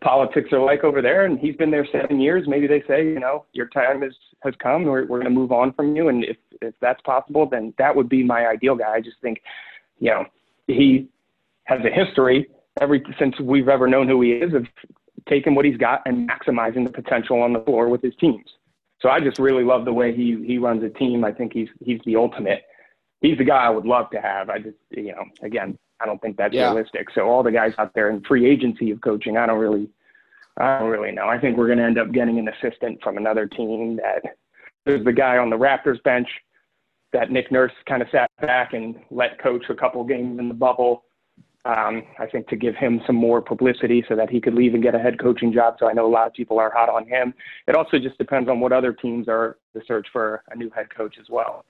politics 0.00 0.50
are 0.52 0.64
like 0.64 0.84
over 0.84 1.02
there. 1.02 1.26
And 1.26 1.38
he's 1.38 1.56
been 1.56 1.70
there 1.70 1.86
seven 1.92 2.20
years. 2.20 2.44
Maybe 2.46 2.66
they 2.66 2.82
say, 2.88 3.04
you 3.04 3.20
know, 3.20 3.44
your 3.52 3.68
time 3.68 4.02
is, 4.02 4.14
has 4.42 4.54
come. 4.62 4.84
We're, 4.84 5.06
we're 5.06 5.20
going 5.20 5.24
to 5.24 5.38
move 5.38 5.52
on 5.52 5.72
from 5.72 5.94
you. 5.94 6.08
And 6.08 6.24
if, 6.24 6.36
if 6.62 6.74
that's 6.80 7.00
possible, 7.02 7.46
then 7.46 7.74
that 7.78 7.94
would 7.94 8.08
be 8.08 8.24
my 8.24 8.46
ideal 8.46 8.76
guy. 8.76 8.94
I 8.94 9.00
just 9.00 9.20
think, 9.20 9.42
you 9.98 10.10
know, 10.10 10.24
he 10.66 11.08
has 11.64 11.80
a 11.84 11.90
history 11.90 12.48
every 12.80 13.04
since 13.18 13.38
we've 13.40 13.68
ever 13.68 13.86
known 13.86 14.08
who 14.08 14.20
he 14.22 14.30
is 14.32 14.54
of 14.54 14.66
taking 15.28 15.54
what 15.54 15.64
he's 15.64 15.76
got 15.76 16.02
and 16.06 16.28
maximizing 16.28 16.84
the 16.84 16.92
potential 16.92 17.40
on 17.42 17.52
the 17.52 17.60
floor 17.60 17.88
with 17.88 18.02
his 18.02 18.14
teams. 18.20 18.46
So 19.00 19.08
I 19.08 19.20
just 19.20 19.38
really 19.38 19.64
love 19.64 19.84
the 19.84 19.92
way 19.92 20.14
he 20.14 20.42
he 20.46 20.58
runs 20.58 20.82
a 20.84 20.90
team. 20.90 21.24
I 21.24 21.32
think 21.32 21.52
he's 21.52 21.68
he's 21.80 22.00
the 22.04 22.16
ultimate 22.16 22.62
he's 23.20 23.38
the 23.38 23.44
guy 23.44 23.64
I 23.64 23.70
would 23.70 23.86
love 23.86 24.10
to 24.10 24.20
have. 24.20 24.50
I 24.50 24.58
just, 24.58 24.76
you 24.90 25.12
know, 25.12 25.24
again, 25.42 25.78
I 26.00 26.06
don't 26.06 26.20
think 26.20 26.36
that's 26.36 26.54
yeah. 26.54 26.70
realistic. 26.70 27.08
So 27.14 27.22
all 27.22 27.42
the 27.42 27.52
guys 27.52 27.74
out 27.78 27.92
there 27.94 28.10
in 28.10 28.22
free 28.22 28.50
agency 28.50 28.90
of 28.90 29.00
coaching, 29.00 29.36
I 29.36 29.46
don't 29.46 29.58
really, 29.58 29.88
I 30.56 30.78
don't 30.78 30.88
really 30.88 31.12
know. 31.12 31.28
I 31.28 31.38
think 31.38 31.56
we're 31.56 31.66
going 31.66 31.78
to 31.78 31.84
end 31.84 31.98
up 31.98 32.12
getting 32.12 32.38
an 32.38 32.48
assistant 32.48 33.02
from 33.02 33.16
another 33.16 33.46
team 33.46 33.96
that 33.96 34.22
there's 34.86 35.04
the 35.04 35.12
guy 35.12 35.36
on 35.36 35.50
the 35.50 35.56
Raptors 35.58 36.02
bench 36.02 36.28
that 37.12 37.30
Nick 37.30 37.50
Nurse 37.50 37.72
kind 37.86 38.02
of 38.02 38.08
sat 38.10 38.30
back 38.40 38.72
and 38.72 38.96
let 39.10 39.38
coach 39.42 39.64
a 39.68 39.74
couple 39.74 40.02
games 40.04 40.38
in 40.38 40.48
the 40.48 40.54
bubble. 40.54 41.04
Um, 41.66 42.04
I 42.18 42.26
think 42.26 42.48
to 42.48 42.56
give 42.56 42.74
him 42.74 43.02
some 43.06 43.16
more 43.16 43.42
publicity 43.42 44.02
so 44.08 44.16
that 44.16 44.30
he 44.30 44.40
could 44.40 44.54
leave 44.54 44.72
and 44.72 44.82
get 44.82 44.94
a 44.94 44.98
head 44.98 45.18
coaching 45.18 45.52
job. 45.52 45.76
So 45.78 45.88
I 45.88 45.92
know 45.92 46.06
a 46.06 46.08
lot 46.08 46.26
of 46.26 46.32
people 46.32 46.58
are 46.58 46.70
hot 46.70 46.88
on 46.88 47.06
him. 47.06 47.34
It 47.66 47.76
also 47.76 47.98
just 47.98 48.16
depends 48.16 48.48
on 48.48 48.60
what 48.60 48.72
other 48.72 48.94
teams 48.94 49.28
are 49.28 49.58
to 49.74 49.82
search 49.86 50.08
for 50.10 50.42
a 50.50 50.56
new 50.56 50.70
head 50.70 50.88
coach 50.94 51.16
as 51.20 51.28
well. 51.28 51.66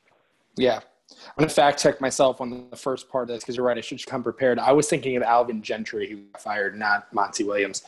Yeah, 0.57 0.79
I'm 1.11 1.33
going 1.38 1.48
to 1.48 1.55
fact 1.55 1.83
check 1.83 2.00
myself 2.00 2.40
on 2.40 2.68
the 2.70 2.76
first 2.76 3.09
part 3.09 3.24
of 3.24 3.29
this 3.35 3.42
because 3.42 3.57
you're 3.57 3.66
right. 3.66 3.76
I 3.76 3.81
should 3.81 4.05
come 4.07 4.22
prepared. 4.22 4.59
I 4.59 4.72
was 4.72 4.88
thinking 4.88 5.16
of 5.16 5.22
Alvin 5.22 5.62
Gentry, 5.62 6.09
who 6.09 6.16
got 6.33 6.42
fired, 6.42 6.79
not 6.79 7.12
Monty 7.12 7.44
Williams. 7.44 7.83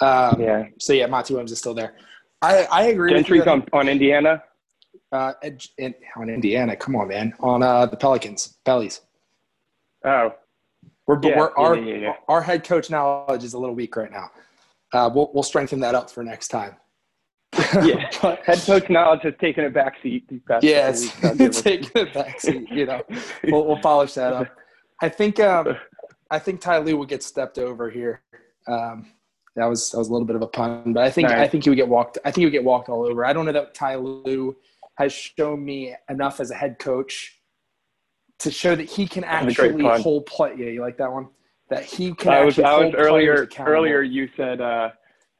Um, 0.00 0.40
yeah. 0.40 0.66
So, 0.78 0.92
yeah, 0.92 1.06
Monty 1.06 1.34
Williams 1.34 1.52
is 1.52 1.58
still 1.58 1.74
there. 1.74 1.94
I, 2.42 2.66
I 2.70 2.82
agree 2.86 3.12
Gentry's 3.12 3.46
on, 3.46 3.64
on 3.72 3.88
Indiana? 3.88 4.42
Uh, 5.10 5.32
in, 5.78 5.94
on 6.16 6.28
Indiana. 6.28 6.76
Come 6.76 6.96
on, 6.96 7.08
man. 7.08 7.34
On 7.40 7.62
uh, 7.62 7.86
the 7.86 7.96
Pelicans. 7.96 8.58
Pellies. 8.64 9.00
Oh. 10.04 10.34
We're, 11.08 11.18
yeah, 11.22 11.38
we're, 11.38 11.56
our, 11.56 11.76
yeah, 11.76 11.94
yeah, 11.94 12.12
our 12.28 12.42
head 12.42 12.64
coach 12.64 12.90
knowledge 12.90 13.42
is 13.42 13.54
a 13.54 13.58
little 13.58 13.74
weak 13.74 13.96
right 13.96 14.12
now. 14.12 14.30
Uh, 14.92 15.10
we'll, 15.12 15.30
we'll 15.32 15.42
strengthen 15.42 15.80
that 15.80 15.94
up 15.94 16.10
for 16.10 16.22
next 16.22 16.48
time. 16.48 16.76
yeah, 17.82 18.10
but, 18.22 18.40
head 18.44 18.58
coach 18.58 18.90
knowledge 18.90 19.22
has 19.22 19.32
taken 19.40 19.64
a 19.64 19.70
back 19.70 19.94
seat. 20.02 20.30
Yeah, 20.60 20.90
it's 20.90 21.62
taken 21.62 22.08
a 22.08 22.12
back 22.12 22.38
seat. 22.42 22.68
You 22.70 22.84
know, 22.84 23.02
we'll, 23.44 23.64
we'll 23.66 23.78
polish 23.78 24.12
that 24.14 24.34
up. 24.34 24.48
I 25.00 25.08
think 25.08 25.40
um, 25.40 25.74
I 26.30 26.38
think 26.38 26.60
Ty 26.60 26.78
Lue 26.78 26.98
would 26.98 27.08
get 27.08 27.22
stepped 27.22 27.58
over 27.58 27.88
here. 27.88 28.20
Um, 28.66 29.10
that 29.56 29.64
was 29.64 29.90
that 29.92 29.98
was 29.98 30.08
a 30.08 30.12
little 30.12 30.26
bit 30.26 30.36
of 30.36 30.42
a 30.42 30.46
pun, 30.46 30.92
but 30.92 31.04
I 31.04 31.10
think 31.10 31.30
I 31.30 31.48
think 31.48 31.64
he 31.64 31.70
would 31.70 31.76
get 31.76 31.88
walked. 31.88 32.18
I 32.22 32.30
think 32.30 32.36
he 32.36 32.44
would 32.44 32.52
get 32.52 32.64
walked 32.64 32.90
all 32.90 33.06
over. 33.06 33.24
I 33.24 33.32
don't 33.32 33.46
know 33.46 33.52
that 33.52 33.72
Ty 33.72 33.94
Lue 33.96 34.54
has 34.96 35.12
shown 35.12 35.64
me 35.64 35.94
enough 36.10 36.38
as 36.38 36.50
a 36.50 36.54
head 36.54 36.78
coach 36.78 37.37
to 38.38 38.50
show 38.50 38.74
that 38.76 38.88
he 38.88 39.06
can 39.06 39.24
actually 39.24 39.82
hold 40.00 40.26
play. 40.26 40.54
Yeah, 40.56 40.66
you 40.66 40.80
like 40.80 40.96
that 40.98 41.12
one? 41.12 41.28
That 41.70 41.84
he 41.84 42.14
can. 42.14 42.32
I 42.32 42.44
was, 42.44 42.58
I 42.58 42.78
was 42.78 42.94
earlier. 42.96 43.48
Earlier, 43.58 44.02
you 44.02 44.28
said, 44.36 44.60
uh, 44.60 44.90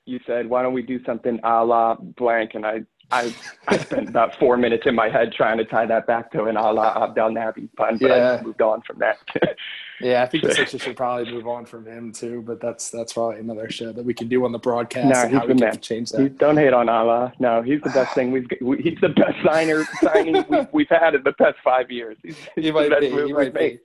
you 0.05 0.21
said, 0.27 0.49
why 0.49 0.63
don't 0.63 0.73
we 0.73 0.83
do 0.83 1.03
something 1.05 1.41
a 1.43 1.65
la 1.65 1.95
blank? 1.95 2.53
And 2.55 2.67
I 2.67 2.83
I, 3.11 3.35
I 3.67 3.79
spent 3.79 4.09
about 4.09 4.39
four 4.39 4.59
minutes 4.59 4.85
in 4.87 4.95
my 4.95 5.09
head 5.09 5.33
trying 5.33 5.57
to 5.59 5.65
tie 5.65 5.87
that 5.87 6.07
back 6.07 6.31
to 6.33 6.45
an 6.45 6.59
a 6.59 6.73
la 6.73 7.05
Abdel 7.05 7.31
Nabi 7.31 7.69
pun, 7.75 7.97
but 7.97 8.11
yeah. 8.11 8.39
I 8.39 8.43
moved 8.43 8.61
on 8.61 8.83
from 8.83 8.99
that. 8.99 9.17
yeah, 10.01 10.23
I 10.23 10.27
think 10.27 10.45
the 10.45 10.55
Sixers 10.55 10.83
should 10.83 10.97
probably 10.97 11.33
move 11.33 11.47
on 11.47 11.65
from 11.65 11.87
him 11.87 12.13
too, 12.13 12.43
but 12.47 12.61
that's 12.61 12.91
that's 12.91 13.15
probably 13.15 13.41
another 13.41 13.71
show 13.71 13.93
that 13.93 14.05
we 14.05 14.13
can 14.13 14.29
do 14.29 14.45
on 14.45 14.53
the 14.53 14.59
broadcast 14.59 15.07
no, 15.07 15.23
and 15.23 15.35
how 15.35 15.47
we 15.47 15.55
can 15.55 15.81
change 15.81 16.11
that. 16.11 16.37
don't 16.37 16.59
hate 16.59 16.75
on 16.75 16.91
Allah. 16.91 17.33
No, 17.39 17.63
he's 17.63 17.81
the 17.81 17.91
best 17.91 18.15
thing 18.15 18.31
we've. 18.31 18.47
He's 18.79 19.01
the 19.01 19.09
best 19.09 19.43
signer 19.43 19.85
signing 20.03 20.45
we've, 20.51 20.69
we've 20.73 20.89
had 20.91 21.15
in 21.15 21.23
the 21.23 21.33
past 21.33 21.57
five 21.65 21.91
years. 21.91 22.19
He's, 22.23 22.37
he's 22.55 22.65
he 22.67 22.71
might 22.73 23.01
be. 23.01 23.11
He 23.11 23.33
might 23.33 23.55
be. 23.55 23.79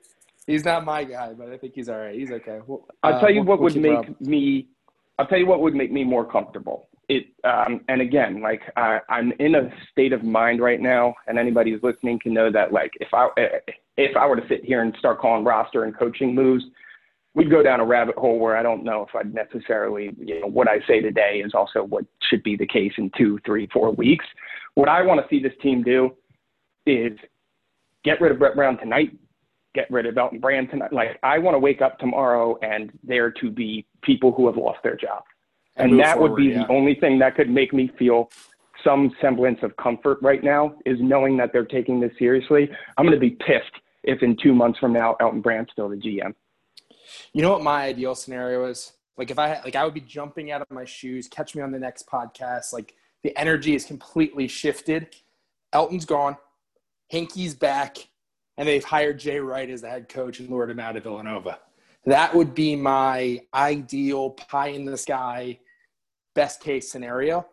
He's 0.45 0.65
not 0.65 0.83
my 0.83 1.05
guy, 1.05 1.31
but 1.31 1.49
I 1.49 1.57
think 1.57 1.75
he's 1.75 1.87
all 1.87 1.97
right. 1.97 2.13
He's 2.13 2.29
okay. 2.29 2.59
Well, 2.67 2.85
I'll 3.03 3.21
tell 3.21 3.31
you 3.31 3.39
uh, 3.39 3.45
what 3.45 3.61
we'll, 3.61 3.73
would 3.73 3.81
make 3.81 4.19
me. 4.19 4.67
I'll 5.17 5.27
tell 5.27 5.37
you 5.37 5.45
what 5.45 5.61
would 5.61 5.75
make 5.75 5.93
me 5.93 6.03
more 6.03 6.25
comfortable 6.25 6.89
it 7.09 7.25
um, 7.43 7.81
and 7.89 8.01
again 8.01 8.41
like 8.41 8.61
I, 8.77 8.99
i'm 9.09 9.33
in 9.39 9.55
a 9.55 9.69
state 9.91 10.13
of 10.13 10.23
mind 10.23 10.61
right 10.61 10.79
now 10.79 11.13
and 11.27 11.37
anybody 11.37 11.71
who's 11.71 11.83
listening 11.83 12.19
can 12.19 12.33
know 12.33 12.51
that 12.51 12.71
like 12.71 12.91
if 12.99 13.09
i 13.13 13.27
if 13.97 14.15
i 14.15 14.25
were 14.25 14.35
to 14.35 14.47
sit 14.47 14.63
here 14.63 14.81
and 14.81 14.95
start 14.97 15.19
calling 15.19 15.43
roster 15.43 15.83
and 15.83 15.97
coaching 15.97 16.33
moves 16.33 16.63
we'd 17.35 17.49
go 17.49 17.63
down 17.63 17.79
a 17.79 17.85
rabbit 17.85 18.15
hole 18.15 18.39
where 18.39 18.55
i 18.55 18.63
don't 18.63 18.83
know 18.83 19.05
if 19.07 19.15
i'd 19.15 19.33
necessarily 19.33 20.11
you 20.17 20.39
know 20.39 20.47
what 20.47 20.67
i 20.67 20.79
say 20.87 21.01
today 21.01 21.41
is 21.43 21.53
also 21.53 21.83
what 21.83 22.05
should 22.29 22.43
be 22.43 22.55
the 22.55 22.67
case 22.67 22.93
in 22.97 23.11
two 23.17 23.39
three 23.45 23.67
four 23.73 23.91
weeks. 23.91 24.25
What 24.75 24.89
i 24.89 25.01
want 25.01 25.21
to 25.21 25.27
see 25.29 25.41
this 25.41 25.53
team 25.61 25.83
do 25.83 26.11
is 26.85 27.17
get 28.03 28.21
rid 28.21 28.31
of 28.31 28.39
brett 28.39 28.55
brown 28.55 28.77
tonight 28.77 29.11
get 29.75 29.89
rid 29.89 30.05
of 30.05 30.17
elton 30.17 30.39
brand 30.39 30.69
tonight. 30.69 30.93
Like 30.93 31.19
i 31.23 31.37
want 31.37 31.55
to 31.55 31.59
wake 31.59 31.81
up 31.81 31.99
tomorrow 31.99 32.57
and 32.61 32.91
there 33.03 33.29
to 33.31 33.51
be 33.51 33.85
people 34.03 34.31
who 34.31 34.47
have 34.47 34.55
lost 34.55 34.79
their 34.83 34.95
job 34.95 35.23
and, 35.75 35.99
that 35.99 36.15
forward, 36.15 36.31
would 36.31 36.37
be 36.37 36.45
yeah. 36.45 36.59
the 36.59 36.67
only 36.71 36.95
thing 36.95 37.19
that 37.19 37.35
could 37.35 37.49
make 37.49 37.73
me 37.73 37.91
feel 37.97 38.29
some 38.83 39.15
semblance 39.21 39.59
of 39.63 39.75
comfort 39.77 40.19
right 40.21 40.43
now 40.43 40.75
is 40.85 40.97
knowing 40.99 41.37
that 41.37 41.51
they're 41.53 41.65
taking 41.65 41.99
this 41.99 42.11
seriously. 42.19 42.69
I'm 42.97 43.05
going 43.05 43.15
to 43.15 43.19
be 43.19 43.31
pissed 43.31 43.71
if 44.03 44.21
in 44.21 44.35
two 44.41 44.53
months 44.53 44.79
from 44.79 44.93
now 44.93 45.15
Elton 45.19 45.41
Brand's 45.41 45.71
still 45.71 45.89
the 45.89 45.95
GM. 45.95 46.33
You 47.33 47.41
know 47.41 47.51
what 47.51 47.63
my 47.63 47.83
ideal 47.83 48.15
scenario 48.15 48.65
is? 48.65 48.93
Like 49.17 49.31
if 49.31 49.39
I 49.39 49.61
like 49.63 49.75
I 49.75 49.85
would 49.85 49.93
be 49.93 50.01
jumping 50.01 50.51
out 50.51 50.61
of 50.61 50.69
my 50.71 50.85
shoes. 50.85 51.27
Catch 51.27 51.55
me 51.55 51.61
on 51.61 51.71
the 51.71 51.79
next 51.79 52.07
podcast. 52.07 52.73
Like 52.73 52.95
the 53.23 53.37
energy 53.37 53.75
is 53.75 53.85
completely 53.85 54.47
shifted. 54.47 55.15
Elton's 55.71 56.05
gone. 56.05 56.37
Hinkie's 57.11 57.53
back, 57.53 57.97
and 58.57 58.67
they've 58.67 58.83
hired 58.83 59.19
Jay 59.19 59.39
Wright 59.39 59.69
as 59.69 59.81
the 59.81 59.89
head 59.89 60.09
coach 60.09 60.39
and 60.39 60.49
lured 60.49 60.71
him 60.71 60.79
out 60.79 60.97
of 60.97 61.03
Villanova. 61.03 61.59
That 62.05 62.33
would 62.33 62.55
be 62.55 62.75
my 62.75 63.41
ideal 63.53 64.31
pie 64.31 64.69
in 64.69 64.85
the 64.85 64.97
sky 64.97 65.59
best 66.35 66.61
case 66.61 66.91
scenario. 66.91 67.45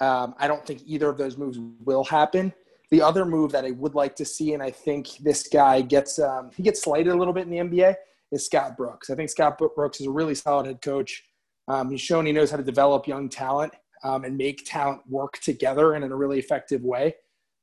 Um, 0.00 0.34
I 0.38 0.48
don't 0.48 0.66
think 0.66 0.82
either 0.86 1.08
of 1.08 1.18
those 1.18 1.36
moves 1.36 1.58
will 1.84 2.04
happen. 2.04 2.52
The 2.90 3.02
other 3.02 3.24
move 3.24 3.52
that 3.52 3.64
I 3.64 3.70
would 3.72 3.94
like 3.94 4.16
to 4.16 4.24
see, 4.24 4.54
and 4.54 4.62
I 4.62 4.70
think 4.70 5.08
this 5.18 5.46
guy 5.46 5.80
gets 5.80 6.18
um, 6.18 6.50
he 6.56 6.62
gets 6.62 6.82
slighted 6.82 7.12
a 7.12 7.16
little 7.16 7.34
bit 7.34 7.46
in 7.46 7.50
the 7.50 7.58
NBA, 7.58 7.94
is 8.32 8.46
Scott 8.46 8.76
Brooks. 8.76 9.10
I 9.10 9.14
think 9.14 9.30
Scott 9.30 9.58
Brooks 9.58 10.00
is 10.00 10.06
a 10.06 10.10
really 10.10 10.34
solid 10.34 10.66
head 10.66 10.82
coach. 10.82 11.24
Um, 11.68 11.90
he's 11.90 12.00
shown 12.00 12.26
he 12.26 12.32
knows 12.32 12.50
how 12.50 12.56
to 12.56 12.64
develop 12.64 13.06
young 13.06 13.28
talent 13.28 13.72
um, 14.02 14.24
and 14.24 14.36
make 14.36 14.64
talent 14.66 15.02
work 15.08 15.38
together 15.38 15.94
and 15.94 16.04
in 16.04 16.10
a 16.10 16.16
really 16.16 16.38
effective 16.38 16.82
way. 16.82 17.14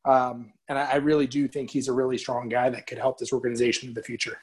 Um, 0.06 0.54
and 0.70 0.78
I, 0.78 0.92
I 0.92 0.96
really 0.96 1.28
do 1.28 1.48
think 1.48 1.70
he's 1.70 1.88
a 1.88 1.94
really 1.94 2.18
strong 2.18 2.48
guy 2.48 2.70
that 2.70 2.88
could 2.88 2.98
help 2.98 3.18
this 3.18 3.34
organization 3.34 3.90
in 3.90 3.94
the 3.94 4.04
future. 4.04 4.38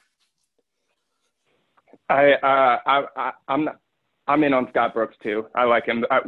I, 2.09 2.33
uh, 2.33 2.79
I, 2.85 3.05
I 3.15 3.31
I'm 3.47 3.65
not, 3.65 3.79
I'm 4.27 4.43
in 4.43 4.53
on 4.53 4.67
Scott 4.69 4.93
Brooks 4.93 5.15
too. 5.21 5.45
I 5.55 5.65
like 5.65 5.85
him. 5.85 6.05
I, 6.09 6.19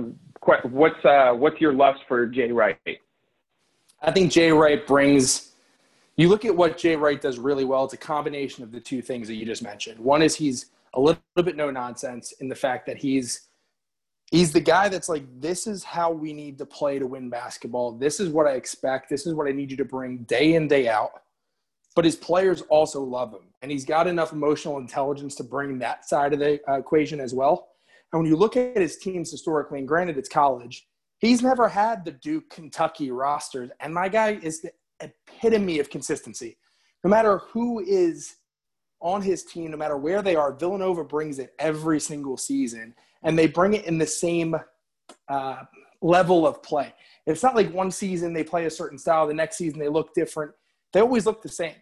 what's 0.63 1.03
uh, 1.03 1.33
what's 1.33 1.59
your 1.59 1.73
lust 1.73 1.99
for 2.07 2.27
Jay 2.27 2.51
Wright? 2.51 2.77
I 4.01 4.11
think 4.11 4.31
Jay 4.31 4.51
Wright 4.51 4.85
brings. 4.85 5.53
You 6.15 6.29
look 6.29 6.45
at 6.45 6.55
what 6.55 6.77
Jay 6.77 6.95
Wright 6.95 7.21
does 7.21 7.37
really 7.37 7.63
well. 7.63 7.85
It's 7.85 7.93
a 7.93 7.97
combination 7.97 8.63
of 8.63 8.71
the 8.71 8.79
two 8.79 9.01
things 9.01 9.27
that 9.27 9.35
you 9.35 9.45
just 9.45 9.61
mentioned. 9.61 9.99
One 9.99 10.21
is 10.21 10.35
he's 10.35 10.67
a 10.93 10.99
little 10.99 11.21
bit 11.35 11.55
no 11.55 11.69
nonsense 11.69 12.31
in 12.39 12.49
the 12.49 12.55
fact 12.55 12.87
that 12.87 12.97
he's 12.97 13.47
he's 14.31 14.51
the 14.51 14.59
guy 14.59 14.89
that's 14.89 15.09
like, 15.09 15.23
this 15.39 15.67
is 15.67 15.83
how 15.83 16.11
we 16.11 16.33
need 16.33 16.57
to 16.57 16.65
play 16.65 16.99
to 16.99 17.07
win 17.07 17.29
basketball. 17.29 17.91
This 17.91 18.19
is 18.19 18.29
what 18.29 18.47
I 18.47 18.51
expect. 18.51 19.09
This 19.09 19.25
is 19.25 19.33
what 19.33 19.47
I 19.47 19.51
need 19.51 19.71
you 19.71 19.77
to 19.77 19.85
bring 19.85 20.19
day 20.23 20.55
in 20.55 20.67
day 20.67 20.87
out 20.87 21.21
but 21.97 22.05
his 22.05 22.15
players 22.15 22.61
also 22.69 23.01
love 23.01 23.33
him. 23.33 23.41
And 23.63 23.71
he's 23.71 23.83
got 23.83 24.05
enough 24.05 24.31
emotional 24.31 24.77
intelligence 24.77 25.33
to 25.33 25.43
bring 25.43 25.79
that 25.79 26.07
side 26.07 26.31
of 26.31 26.37
the 26.37 26.59
uh, 26.69 26.77
equation 26.77 27.19
as 27.19 27.33
well. 27.33 27.69
And 28.11 28.21
when 28.21 28.29
you 28.29 28.37
look 28.37 28.55
at 28.55 28.77
his 28.77 28.97
teams 28.97 29.31
historically, 29.31 29.79
and 29.79 29.87
granted 29.87 30.17
it's 30.17 30.29
college, 30.29 30.87
he's 31.19 31.41
never 31.41 31.67
had 31.67 32.05
the 32.05 32.11
Duke, 32.11 32.49
Kentucky 32.49 33.11
rosters. 33.11 33.69
And 33.79 33.93
my 33.93 34.09
guy 34.09 34.39
is 34.41 34.61
the 34.61 34.71
epitome 35.01 35.79
of 35.79 35.89
consistency. 35.89 36.57
No 37.03 37.09
matter 37.09 37.39
who 37.49 37.79
is 37.79 38.37
on 38.99 39.21
his 39.21 39.43
team, 39.43 39.71
no 39.71 39.77
matter 39.77 39.97
where 39.97 40.21
they 40.21 40.35
are, 40.35 40.53
Villanova 40.53 41.03
brings 41.03 41.39
it 41.39 41.53
every 41.59 41.99
single 41.99 42.37
season. 42.37 42.95
And 43.23 43.37
they 43.37 43.47
bring 43.47 43.73
it 43.73 43.85
in 43.85 43.97
the 43.97 44.07
same 44.07 44.55
uh, 45.27 45.63
level 46.01 46.47
of 46.47 46.63
play. 46.63 46.93
It's 47.25 47.43
not 47.43 47.55
like 47.55 47.71
one 47.73 47.91
season 47.91 48.33
they 48.33 48.43
play 48.43 48.65
a 48.65 48.71
certain 48.71 48.97
style, 48.97 49.27
the 49.27 49.33
next 49.33 49.57
season 49.57 49.79
they 49.79 49.89
look 49.89 50.13
different. 50.13 50.53
They 50.93 51.01
always 51.01 51.25
look 51.25 51.41
the 51.41 51.49
same 51.49 51.75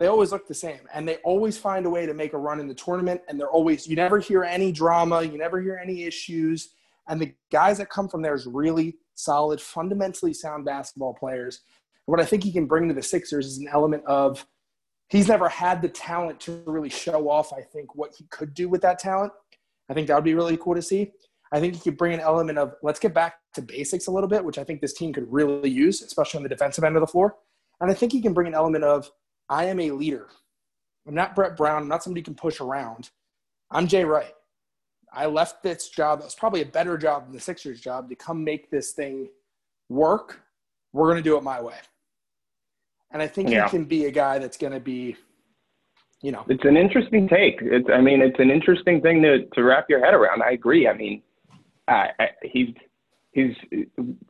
they 0.00 0.06
always 0.06 0.32
look 0.32 0.48
the 0.48 0.54
same 0.54 0.80
and 0.92 1.06
they 1.06 1.16
always 1.18 1.56
find 1.56 1.86
a 1.86 1.90
way 1.90 2.06
to 2.06 2.14
make 2.14 2.32
a 2.32 2.38
run 2.38 2.58
in 2.58 2.66
the 2.66 2.74
tournament 2.74 3.20
and 3.28 3.38
they're 3.38 3.50
always 3.50 3.86
you 3.86 3.94
never 3.94 4.18
hear 4.18 4.42
any 4.42 4.72
drama 4.72 5.22
you 5.22 5.38
never 5.38 5.60
hear 5.60 5.78
any 5.80 6.02
issues 6.04 6.70
and 7.08 7.20
the 7.20 7.34
guys 7.52 7.78
that 7.78 7.90
come 7.90 8.08
from 8.08 8.22
there 8.22 8.34
is 8.34 8.46
really 8.46 8.96
solid 9.14 9.60
fundamentally 9.60 10.32
sound 10.32 10.64
basketball 10.64 11.14
players. 11.14 11.60
And 12.06 12.12
what 12.12 12.20
i 12.20 12.24
think 12.24 12.42
he 12.42 12.52
can 12.52 12.66
bring 12.66 12.88
to 12.88 12.94
the 12.94 13.02
sixers 13.02 13.46
is 13.46 13.58
an 13.58 13.68
element 13.70 14.04
of 14.06 14.46
he's 15.08 15.28
never 15.28 15.48
had 15.48 15.82
the 15.82 15.88
talent 15.88 16.40
to 16.40 16.62
really 16.66 16.88
show 16.88 17.28
off 17.28 17.52
i 17.52 17.60
think 17.60 17.94
what 17.94 18.12
he 18.16 18.24
could 18.30 18.54
do 18.54 18.68
with 18.68 18.80
that 18.82 18.98
talent. 18.98 19.32
I 19.88 19.94
think 19.94 20.08
that 20.08 20.14
would 20.14 20.24
be 20.24 20.34
really 20.34 20.56
cool 20.56 20.76
to 20.76 20.82
see. 20.82 21.10
I 21.52 21.58
think 21.58 21.74
he 21.74 21.80
could 21.80 21.98
bring 21.98 22.14
an 22.14 22.20
element 22.20 22.58
of 22.58 22.74
let's 22.82 23.00
get 23.00 23.12
back 23.12 23.34
to 23.54 23.62
basics 23.62 24.06
a 24.06 24.10
little 24.10 24.28
bit 24.28 24.44
which 24.44 24.58
i 24.58 24.64
think 24.64 24.80
this 24.80 24.94
team 24.94 25.12
could 25.12 25.30
really 25.30 25.68
use 25.68 26.00
especially 26.00 26.38
on 26.38 26.42
the 26.44 26.48
defensive 26.48 26.84
end 26.84 26.96
of 26.96 27.00
the 27.00 27.06
floor. 27.06 27.36
And 27.80 27.90
i 27.90 27.94
think 27.94 28.12
he 28.12 28.22
can 28.22 28.32
bring 28.32 28.46
an 28.46 28.54
element 28.54 28.84
of 28.84 29.10
I 29.50 29.64
am 29.64 29.80
a 29.80 29.90
leader. 29.90 30.28
I'm 31.06 31.14
not 31.14 31.34
Brett 31.34 31.56
Brown. 31.56 31.82
I'm 31.82 31.88
not 31.88 32.04
somebody 32.04 32.20
you 32.20 32.24
can 32.24 32.36
push 32.36 32.60
around. 32.60 33.10
I'm 33.70 33.88
Jay 33.88 34.04
Wright. 34.04 34.32
I 35.12 35.26
left 35.26 35.62
this 35.62 35.88
job. 35.88 36.20
It 36.20 36.24
was 36.24 36.36
probably 36.36 36.62
a 36.62 36.66
better 36.66 36.96
job 36.96 37.24
than 37.24 37.34
the 37.34 37.40
Sixers 37.40 37.80
job 37.80 38.08
to 38.08 38.14
come 38.14 38.44
make 38.44 38.70
this 38.70 38.92
thing 38.92 39.28
work. 39.88 40.40
We're 40.92 41.06
going 41.06 41.16
to 41.16 41.22
do 41.22 41.36
it 41.36 41.42
my 41.42 41.60
way. 41.60 41.74
And 43.10 43.20
I 43.20 43.26
think 43.26 43.50
yeah. 43.50 43.64
he 43.64 43.70
can 43.70 43.84
be 43.84 44.04
a 44.04 44.10
guy 44.12 44.38
that's 44.38 44.56
going 44.56 44.72
to 44.72 44.78
be, 44.78 45.16
you 46.22 46.30
know. 46.30 46.44
It's 46.48 46.64
an 46.64 46.76
interesting 46.76 47.28
take. 47.28 47.58
It's, 47.60 47.88
I 47.92 48.00
mean, 48.00 48.22
it's 48.22 48.38
an 48.38 48.50
interesting 48.50 49.00
thing 49.00 49.20
to, 49.22 49.46
to 49.46 49.64
wrap 49.64 49.86
your 49.88 50.04
head 50.04 50.14
around. 50.14 50.44
I 50.44 50.52
agree. 50.52 50.86
I 50.86 50.94
mean, 50.94 51.22
I, 51.88 52.10
I, 52.20 52.28
he's 52.44 52.68
he's 53.32 53.54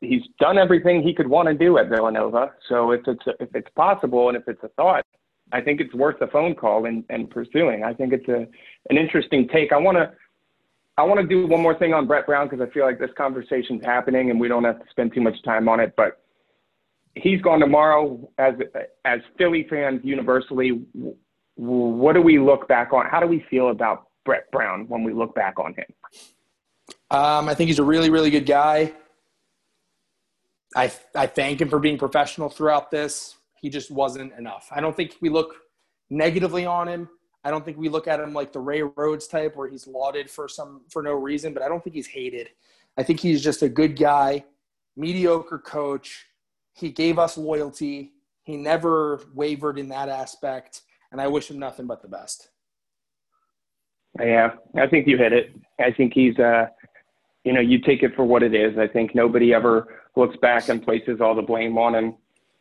he's 0.00 0.22
done 0.38 0.58
everything 0.58 1.02
he 1.02 1.14
could 1.14 1.28
want 1.28 1.48
to 1.48 1.54
do 1.54 1.78
at 1.78 1.88
Villanova. 1.88 2.52
So 2.68 2.92
if 2.92 3.02
it's 3.06 3.22
if 3.40 3.54
it's 3.54 3.70
possible 3.74 4.28
and 4.28 4.36
if 4.36 4.46
it's 4.46 4.62
a 4.62 4.68
thought, 4.68 5.04
I 5.52 5.60
think 5.60 5.80
it's 5.80 5.94
worth 5.94 6.20
a 6.20 6.26
phone 6.28 6.54
call 6.54 6.86
and, 6.86 7.04
and 7.08 7.30
pursuing. 7.30 7.84
I 7.84 7.94
think 7.94 8.12
it's 8.12 8.28
a 8.28 8.46
an 8.90 8.96
interesting 8.96 9.48
take. 9.48 9.72
I 9.72 9.78
want 9.78 9.98
to 9.98 10.12
I 10.98 11.02
want 11.02 11.20
to 11.20 11.26
do 11.26 11.46
one 11.46 11.62
more 11.62 11.78
thing 11.78 11.94
on 11.94 12.06
Brett 12.06 12.26
Brown 12.26 12.48
because 12.48 12.66
I 12.66 12.70
feel 12.72 12.84
like 12.84 12.98
this 12.98 13.10
conversation's 13.16 13.84
happening 13.84 14.30
and 14.30 14.38
we 14.38 14.48
don't 14.48 14.64
have 14.64 14.78
to 14.78 14.90
spend 14.90 15.14
too 15.14 15.22
much 15.22 15.42
time 15.44 15.68
on 15.68 15.80
it. 15.80 15.94
But 15.96 16.20
he's 17.14 17.40
gone 17.40 17.60
tomorrow. 17.60 18.30
As 18.38 18.54
as 19.04 19.20
Philly 19.38 19.66
fans 19.68 20.00
universally, 20.04 20.82
what 21.56 22.14
do 22.14 22.22
we 22.22 22.38
look 22.38 22.68
back 22.68 22.92
on? 22.92 23.06
How 23.06 23.20
do 23.20 23.26
we 23.26 23.44
feel 23.50 23.70
about 23.70 24.08
Brett 24.24 24.50
Brown 24.50 24.86
when 24.88 25.02
we 25.02 25.12
look 25.12 25.34
back 25.34 25.58
on 25.58 25.74
him? 25.74 25.86
Um, 27.10 27.48
I 27.48 27.54
think 27.54 27.68
he's 27.68 27.78
a 27.78 27.84
really, 27.84 28.10
really 28.10 28.30
good 28.30 28.46
guy. 28.46 28.92
I, 30.76 30.92
I 31.16 31.26
thank 31.26 31.60
him 31.60 31.68
for 31.68 31.80
being 31.80 31.98
professional 31.98 32.48
throughout 32.48 32.90
this. 32.90 33.36
He 33.60 33.68
just 33.68 33.90
wasn't 33.90 34.32
enough. 34.38 34.68
I 34.70 34.80
don't 34.80 34.96
think 34.96 35.16
we 35.20 35.28
look 35.28 35.54
negatively 36.08 36.64
on 36.64 36.88
him. 36.88 37.08
I 37.42 37.50
don't 37.50 37.64
think 37.64 37.78
we 37.78 37.88
look 37.88 38.06
at 38.06 38.20
him 38.20 38.32
like 38.32 38.52
the 38.52 38.60
Ray 38.60 38.82
Rhodes 38.82 39.26
type 39.26 39.56
where 39.56 39.68
he's 39.68 39.86
lauded 39.86 40.30
for 40.30 40.46
some 40.46 40.82
for 40.90 41.02
no 41.02 41.14
reason, 41.14 41.54
but 41.54 41.62
I 41.62 41.68
don't 41.68 41.82
think 41.82 41.96
he's 41.96 42.06
hated. 42.06 42.50
I 42.98 43.02
think 43.02 43.20
he's 43.20 43.42
just 43.42 43.62
a 43.62 43.68
good 43.68 43.98
guy, 43.98 44.44
mediocre 44.96 45.58
coach. 45.58 46.26
He 46.74 46.90
gave 46.90 47.18
us 47.18 47.38
loyalty. 47.38 48.12
He 48.44 48.56
never 48.56 49.22
wavered 49.34 49.78
in 49.78 49.88
that 49.88 50.08
aspect, 50.08 50.82
and 51.12 51.20
I 51.20 51.28
wish 51.28 51.50
him 51.50 51.58
nothing 51.58 51.86
but 51.86 52.02
the 52.02 52.08
best. 52.08 52.50
Yeah, 54.18 54.50
I 54.76 54.86
think 54.86 55.06
you 55.06 55.16
hit 55.16 55.32
it. 55.32 55.54
I 55.80 55.92
think 55.92 56.12
he's 56.14 56.38
uh 56.38 56.66
you 57.44 57.52
know, 57.52 57.60
you 57.60 57.80
take 57.80 58.02
it 58.02 58.14
for 58.14 58.24
what 58.24 58.42
it 58.42 58.54
is. 58.54 58.78
I 58.78 58.86
think 58.86 59.14
nobody 59.14 59.54
ever 59.54 60.00
looks 60.16 60.36
back 60.38 60.68
and 60.68 60.82
places 60.82 61.20
all 61.20 61.34
the 61.34 61.42
blame 61.42 61.78
on 61.78 61.94
him. 61.94 62.14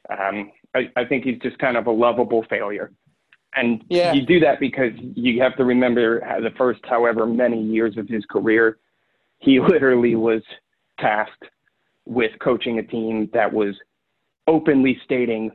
Um, 0.09 0.51
I, 0.75 0.89
I 0.95 1.05
think 1.05 1.23
he's 1.23 1.39
just 1.39 1.57
kind 1.59 1.77
of 1.77 1.87
a 1.87 1.91
lovable 1.91 2.45
failure. 2.49 2.91
And 3.55 3.83
yeah. 3.89 4.13
you 4.13 4.25
do 4.25 4.39
that 4.41 4.59
because 4.59 4.91
you 4.95 5.41
have 5.41 5.57
to 5.57 5.65
remember 5.65 6.19
the 6.41 6.51
first 6.57 6.81
however 6.83 7.25
many 7.25 7.61
years 7.61 7.97
of 7.97 8.07
his 8.07 8.23
career, 8.25 8.77
he 9.39 9.59
literally 9.59 10.15
was 10.15 10.41
tasked 10.99 11.45
with 12.05 12.31
coaching 12.39 12.79
a 12.79 12.83
team 12.83 13.29
that 13.33 13.51
was 13.51 13.75
openly 14.47 14.99
stating, 15.03 15.51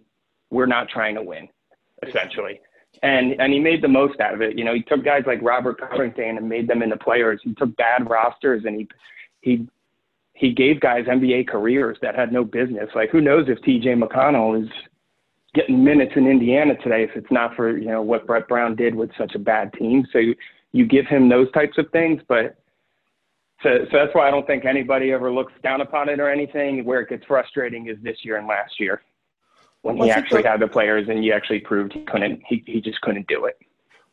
we're 0.50 0.66
not 0.66 0.88
trying 0.88 1.14
to 1.14 1.22
win, 1.22 1.48
essentially. 2.06 2.60
And 3.03 3.38
and 3.40 3.53
he 3.53 3.59
made 3.59 3.82
the 3.82 3.88
most 3.88 4.20
out 4.20 4.34
of 4.34 4.42
it. 4.42 4.57
You 4.59 4.64
know, 4.64 4.74
he 4.74 4.82
took 4.82 5.05
guys 5.05 5.24
like 5.26 5.42
Robert 5.42 5.78
Covington 5.80 6.38
and 6.38 6.49
made 6.49 6.68
them 6.68 6.82
into 6.82 6.97
players. 6.97 7.40
He 7.42 7.55
took 7.55 7.74
bad 7.76 8.09
rosters 8.09 8.64
and 8.64 8.76
he 8.76 8.88
he 9.40 9.68
he 10.34 10.53
gave 10.53 10.80
guys 10.80 11.05
NBA 11.05 11.49
careers 11.49 11.99
that 12.03 12.14
had 12.14 12.32
no 12.32 12.45
business. 12.45 12.88
Like 12.95 13.11
who 13.11 13.20
knows 13.20 13.47
if 13.49 13.59
TJ 13.61 14.03
McConnell 14.03 14.62
is 14.62 14.68
getting 15.55 15.84
minutes 15.84 16.12
in 16.16 16.26
Indiana 16.26 16.74
today 16.82 17.05
if 17.05 17.11
it's 17.14 17.30
not 17.30 17.55
for 17.55 17.76
you 17.76 17.86
know 17.86 18.03
what 18.03 18.26
Brett 18.26 18.49
Brown 18.49 18.74
did 18.74 18.95
with 18.95 19.11
such 19.18 19.34
a 19.34 19.38
bad 19.38 19.72
team. 19.74 20.07
So 20.12 20.18
you, 20.18 20.34
you 20.72 20.86
give 20.86 21.07
him 21.07 21.28
those 21.28 21.51
types 21.53 21.78
of 21.78 21.90
things, 21.90 22.20
but 22.28 22.57
so 23.62 23.70
so 23.90 23.99
that's 23.99 24.14
why 24.14 24.28
I 24.28 24.30
don't 24.30 24.47
think 24.47 24.64
anybody 24.64 25.12
ever 25.12 25.30
looks 25.30 25.53
down 25.62 25.80
upon 25.80 26.09
it 26.09 26.20
or 26.20 26.30
anything. 26.30 26.84
Where 26.84 27.01
it 27.01 27.11
gets 27.11 27.24
frustrating 27.26 27.88
is 27.88 27.97
this 28.03 28.18
year 28.22 28.36
and 28.36 28.47
last 28.47 28.80
year 28.80 29.03
when 29.85 29.99
well, 29.99 30.07
he 30.07 30.11
actually 30.11 30.43
had 30.43 30.61
the 30.61 30.66
players 30.66 31.09
and 31.09 31.22
you 31.22 31.32
actually 31.32 31.61
proved 31.61 31.93
he 31.93 32.05
couldn't. 32.05 32.43
He 32.49 32.64
he 32.66 32.80
just 32.80 33.01
couldn't 33.03 33.26
do 33.28 33.45
it. 33.45 33.59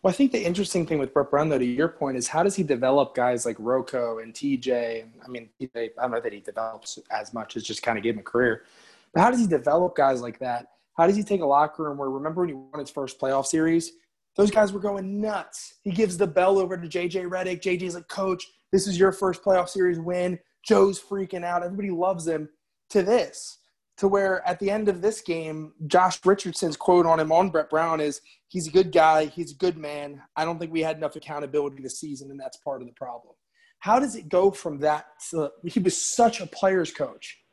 Well, 0.04 0.12
I 0.12 0.14
think 0.14 0.34
the 0.34 0.44
interesting 0.44 0.86
thing 0.86 1.00
with 1.00 1.14
Brett 1.14 1.30
Brown, 1.30 1.48
though, 1.48 1.60
to 1.60 1.66
your 1.66 1.88
point, 1.88 2.18
is 2.18 2.28
how 2.28 2.44
does 2.44 2.56
he 2.56 2.64
develop 2.64 3.16
guys 3.16 3.46
like 3.46 3.56
Rocco 3.58 4.20
and 4.20 4.34
TJ? 4.34 5.06
I 5.24 5.28
mean, 5.30 5.50
I 5.62 5.90
don't 5.98 6.12
know 6.12 6.20
that 6.20 6.34
he 6.34 6.42
develops 6.42 7.00
as 7.10 7.34
much 7.34 7.56
as 7.56 7.64
just 7.64 7.84
kind 7.84 7.98
of 7.98 8.04
gave 8.04 8.16
him 8.16 8.20
a 8.20 8.24
career, 8.24 8.66
but 9.14 9.22
how 9.22 9.32
does 9.32 9.40
he 9.40 9.48
develop 9.48 9.96
guys 9.96 10.22
like 10.22 10.40
that? 10.40 10.68
How 10.98 11.08
does 11.08 11.16
he 11.16 11.24
take 11.24 11.42
a 11.42 11.46
locker 11.46 11.84
room 11.84 11.98
where, 11.98 12.10
remember 12.10 12.42
when 12.42 12.50
he 12.50 12.56
won 12.56 12.80
his 12.80 12.90
first 12.90 13.20
playoff 13.20 13.46
series? 13.46 13.94
Those 14.36 14.52
guys 14.52 14.74
were 14.74 14.80
going 14.80 15.22
nuts. 15.22 15.76
He 15.84 15.92
gives 15.92 16.18
the 16.18 16.28
bell 16.28 16.60
over 16.60 16.76
to 16.78 16.88
JJ 16.88 17.30
Redick. 17.30 17.62
JJ's 17.62 17.96
like, 17.96 18.10
Coach, 18.10 18.46
this 18.74 18.88
is 18.88 19.00
your 19.00 19.14
first 19.14 19.42
playoff 19.42 19.70
series 19.70 20.00
win. 20.00 20.38
Joe's 20.66 21.00
freaking 21.00 21.46
out. 21.46 21.64
Everybody 21.64 21.92
loves 21.92 22.28
him. 22.28 22.50
To 22.90 23.04
this, 23.04 23.60
to 24.02 24.08
where 24.08 24.45
at 24.47 24.58
the 24.58 24.72
end 24.72 24.89
of 24.89 24.99
this 24.99 25.22
game, 25.22 25.74
Josh 25.86 26.26
Richardson's 26.26 26.76
quote 26.76 27.06
on 27.06 27.20
him 27.20 27.32
on 27.32 27.52
Brett 27.52 27.70
Brown 27.70 28.02
is, 28.02 28.20
he's 28.47 28.68
a 28.68 28.72
good 28.72 28.91
guy. 28.91 29.26
He's 29.26 29.52
a 29.52 29.56
good 29.56 29.78
man. 29.78 30.20
I 30.36 30.43
don't 30.43 30.58
think 30.58 30.74
we 30.74 30.82
had 30.82 30.97
enough 30.97 31.16
accountability 31.16 31.84
this 31.84 31.99
season, 31.99 32.32
and 32.32 32.39
that's 32.39 32.58
part 32.58 32.82
of 32.82 32.88
the 32.88 32.93
problem. 32.93 33.36
How 33.78 33.99
does 33.99 34.16
it 34.16 34.28
go 34.28 34.49
from 34.49 34.80
that 34.80 35.06
to 35.30 35.52
he 35.66 35.80
was 35.80 36.02
such 36.02 36.41
a 36.41 36.47
player's 36.47 36.91
coach 36.91 37.43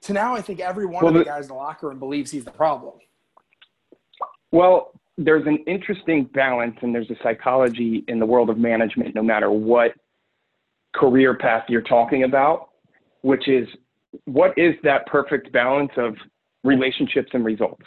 to 0.00 0.14
now? 0.14 0.34
I 0.34 0.40
think 0.40 0.60
every 0.60 0.86
one 0.86 1.04
well, 1.04 1.14
of 1.14 1.18
the 1.18 1.26
guys 1.26 1.44
in 1.44 1.48
the 1.48 1.54
locker 1.56 1.90
room 1.90 1.98
believes 1.98 2.30
he's 2.30 2.46
the 2.46 2.52
problem. 2.52 2.94
Well, 4.50 4.98
there's 5.18 5.46
an 5.46 5.58
interesting 5.66 6.24
balance, 6.32 6.78
and 6.80 6.94
there's 6.94 7.10
a 7.10 7.16
psychology 7.22 8.02
in 8.08 8.18
the 8.18 8.24
world 8.24 8.48
of 8.48 8.56
management, 8.56 9.14
no 9.14 9.22
matter 9.22 9.50
what 9.50 9.92
career 10.94 11.36
path 11.36 11.64
you're 11.68 11.82
talking 11.82 12.22
about, 12.22 12.70
which 13.20 13.46
is 13.46 13.68
what 14.24 14.56
is 14.56 14.74
that 14.82 15.06
perfect 15.06 15.52
balance 15.52 15.92
of 15.96 16.14
relationships 16.64 17.30
and 17.32 17.44
results? 17.44 17.84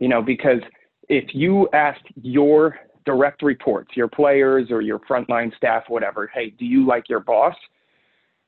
You 0.00 0.08
know, 0.08 0.22
because 0.22 0.60
if 1.08 1.34
you 1.34 1.68
asked 1.72 2.06
your 2.20 2.78
direct 3.04 3.42
reports, 3.42 3.96
your 3.96 4.08
players 4.08 4.70
or 4.70 4.82
your 4.82 4.98
frontline 5.00 5.56
staff, 5.56 5.84
whatever, 5.88 6.30
hey, 6.34 6.50
do 6.50 6.64
you 6.64 6.84
like 6.86 7.08
your 7.08 7.20
boss? 7.20 7.54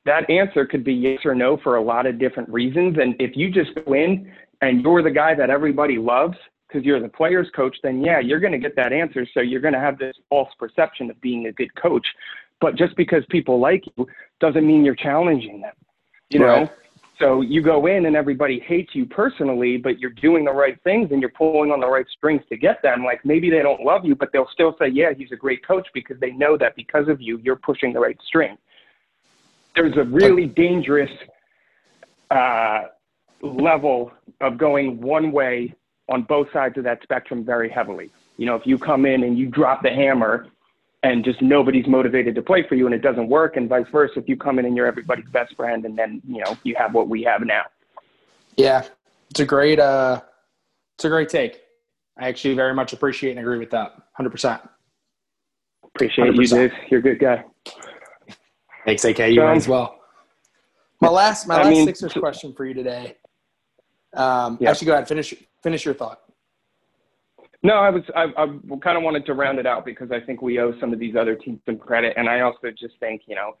That 0.05 0.29
answer 0.29 0.65
could 0.65 0.83
be 0.83 0.93
yes 0.93 1.19
or 1.25 1.33
no 1.33 1.57
for 1.57 1.77
a 1.77 1.81
lot 1.81 2.05
of 2.05 2.19
different 2.19 2.49
reasons. 2.49 2.97
And 3.01 3.15
if 3.19 3.35
you 3.35 3.49
just 3.49 3.71
win 3.87 4.31
and 4.61 4.81
you're 4.81 5.01
the 5.01 5.11
guy 5.11 5.33
that 5.35 5.49
everybody 5.49 5.97
loves 5.97 6.37
because 6.67 6.85
you're 6.85 6.99
the 6.99 7.09
player's 7.09 7.49
coach, 7.55 7.75
then 7.81 8.03
yeah, 8.03 8.19
you're 8.19 8.39
going 8.39 8.53
to 8.53 8.59
get 8.59 8.75
that 8.75 8.93
answer. 8.93 9.25
So 9.33 9.39
you're 9.39 9.61
going 9.61 9.73
to 9.73 9.79
have 9.79 9.97
this 9.97 10.15
false 10.29 10.49
perception 10.59 11.09
of 11.09 11.19
being 11.21 11.47
a 11.47 11.51
good 11.51 11.73
coach. 11.75 12.05
But 12.61 12.75
just 12.75 12.95
because 12.95 13.23
people 13.29 13.59
like 13.59 13.83
you 13.95 14.07
doesn't 14.39 14.65
mean 14.65 14.83
you're 14.83 14.95
challenging 14.95 15.61
them. 15.61 15.73
You 16.29 16.45
right. 16.45 16.63
know, 16.63 16.71
so 17.19 17.41
you 17.41 17.61
go 17.61 17.85
in 17.87 18.05
and 18.05 18.15
everybody 18.15 18.59
hates 18.59 18.95
you 18.95 19.05
personally, 19.05 19.75
but 19.75 19.99
you're 19.99 20.11
doing 20.11 20.45
the 20.45 20.51
right 20.51 20.81
things 20.83 21.09
and 21.11 21.19
you're 21.19 21.31
pulling 21.31 21.69
on 21.71 21.81
the 21.81 21.87
right 21.87 22.05
strings 22.15 22.41
to 22.47 22.57
get 22.57 22.81
them. 22.81 23.03
Like 23.03 23.25
maybe 23.25 23.49
they 23.49 23.61
don't 23.61 23.81
love 23.81 24.05
you, 24.05 24.15
but 24.15 24.29
they'll 24.31 24.49
still 24.53 24.75
say, 24.79 24.87
yeah, 24.87 25.11
he's 25.15 25.31
a 25.33 25.35
great 25.35 25.65
coach 25.67 25.87
because 25.93 26.17
they 26.21 26.31
know 26.31 26.57
that 26.57 26.77
because 26.77 27.09
of 27.09 27.21
you, 27.21 27.37
you're 27.43 27.57
pushing 27.57 27.91
the 27.91 27.99
right 27.99 28.17
string. 28.25 28.57
There's 29.75 29.97
a 29.97 30.03
really 30.03 30.45
dangerous 30.45 31.11
uh, 32.31 32.83
level 33.41 34.11
of 34.39 34.57
going 34.57 35.01
one 35.01 35.31
way 35.33 35.75
on 36.07 36.23
both 36.23 36.47
sides 36.53 36.77
of 36.77 36.85
that 36.85 37.03
spectrum 37.03 37.43
very 37.43 37.69
heavily. 37.69 38.09
You 38.37 38.45
know, 38.45 38.55
if 38.55 38.65
you 38.65 38.77
come 38.77 39.05
in 39.05 39.23
and 39.23 39.37
you 39.37 39.47
drop 39.47 39.83
the 39.83 39.89
hammer 39.89 40.47
and 41.03 41.23
just 41.23 41.41
nobody's 41.41 41.87
motivated 41.87 42.35
to 42.35 42.41
play 42.41 42.65
for 42.67 42.75
you 42.75 42.85
and 42.85 42.93
it 42.93 43.01
doesn't 43.01 43.29
work 43.29 43.55
and 43.57 43.69
vice 43.69 43.85
versa 43.91 44.19
if 44.19 44.27
you 44.27 44.35
come 44.35 44.59
in 44.59 44.65
and 44.65 44.75
you're 44.75 44.85
everybody's 44.85 45.29
best 45.29 45.55
friend 45.55 45.85
and 45.85 45.97
then 45.97 46.21
you 46.27 46.43
know 46.43 46.57
you 46.63 46.75
have 46.75 46.93
what 46.93 47.07
we 47.07 47.23
have 47.23 47.41
now. 47.45 47.63
Yeah. 48.57 48.85
It's 49.29 49.39
a 49.39 49.45
great 49.45 49.79
uh 49.79 50.21
it's 50.97 51.05
a 51.05 51.09
great 51.09 51.29
take. 51.29 51.61
I 52.17 52.27
actually 52.27 52.55
very 52.55 52.73
much 52.73 52.91
appreciate 52.91 53.31
and 53.31 53.39
agree 53.39 53.59
with 53.59 53.69
that 53.71 53.93
100% 54.19 54.67
appreciate 55.95 56.33
100%. 56.33 56.37
you 56.37 56.47
Dave. 56.47 56.73
you're 56.89 56.99
a 56.99 57.03
good 57.03 57.19
guy. 57.19 57.45
Thanks 58.85 59.05
ak 59.05 59.19
you 59.19 59.41
um, 59.41 59.55
as 59.55 59.67
well. 59.67 59.99
My 60.99 61.09
last 61.09 61.47
my 61.47 61.57
last 61.57 61.67
I 61.67 61.69
mean, 61.69 61.85
sixers 61.85 62.13
question 62.13 62.53
for 62.53 62.65
you 62.65 62.73
today 62.73 63.15
um 64.15 64.57
yeah. 64.59 64.71
actually 64.71 64.87
go 64.87 64.93
ahead. 64.93 65.07
Finish 65.07 65.33
finish 65.63 65.85
your 65.85 65.93
thought 65.93 66.19
no, 67.61 67.75
I 67.75 67.89
was 67.89 68.03
I, 68.15 68.25
I 68.37 68.47
kind 68.81 68.97
of 68.97 69.03
wanted 69.03 69.25
to 69.25 69.33
round 69.33 69.59
it 69.59 69.65
out 69.65 69.85
because 69.85 70.11
I 70.11 70.19
think 70.19 70.41
we 70.41 70.59
owe 70.59 70.73
some 70.79 70.93
of 70.93 70.99
these 70.99 71.15
other 71.19 71.35
teams 71.35 71.59
some 71.65 71.77
credit, 71.77 72.13
and 72.15 72.29
I 72.29 72.41
also 72.41 72.69
just 72.77 72.95
think 72.99 73.23
you 73.25 73.35
know, 73.35 73.57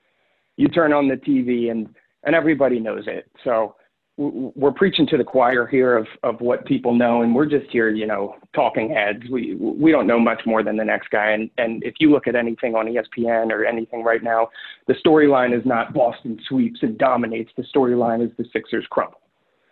you 0.57 0.67
turn 0.67 0.93
on 0.93 1.07
the 1.07 1.15
TV 1.15 1.71
and 1.71 1.87
and 2.23 2.35
everybody 2.35 2.79
knows 2.79 3.05
it. 3.07 3.29
So 3.43 3.75
we're 4.19 4.73
preaching 4.73 5.07
to 5.07 5.17
the 5.17 5.23
choir 5.23 5.65
here 5.65 5.97
of 5.97 6.07
of 6.23 6.41
what 6.41 6.65
people 6.65 6.93
know, 6.93 7.21
and 7.23 7.33
we're 7.33 7.45
just 7.45 7.69
here, 7.71 7.89
you 7.89 8.05
know, 8.05 8.35
talking 8.53 8.89
heads. 8.89 9.23
We 9.29 9.55
we 9.55 9.91
don't 9.91 10.07
know 10.07 10.19
much 10.19 10.41
more 10.45 10.63
than 10.63 10.77
the 10.77 10.85
next 10.85 11.09
guy, 11.09 11.31
and 11.31 11.49
and 11.57 11.83
if 11.83 11.95
you 11.99 12.11
look 12.11 12.27
at 12.27 12.35
anything 12.35 12.75
on 12.75 12.85
ESPN 12.85 13.51
or 13.51 13.65
anything 13.65 14.03
right 14.03 14.23
now, 14.23 14.49
the 14.87 14.95
storyline 15.05 15.57
is 15.57 15.65
not 15.65 15.93
Boston 15.93 16.39
sweeps 16.47 16.79
and 16.83 16.97
dominates. 16.97 17.51
The 17.55 17.63
storyline 17.75 18.25
is 18.25 18.31
the 18.37 18.45
Sixers 18.51 18.85
crumble. 18.89 19.21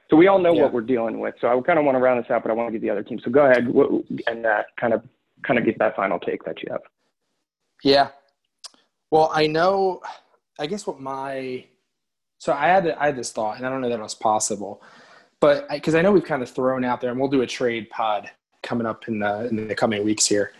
So 0.09 0.15
we 0.15 0.27
all 0.27 0.39
know 0.39 0.53
yeah. 0.53 0.63
what 0.63 0.73
we're 0.73 0.81
dealing 0.81 1.19
with. 1.19 1.35
So 1.41 1.47
I 1.47 1.61
kind 1.61 1.77
of 1.77 1.85
want 1.85 1.95
to 1.95 1.99
round 1.99 2.23
this 2.23 2.31
out, 2.31 2.43
but 2.43 2.51
I 2.51 2.53
want 2.53 2.69
to 2.69 2.71
get 2.71 2.81
the 2.81 2.89
other 2.89 3.03
team. 3.03 3.19
So 3.23 3.29
go 3.29 3.45
ahead 3.45 3.67
and 4.27 4.45
uh, 4.45 4.63
kind 4.79 4.93
of 4.93 5.03
kind 5.43 5.59
of 5.59 5.65
get 5.65 5.77
that 5.79 5.95
final 5.95 6.19
take 6.19 6.43
that 6.45 6.61
you 6.63 6.69
have. 6.71 6.81
Yeah. 7.83 8.09
Well, 9.11 9.31
I 9.33 9.47
know. 9.47 10.01
I 10.59 10.65
guess 10.65 10.87
what 10.87 10.99
my 10.99 11.65
so 12.39 12.53
I 12.53 12.67
had 12.67 12.89
I 12.89 13.07
had 13.07 13.15
this 13.15 13.31
thought, 13.31 13.57
and 13.57 13.65
I 13.65 13.69
don't 13.69 13.81
know 13.81 13.89
that 13.89 13.99
it 13.99 14.01
was 14.01 14.15
possible, 14.15 14.81
but 15.39 15.67
because 15.69 15.95
I, 15.95 15.99
I, 15.99 16.01
know 16.01 16.11
we've 16.11 16.23
kind 16.23 16.41
of 16.41 16.49
thrown 16.49 16.83
out 16.83 17.01
there, 17.01 17.11
and 17.11 17.19
we'll 17.19 17.29
do 17.29 17.41
a 17.41 17.47
trade 17.47 17.89
pod 17.89 18.29
coming 18.63 18.87
up 18.87 19.07
in 19.07 19.19
the 19.19 19.47
in 19.47 19.67
the 19.67 19.75
coming 19.75 20.03
weeks 20.03 20.25
here. 20.25 20.51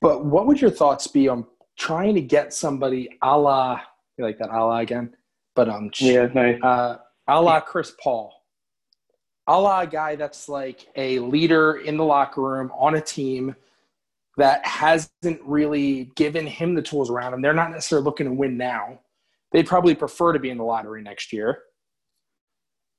But 0.00 0.24
what 0.24 0.46
would 0.46 0.60
your 0.60 0.70
thoughts 0.70 1.06
be 1.06 1.28
on 1.28 1.46
trying 1.78 2.14
to 2.16 2.20
get 2.20 2.52
somebody 2.52 3.08
a 3.22 3.38
la 3.38 3.80
you 4.18 4.24
like 4.24 4.38
that 4.38 4.50
a 4.50 4.64
la 4.64 4.78
again? 4.78 5.14
But 5.54 5.68
um, 5.68 5.90
yeah, 5.98 6.26
nice. 6.34 6.60
Uh, 6.62 6.98
a 7.28 7.40
la 7.40 7.60
Chris 7.60 7.92
Paul 8.02 8.41
a 9.52 9.60
la 9.60 9.80
a 9.80 9.86
guy 9.86 10.16
that's 10.16 10.48
like 10.48 10.86
a 10.96 11.18
leader 11.18 11.74
in 11.74 11.98
the 11.98 12.04
locker 12.04 12.40
room 12.40 12.72
on 12.74 12.94
a 12.94 13.00
team 13.00 13.54
that 14.38 14.64
hasn't 14.64 15.40
really 15.44 16.10
given 16.16 16.46
him 16.46 16.74
the 16.74 16.80
tools 16.80 17.10
around 17.10 17.34
him. 17.34 17.42
They're 17.42 17.52
not 17.52 17.70
necessarily 17.70 18.06
looking 18.06 18.26
to 18.26 18.32
win 18.32 18.56
now. 18.56 19.00
They'd 19.52 19.66
probably 19.66 19.94
prefer 19.94 20.32
to 20.32 20.38
be 20.38 20.48
in 20.48 20.56
the 20.56 20.64
lottery 20.64 21.02
next 21.02 21.34
year. 21.34 21.64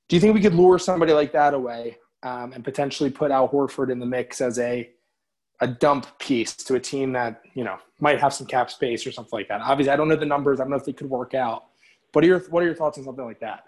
Do 0.08 0.14
you 0.14 0.20
think 0.20 0.32
we 0.32 0.40
could 0.40 0.54
lure 0.54 0.78
somebody 0.78 1.12
like 1.12 1.32
that 1.32 1.54
away 1.54 1.96
um, 2.22 2.52
and 2.52 2.62
potentially 2.62 3.10
put 3.10 3.32
Al 3.32 3.48
Horford 3.48 3.90
in 3.90 3.98
the 3.98 4.06
mix 4.06 4.40
as 4.40 4.58
a 4.58 4.88
a 5.60 5.68
dump 5.68 6.06
piece 6.18 6.54
to 6.56 6.74
a 6.74 6.80
team 6.80 7.12
that 7.12 7.40
you 7.54 7.64
know 7.64 7.78
might 8.00 8.20
have 8.20 8.34
some 8.34 8.46
cap 8.46 8.70
space 8.70 9.04
or 9.04 9.10
something 9.10 9.36
like 9.36 9.48
that? 9.48 9.60
Obviously, 9.60 9.90
I 9.90 9.96
don't 9.96 10.08
know 10.08 10.16
the 10.16 10.24
numbers. 10.24 10.60
I 10.60 10.64
don't 10.64 10.70
know 10.70 10.76
if 10.76 10.84
they 10.84 10.92
could 10.92 11.10
work 11.10 11.34
out. 11.34 11.64
But 12.12 12.22
are 12.22 12.28
your 12.28 12.38
What 12.50 12.62
are 12.62 12.66
your 12.66 12.76
thoughts 12.76 12.96
on 12.96 13.04
something 13.04 13.24
like 13.24 13.40
that? 13.40 13.64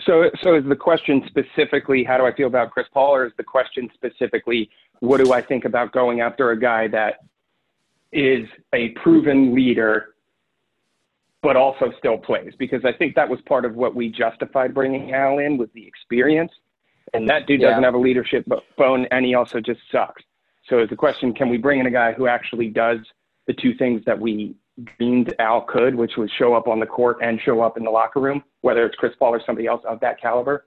So, 0.00 0.30
so 0.42 0.54
is 0.54 0.64
the 0.66 0.76
question 0.76 1.22
specifically 1.26 2.02
how 2.02 2.16
do 2.16 2.24
I 2.24 2.34
feel 2.34 2.46
about 2.46 2.70
Chris 2.70 2.86
Paul, 2.92 3.14
or 3.14 3.26
is 3.26 3.32
the 3.36 3.44
question 3.44 3.90
specifically 3.94 4.70
what 5.00 5.22
do 5.22 5.32
I 5.32 5.42
think 5.42 5.64
about 5.64 5.92
going 5.92 6.20
after 6.20 6.52
a 6.52 6.58
guy 6.58 6.88
that 6.88 7.24
is 8.12 8.46
a 8.72 8.90
proven 8.90 9.54
leader, 9.54 10.14
but 11.42 11.56
also 11.56 11.92
still 11.98 12.16
plays? 12.16 12.54
Because 12.58 12.84
I 12.84 12.92
think 12.92 13.14
that 13.16 13.28
was 13.28 13.40
part 13.42 13.64
of 13.64 13.74
what 13.74 13.94
we 13.94 14.08
justified 14.08 14.72
bringing 14.72 15.12
Al 15.12 15.38
in 15.38 15.58
was 15.58 15.68
the 15.74 15.86
experience, 15.86 16.52
and 17.12 17.28
that 17.28 17.46
dude 17.46 17.60
doesn't 17.60 17.82
have 17.82 17.94
a 17.94 17.98
leadership 17.98 18.46
bone, 18.78 19.06
and 19.10 19.26
he 19.26 19.34
also 19.34 19.60
just 19.60 19.80
sucks. 19.90 20.22
So, 20.68 20.78
is 20.78 20.88
the 20.88 20.96
question 20.96 21.34
can 21.34 21.50
we 21.50 21.58
bring 21.58 21.80
in 21.80 21.86
a 21.86 21.90
guy 21.90 22.12
who 22.12 22.28
actually 22.28 22.68
does 22.68 22.98
the 23.46 23.52
two 23.52 23.74
things 23.74 24.02
that 24.06 24.18
we 24.18 24.54
dreamed 24.96 25.34
Al 25.38 25.62
could, 25.62 25.94
which 25.94 26.16
was 26.16 26.30
show 26.38 26.54
up 26.54 26.68
on 26.68 26.80
the 26.80 26.86
court 26.86 27.18
and 27.22 27.40
show 27.40 27.60
up 27.60 27.76
in 27.76 27.84
the 27.84 27.90
locker 27.90 28.20
room, 28.20 28.42
whether 28.62 28.84
it's 28.86 28.96
Chris 28.96 29.14
Paul 29.18 29.34
or 29.34 29.42
somebody 29.44 29.66
else 29.66 29.82
of 29.86 30.00
that 30.00 30.20
caliber? 30.20 30.66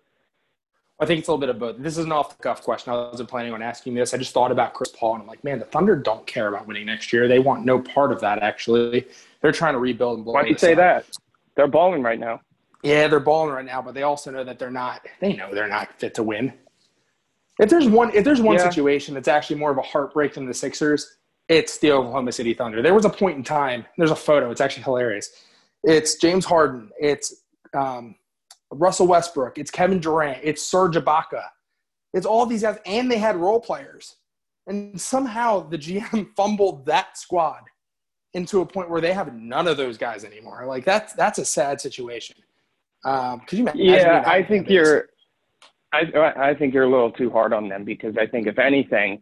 I 0.99 1.05
think 1.05 1.19
it's 1.19 1.27
a 1.27 1.31
little 1.31 1.41
bit 1.41 1.49
of 1.49 1.59
both. 1.59 1.75
This 1.79 1.97
is 1.97 2.05
an 2.05 2.11
off 2.13 2.37
the 2.37 2.41
cuff 2.41 2.61
question. 2.61 2.93
I 2.93 2.95
wasn't 2.95 3.27
planning 3.27 3.51
on 3.53 3.61
asking 3.61 3.95
this. 3.95 4.13
I 4.13 4.17
just 4.17 4.33
thought 4.33 4.51
about 4.51 4.73
Chris 4.73 4.91
Paul, 4.97 5.15
and 5.15 5.23
I'm 5.23 5.27
like, 5.27 5.43
man, 5.43 5.59
the 5.59 5.65
Thunder 5.65 5.95
don't 5.95 6.25
care 6.25 6.47
about 6.47 6.67
winning 6.67 6.85
next 6.85 7.11
year. 7.11 7.27
They 7.27 7.39
want 7.39 7.65
no 7.65 7.79
part 7.81 8.13
of 8.13 8.21
that. 8.21 8.39
Actually, 8.41 9.05
they're 9.41 9.51
trying 9.51 9.73
to 9.73 9.79
rebuild 9.79 10.17
and 10.17 10.25
blow. 10.25 10.35
Why 10.35 10.43
do 10.43 10.49
you 10.49 10.57
say 10.57 10.71
up. 10.71 10.77
that? 10.77 11.05
They're 11.55 11.67
balling 11.67 12.01
right 12.01 12.19
now. 12.19 12.41
Yeah, 12.81 13.07
they're 13.07 13.19
balling 13.19 13.53
right 13.53 13.65
now, 13.65 13.81
but 13.81 13.93
they 13.93 14.03
also 14.03 14.31
know 14.31 14.43
that 14.45 14.57
they're 14.57 14.71
not. 14.71 15.05
They 15.19 15.33
know 15.33 15.53
they're 15.53 15.67
not 15.67 15.99
fit 15.99 16.13
to 16.15 16.23
win. 16.23 16.53
If 17.59 17.69
there's 17.69 17.87
one, 17.87 18.13
if 18.13 18.23
there's 18.23 18.41
one 18.41 18.55
Yeah. 18.55 18.69
situation 18.69 19.15
that's 19.15 19.27
actually 19.27 19.57
more 19.57 19.71
of 19.71 19.77
a 19.77 19.81
heartbreak 19.81 20.35
than 20.35 20.45
the 20.45 20.53
Sixers, 20.53 21.17
it's 21.47 21.77
the 21.77 21.91
Oklahoma 21.91 22.31
City 22.31 22.53
Thunder. 22.53 22.81
There 22.81 22.93
was 22.93 23.05
a 23.05 23.09
point 23.09 23.37
in 23.37 23.43
time. 23.43 23.85
There's 23.97 24.11
a 24.11 24.15
photo. 24.15 24.51
It's 24.51 24.61
actually 24.61 24.83
hilarious. 24.83 25.29
It's 25.83 26.15
James 26.15 26.45
Harden. 26.45 26.89
It's 26.99 27.43
um, 27.73 28.15
Russell 28.71 29.07
Westbrook. 29.07 29.57
It's 29.57 29.69
Kevin 29.69 29.99
Durant. 29.99 30.39
It's 30.43 30.63
Serge 30.63 30.95
Ibaka. 30.95 31.43
It's 32.13 32.25
all 32.25 32.45
these 32.45 32.63
guys, 32.63 32.77
and 32.85 33.11
they 33.11 33.17
had 33.17 33.35
role 33.35 33.59
players. 33.59 34.15
And 34.67 34.99
somehow 34.99 35.67
the 35.67 35.77
GM 35.77 36.29
fumbled 36.35 36.85
that 36.87 37.17
squad 37.17 37.61
into 38.33 38.61
a 38.61 38.65
point 38.65 38.89
where 38.89 39.01
they 39.01 39.13
have 39.13 39.33
none 39.35 39.67
of 39.67 39.77
those 39.77 39.97
guys 39.97 40.23
anymore. 40.23 40.65
Like 40.65 40.83
that's 40.85 41.13
that's 41.13 41.39
a 41.39 41.45
sad 41.45 41.79
situation. 41.79 42.37
Um, 43.03 43.41
could 43.41 43.59
you 43.59 43.65
imagine? 43.65 43.81
Yeah, 43.81 44.23
I 44.25 44.43
think 44.43 44.69
you're. 44.69 45.09
I 45.93 46.33
I 46.35 46.55
think 46.55 46.73
you're 46.73 46.83
a 46.83 46.89
little 46.89 47.11
too 47.11 47.29
hard 47.29 47.53
on 47.53 47.69
them 47.69 47.85
because 47.85 48.15
I 48.17 48.25
think 48.25 48.47
if 48.47 48.57
anything, 48.57 49.21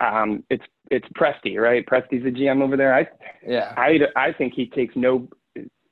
um, 0.00 0.42
it's 0.50 0.64
it's 0.92 1.08
Presti, 1.18 1.56
right? 1.58 1.84
Presti's 1.86 2.22
the 2.22 2.30
GM 2.30 2.62
over 2.62 2.76
there. 2.76 2.94
I 2.94 3.08
Yeah. 3.46 3.74
I 3.76 3.98
I 4.14 4.32
think 4.32 4.52
he 4.54 4.66
takes 4.66 4.94
no 4.94 5.26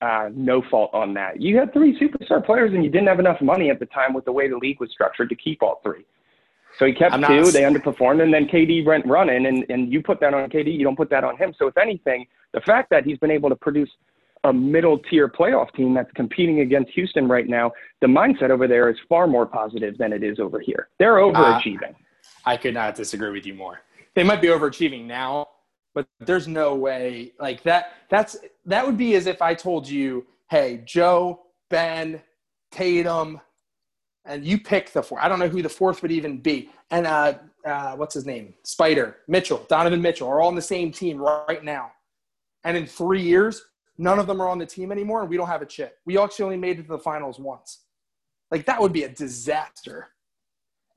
uh, 0.03 0.31
no 0.33 0.63
fault 0.71 0.91
on 0.95 1.13
that. 1.15 1.41
You 1.41 1.59
had 1.59 1.73
three 1.73 1.99
superstar 1.99 2.45
players 2.45 2.73
and 2.73 2.83
you 2.85 2.91
didn't 2.91 3.09
have 3.09 3.19
enough 3.21 3.41
money 3.43 3.71
at 3.71 3.79
the 3.79 3.87
time 3.87 4.15
with 4.15 4.25
the 4.25 4.33
way 4.33 4.49
the 4.49 4.57
league 4.57 4.81
was 4.81 4.91
structured 4.91 5.29
to 5.29 5.35
keep 5.35 5.63
all 5.63 5.81
three. 5.83 6.07
So 6.79 6.87
he 6.87 6.93
kept 6.93 7.13
I'm 7.15 7.21
not- 7.21 7.29
two. 7.29 7.51
They 7.51 7.63
underperformed, 7.63 8.23
and 8.23 8.33
then 8.33 8.47
KD 8.47 8.85
went 8.85 9.05
running, 9.07 9.47
and 9.47 9.65
and 9.69 9.93
you 9.93 10.03
put 10.03 10.21
that 10.21 10.35
on 10.35 10.49
KD. 10.49 10.73
You 10.73 10.85
don't 10.85 10.97
put 10.97 11.11
that 11.11 11.25
on 11.25 11.37
him. 11.37 11.53
So 11.59 11.67
if 11.67 11.77
anything, 11.77 12.27
the 12.53 12.61
fact 12.61 12.91
that 12.91 13.05
he's 13.05 13.19
been 13.19 13.31
able 13.31 13.49
to 13.51 13.57
produce 13.57 13.91
a 14.45 14.53
middle 14.53 14.99
tier 14.99 15.29
playoff 15.29 15.71
team 15.75 15.93
that's 15.93 16.11
competing 16.13 16.61
against 16.61 16.91
Houston 16.93 17.29
right 17.29 17.47
now, 17.47 17.73
the 18.01 18.07
mindset 18.07 18.49
over 18.51 18.67
there 18.67 18.89
is 18.89 18.97
far 19.09 19.27
more 19.27 19.45
positive 19.45 19.99
than 19.99 20.15
it 20.15 20.23
is 20.23 20.39
over 20.41 20.61
here. 20.61 20.89
They're 20.99 21.17
overachieving. 21.17 21.95
I 22.47 22.57
could 22.57 22.73
not 22.73 22.95
disagree 22.95 23.31
with 23.31 23.45
you 23.45 23.53
more. 23.55 23.81
They 24.15 24.25
might 24.25 24.41
be 24.41 24.49
overachieving 24.49 25.07
now, 25.07 25.47
but 25.95 26.07
there's 26.21 26.49
no 26.49 26.75
way 26.75 27.33
like 27.39 27.63
that. 27.65 27.93
That's 28.11 28.37
that 28.67 28.85
would 28.85 28.97
be 28.97 29.15
as 29.15 29.27
if 29.27 29.41
I 29.41 29.55
told 29.55 29.89
you, 29.89 30.27
"Hey, 30.51 30.83
Joe, 30.85 31.43
Ben, 31.69 32.21
Tatum, 32.71 33.41
and 34.25 34.45
you 34.45 34.61
pick 34.61 34.93
the 34.93 35.03
four. 35.03 35.21
I 35.21 35.29
don't 35.29 35.39
know 35.39 35.49
who 35.49 35.63
the 35.63 35.69
fourth 35.69 36.03
would 36.03 36.13
even 36.13 36.39
be. 36.39 36.71
And 36.91 37.07
uh, 37.07 37.35
uh, 37.65 37.97
what's 37.97 38.15
his 38.15 38.27
name? 38.27 38.55
Spider 38.65 39.17
Mitchell, 39.29 39.65
Donovan 39.69 40.03
Mitchell 40.03 40.29
are 40.29 40.41
all 40.41 40.49
on 40.49 40.55
the 40.55 40.63
same 40.63 40.93
team 40.93 41.19
right 41.19 41.65
now. 41.65 41.93
And 42.65 42.77
in 42.77 42.87
three 42.87 43.23
years, 43.23 43.63
none 43.97 44.19
of 44.19 44.27
them 44.27 44.41
are 44.41 44.49
on 44.49 44.59
the 44.59 44.67
team 44.67 44.93
anymore, 44.93 45.21
and 45.21 45.31
we 45.31 45.37
don't 45.37 45.47
have 45.47 45.63
a 45.63 45.67
chip. 45.67 45.99
We 46.05 46.19
actually 46.19 46.45
only 46.45 46.57
made 46.57 46.79
it 46.79 46.83
to 46.83 46.89
the 46.89 46.99
finals 46.99 47.39
once. 47.39 47.81
Like 48.51 48.67
that 48.67 48.81
would 48.81 48.93
be 48.93 49.05
a 49.05 49.09
disaster. 49.09 50.09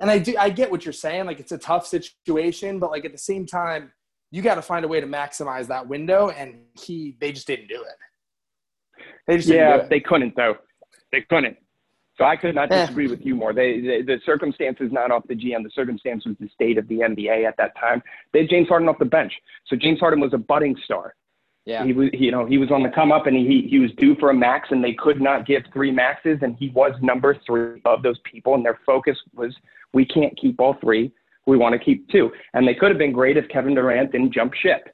And 0.04 0.12
I 0.12 0.20
do 0.20 0.36
I 0.38 0.50
get 0.50 0.70
what 0.70 0.84
you're 0.86 0.92
saying. 0.92 1.28
Like 1.28 1.40
it's 1.40 1.54
a 1.54 1.58
tough 1.58 1.88
situation, 1.88 2.78
but 2.78 2.92
like 2.92 3.06
at 3.06 3.14
the 3.14 3.18
same 3.18 3.46
time, 3.46 3.94
you 4.32 4.42
got 4.42 4.56
to 4.56 4.62
find 4.62 4.84
a 4.84 4.88
way 4.90 5.00
to 5.00 5.08
maximize 5.08 5.68
that 5.68 5.88
window. 5.88 6.30
And 6.30 6.56
he 6.74 7.16
they 7.22 7.32
just 7.32 7.48
didn't 7.48 7.70
do 7.70 7.82
it. 7.82 9.04
They 9.28 9.38
just 9.38 9.48
Yeah, 9.48 9.88
they 9.90 10.02
couldn't 10.02 10.36
though. 10.36 10.58
They 11.14 11.22
couldn't. 11.22 11.56
So 12.18 12.26
I 12.26 12.36
could 12.36 12.54
not 12.54 12.70
Eh. 12.70 12.82
disagree 12.82 13.08
with 13.08 13.26
you 13.26 13.34
more. 13.34 13.54
They, 13.54 13.80
they 13.80 14.02
the 14.02 14.20
circumstance 14.26 14.78
is 14.82 14.92
not 14.92 15.10
off 15.10 15.24
the 15.30 15.36
GM. 15.36 15.64
The 15.64 15.72
circumstance 15.74 16.26
was 16.26 16.36
the 16.38 16.50
state 16.50 16.78
of 16.78 16.86
the 16.90 17.00
NBA 17.00 17.48
at 17.48 17.56
that 17.56 17.72
time. 17.80 18.04
They 18.34 18.40
had 18.42 18.50
James 18.50 18.68
Harden 18.68 18.90
off 18.90 19.00
the 19.00 19.06
bench. 19.06 19.32
So 19.68 19.78
James 19.78 20.02
Harden 20.02 20.20
was 20.20 20.34
a 20.34 20.38
budding 20.38 20.76
star. 20.84 21.16
Yeah. 21.66 21.86
He 21.86 21.94
was, 21.94 22.10
you 22.14 22.32
know, 22.32 22.46
he 22.46 22.58
was 22.58 22.72
on 22.72 22.84
the 22.84 22.90
come 22.90 23.12
up, 23.12 23.26
and 23.26 23.36
he 23.38 23.68
he 23.70 23.80
was 23.80 23.92
due 23.98 24.16
for 24.16 24.30
a 24.30 24.34
max, 24.34 24.70
and 24.72 24.84
they 24.84 24.94
could 24.94 25.22
not 25.22 25.46
give 25.46 25.64
three 25.72 25.92
maxes, 25.92 26.40
and 26.42 26.58
he 26.58 26.70
was 26.70 26.92
number 27.02 27.38
three 27.46 27.82
of 27.86 28.04
those 28.04 28.20
people, 28.30 28.56
and 28.56 28.66
their 28.66 28.80
focus 28.86 29.18
was 29.34 29.56
we 29.94 30.06
can't 30.06 30.38
keep 30.38 30.60
all 30.60 30.76
three. 30.82 31.12
We 31.46 31.58
want 31.58 31.74
to 31.74 31.80
keep 31.80 32.10
two, 32.10 32.32
and 32.54 32.68
they 32.68 32.74
could 32.74 32.90
have 32.90 32.98
been 32.98 33.14
great 33.14 33.38
if 33.38 33.48
Kevin 33.48 33.76
Durant 33.76 34.12
didn't 34.12 34.34
jump 34.34 34.54
ship. 34.54 34.94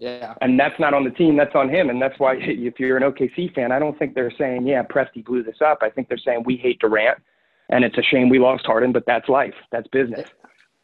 Yeah. 0.00 0.34
And 0.40 0.58
that's 0.58 0.78
not 0.80 0.94
on 0.94 1.04
the 1.04 1.10
team, 1.10 1.36
that's 1.36 1.54
on 1.54 1.68
him. 1.68 1.90
And 1.90 2.00
that's 2.00 2.18
why, 2.18 2.36
if 2.40 2.80
you're 2.80 2.96
an 2.96 3.02
OKC 3.02 3.54
fan, 3.54 3.70
I 3.70 3.78
don't 3.78 3.98
think 3.98 4.14
they're 4.14 4.32
saying, 4.36 4.66
yeah, 4.66 4.82
Presti 4.82 5.24
blew 5.24 5.42
this 5.42 5.60
up. 5.64 5.80
I 5.82 5.90
think 5.90 6.08
they're 6.08 6.18
saying, 6.18 6.44
we 6.46 6.56
hate 6.56 6.80
Durant, 6.80 7.18
and 7.68 7.84
it's 7.84 7.98
a 7.98 8.02
shame 8.02 8.30
we 8.30 8.38
lost 8.38 8.64
Harden, 8.66 8.92
but 8.92 9.04
that's 9.06 9.28
life. 9.28 9.54
That's 9.70 9.86
business. 9.88 10.28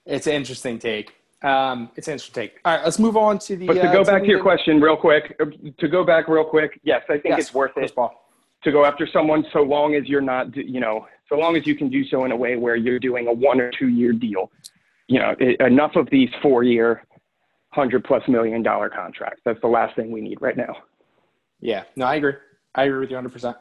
It's 0.04 0.26
an 0.26 0.34
interesting 0.34 0.78
take. 0.78 1.12
Um, 1.42 1.90
it's 1.96 2.08
an 2.08 2.12
interesting 2.12 2.48
take. 2.48 2.60
All 2.64 2.76
right, 2.76 2.84
let's 2.84 2.98
move 2.98 3.16
on 3.16 3.38
to 3.40 3.56
the. 3.56 3.66
But 3.66 3.74
to 3.74 3.88
uh, 3.88 3.92
go 3.92 4.04
back 4.04 4.22
to 4.22 4.28
your 4.28 4.42
question 4.42 4.80
real 4.80 4.96
quick, 4.96 5.38
to 5.78 5.88
go 5.88 6.04
back 6.04 6.28
real 6.28 6.44
quick, 6.44 6.80
yes, 6.82 7.02
I 7.08 7.14
think 7.14 7.36
Yes, 7.36 7.38
it's 7.40 7.54
worth 7.54 7.76
it 7.76 7.94
Paul. 7.94 8.14
to 8.64 8.72
go 8.72 8.84
after 8.84 9.06
someone 9.12 9.44
so 9.52 9.60
long 9.62 9.94
as 9.94 10.06
you're 10.06 10.22
not, 10.22 10.56
you 10.56 10.80
know, 10.80 11.06
so 11.28 11.36
long 11.36 11.56
as 11.56 11.66
you 11.66 11.74
can 11.74 11.88
do 11.88 12.04
so 12.06 12.24
in 12.24 12.32
a 12.32 12.36
way 12.36 12.56
where 12.56 12.76
you're 12.76 12.98
doing 12.98 13.28
a 13.28 13.32
one 13.32 13.60
or 13.60 13.70
two 13.78 13.88
year 13.88 14.12
deal. 14.12 14.50
You 15.08 15.20
know, 15.20 15.34
it, 15.38 15.60
enough 15.60 15.94
of 15.94 16.08
these 16.10 16.30
four 16.42 16.62
year, 16.64 17.04
hundred 17.70 18.04
plus 18.04 18.26
million 18.28 18.62
dollar 18.62 18.88
contracts. 18.88 19.42
That's 19.44 19.60
the 19.60 19.68
last 19.68 19.94
thing 19.94 20.10
we 20.10 20.22
need 20.22 20.40
right 20.40 20.56
now. 20.56 20.74
Yeah, 21.60 21.84
no, 21.96 22.06
I 22.06 22.16
agree. 22.16 22.34
I 22.74 22.84
agree 22.84 23.00
with 23.00 23.10
you 23.10 23.16
100%. 23.16 23.56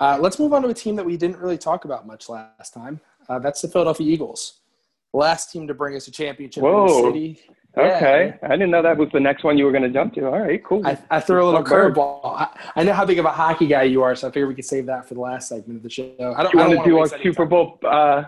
Uh, 0.00 0.18
let's 0.20 0.38
move 0.38 0.52
on 0.52 0.62
to 0.62 0.68
a 0.68 0.74
team 0.74 0.96
that 0.96 1.04
we 1.04 1.16
didn't 1.16 1.38
really 1.38 1.58
talk 1.58 1.84
about 1.84 2.06
much 2.06 2.28
last 2.28 2.72
time. 2.72 3.00
Uh, 3.28 3.38
that's 3.38 3.62
the 3.62 3.68
Philadelphia 3.68 4.06
Eagles. 4.06 4.57
Last 5.12 5.50
team 5.50 5.66
to 5.68 5.74
bring 5.74 5.96
us 5.96 6.06
a 6.08 6.10
championship 6.10 6.62
in 6.62 6.68
the 6.68 6.76
Whoa. 6.76 7.10
city. 7.10 7.40
Yeah. 7.76 7.82
Okay. 7.82 8.34
I 8.42 8.48
didn't 8.48 8.70
know 8.70 8.82
that 8.82 8.96
was 8.96 9.08
the 9.12 9.20
next 9.20 9.44
one 9.44 9.56
you 9.56 9.64
were 9.64 9.72
going 9.72 9.84
to 9.84 9.90
jump 9.90 10.14
to. 10.14 10.26
All 10.26 10.38
right, 10.38 10.62
cool. 10.64 10.86
I, 10.86 10.98
I 11.10 11.20
threw 11.20 11.44
a 11.44 11.46
little 11.46 11.62
curveball. 11.62 12.20
I, 12.24 12.48
I 12.76 12.82
know 12.82 12.92
how 12.92 13.04
big 13.04 13.18
of 13.18 13.24
a 13.24 13.30
hockey 13.30 13.66
guy 13.66 13.84
you 13.84 14.02
are, 14.02 14.14
so 14.16 14.28
I 14.28 14.30
figured 14.30 14.48
we 14.48 14.54
could 14.54 14.64
save 14.64 14.86
that 14.86 15.06
for 15.06 15.14
the 15.14 15.20
last 15.20 15.48
segment 15.48 15.76
of 15.76 15.82
the 15.82 15.90
show. 15.90 16.34
I 16.36 16.42
don't, 16.42 16.52
you 16.52 16.58
want 16.58 16.78
to 16.78 16.84
do 16.84 16.98
our 16.98 17.08
Super. 17.22 17.46
Bowl? 17.46 17.78
Uh, 17.86 18.24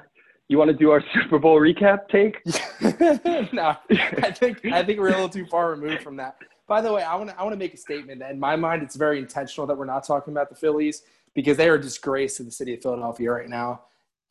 you 0.49 0.59
want 0.59 0.69
to 0.69 0.77
do 0.77 0.91
our 0.91 1.03
Super 1.15 1.39
Bowl 1.39 1.61
recap 1.61 2.09
take? 2.09 2.45
no, 3.53 3.77
I 4.23 4.31
think 4.31 4.65
I 4.67 4.83
think 4.83 4.99
we're 5.01 5.09
a 5.09 5.13
little 5.13 5.29
too 5.29 5.47
far 5.47 5.71
removed 5.71 6.03
from 6.03 6.17
that. 6.17 6.37
By 6.67 6.81
the 6.81 6.93
way, 6.93 7.03
I 7.03 7.15
want 7.17 7.31
to 7.31 7.39
I 7.39 7.43
want 7.43 7.53
to 7.53 7.59
make 7.59 7.75
a 7.75 7.77
statement 7.77 8.23
in 8.23 8.39
my 8.39 8.57
mind 8.57 8.83
it's 8.83 8.97
very 8.97 9.19
intentional 9.19 9.67
that 9.67 9.77
we're 9.77 9.85
not 9.85 10.05
talking 10.05 10.33
about 10.33 10.49
the 10.49 10.57
Phillies 10.57 11.03
because 11.35 11.57
they 11.57 11.69
are 11.69 11.75
a 11.75 11.81
disgrace 11.81 12.37
to 12.37 12.43
the 12.43 12.51
city 12.51 12.75
of 12.75 12.83
Philadelphia 12.83 13.31
right 13.31 13.49
now, 13.49 13.83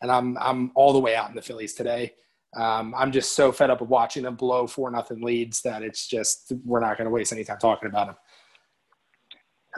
and 0.02 0.12
I'm 0.12 0.38
I'm 0.38 0.72
all 0.76 0.94
the 0.94 1.00
way 1.00 1.16
out 1.16 1.30
in 1.30 1.36
the 1.36 1.42
Phillies 1.42 1.74
today. 1.74 2.14
Um, 2.56 2.96
I'm 2.98 3.12
just 3.12 3.36
so 3.36 3.52
fed 3.52 3.70
up 3.70 3.82
of 3.82 3.90
watching 3.90 4.24
them 4.24 4.36
blow 4.36 4.66
four 4.66 4.90
nothing 4.90 5.22
leads 5.22 5.62
that 5.62 5.84
it's 5.84 6.08
just 6.08 6.52
we're 6.66 6.80
not 6.80 6.98
going 6.98 7.06
to 7.06 7.12
waste 7.12 7.32
any 7.32 7.44
time 7.44 7.60
talking 7.60 7.90
about 7.90 8.08
them. 8.08 8.16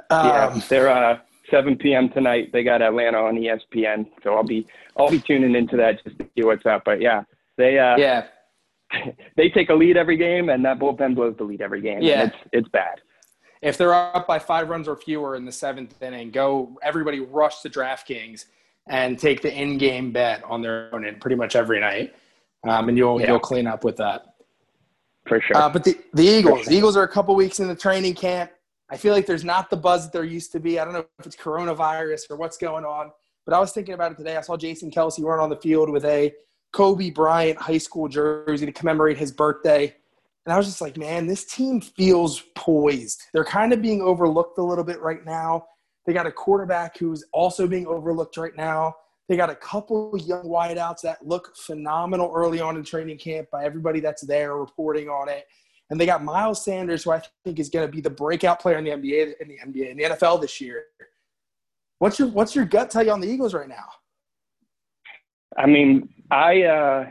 yeah, 0.09 0.45
Um, 0.47 0.63
they're 0.69 0.89
uh, 0.89 1.19
7 1.49 1.75
p.m. 1.77 2.09
tonight. 2.09 2.51
They 2.53 2.63
got 2.63 2.81
Atlanta 2.81 3.17
on 3.17 3.35
ESPN, 3.35 4.07
so 4.23 4.35
I'll 4.35 4.43
be 4.43 4.65
I'll 4.97 5.11
be 5.11 5.19
tuning 5.19 5.55
into 5.55 5.75
that 5.77 6.03
just 6.03 6.17
to 6.19 6.25
see 6.35 6.45
what's 6.45 6.65
up. 6.65 6.83
But 6.85 7.01
yeah, 7.01 7.23
they 7.57 7.77
uh, 7.77 7.97
yeah, 7.97 8.27
they 9.35 9.49
take 9.49 9.69
a 9.69 9.73
lead 9.73 9.97
every 9.97 10.17
game, 10.17 10.49
and 10.49 10.63
that 10.65 10.79
bullpen 10.79 11.15
blows 11.15 11.35
the 11.37 11.43
lead 11.43 11.61
every 11.61 11.81
game. 11.81 12.01
Yeah. 12.01 12.23
it's 12.23 12.35
it's 12.53 12.69
bad. 12.69 13.01
if 13.61 13.77
they're 13.77 13.93
up 13.93 14.27
by 14.27 14.39
five 14.39 14.69
runs 14.69 14.87
or 14.87 14.95
fewer 14.95 15.35
in 15.35 15.45
the 15.45 15.51
seventh 15.51 16.01
inning, 16.01 16.31
go 16.31 16.77
everybody 16.81 17.19
rush 17.19 17.61
to 17.61 17.69
DraftKings 17.69 18.45
and 18.87 19.19
take 19.19 19.41
the 19.41 19.53
in-game 19.53 20.11
bet 20.11 20.43
on 20.43 20.61
their 20.61 20.93
own 20.93 21.05
in 21.05 21.19
pretty 21.19 21.35
much 21.35 21.55
every 21.55 21.79
night, 21.79 22.15
um, 22.67 22.89
and 22.89 22.97
you'll 22.97 23.19
Yeah. 23.19 23.27
you'll 23.27 23.39
clean 23.39 23.67
up 23.67 23.83
with 23.83 23.97
that. 23.97 24.35
For 25.27 25.39
sure. 25.41 25.57
Uh, 25.57 25.69
but 25.69 25.83
the 25.83 25.97
the 26.13 26.23
Eagles, 26.23 26.59
sure. 26.61 26.69
the 26.71 26.77
Eagles 26.77 26.97
are 26.97 27.03
a 27.03 27.07
couple 27.07 27.35
weeks 27.35 27.59
in 27.59 27.67
the 27.67 27.75
training 27.75 28.15
camp. 28.15 28.51
I 28.89 28.97
feel 28.97 29.13
like 29.13 29.25
there's 29.25 29.45
not 29.45 29.69
the 29.69 29.77
buzz 29.77 30.03
that 30.05 30.11
there 30.11 30.23
used 30.25 30.51
to 30.51 30.59
be. 30.59 30.79
I 30.79 30.83
don't 30.83 30.93
know 30.93 31.05
if 31.19 31.25
it's 31.25 31.35
coronavirus 31.35 32.29
or 32.29 32.35
what's 32.35 32.57
going 32.57 32.83
on, 32.83 33.11
but 33.45 33.53
I 33.55 33.59
was 33.59 33.71
thinking 33.71 33.93
about 33.93 34.11
it 34.11 34.17
today. 34.17 34.35
I 34.35 34.41
saw 34.41 34.57
Jason 34.57 34.91
Kelce 34.91 35.23
run 35.23 35.39
on 35.39 35.49
the 35.49 35.55
field 35.55 35.89
with 35.89 36.03
a 36.03 36.33
Kobe 36.73 37.09
Bryant 37.09 37.57
high 37.57 37.77
school 37.77 38.07
jersey 38.09 38.65
to 38.65 38.71
commemorate 38.71 39.17
his 39.17 39.31
birthday. 39.31 39.95
And 40.45 40.53
I 40.53 40.57
was 40.57 40.65
just 40.65 40.81
like, 40.81 40.97
man, 40.97 41.27
this 41.27 41.45
team 41.45 41.79
feels 41.81 42.41
poised. 42.55 43.21
They're 43.31 43.45
kind 43.45 43.73
of 43.73 43.81
being 43.81 44.01
overlooked 44.01 44.57
a 44.57 44.63
little 44.63 44.83
bit 44.83 44.99
right 44.99 45.23
now. 45.23 45.67
They 46.05 46.13
got 46.13 46.25
a 46.25 46.31
quarterback 46.31 46.97
who's 46.97 47.23
also 47.31 47.67
being 47.67 47.85
overlooked 47.85 48.37
right 48.37 48.55
now. 48.57 48.95
They 49.31 49.37
got 49.37 49.49
a 49.49 49.55
couple 49.55 50.13
young 50.17 50.43
wideouts 50.43 50.99
that 51.03 51.25
look 51.25 51.55
phenomenal 51.55 52.33
early 52.35 52.59
on 52.59 52.75
in 52.75 52.83
training 52.83 53.17
camp 53.17 53.49
by 53.49 53.63
everybody 53.63 54.01
that's 54.01 54.23
there 54.23 54.57
reporting 54.57 55.07
on 55.07 55.29
it. 55.29 55.45
And 55.89 55.97
they 55.97 56.05
got 56.05 56.21
Miles 56.21 56.65
Sanders, 56.65 57.05
who 57.05 57.11
I 57.11 57.21
think 57.45 57.57
is 57.57 57.69
going 57.69 57.87
to 57.87 57.89
be 57.89 58.01
the 58.01 58.09
breakout 58.09 58.59
player 58.59 58.77
in 58.77 58.83
the 58.83 58.89
NBA, 58.89 59.35
in 59.39 59.47
the 59.47 59.57
NBA, 59.65 59.91
in 59.91 59.97
the 59.97 60.03
NFL 60.03 60.41
this 60.41 60.59
year. 60.59 60.83
What's 61.99 62.19
your 62.19 62.27
What's 62.27 62.57
your 62.57 62.65
gut 62.65 62.91
tell 62.91 63.05
you 63.05 63.13
on 63.13 63.21
the 63.21 63.29
Eagles 63.29 63.53
right 63.53 63.69
now? 63.69 63.85
I 65.55 65.65
mean, 65.65 66.09
I 66.29 66.63
uh, 66.63 67.05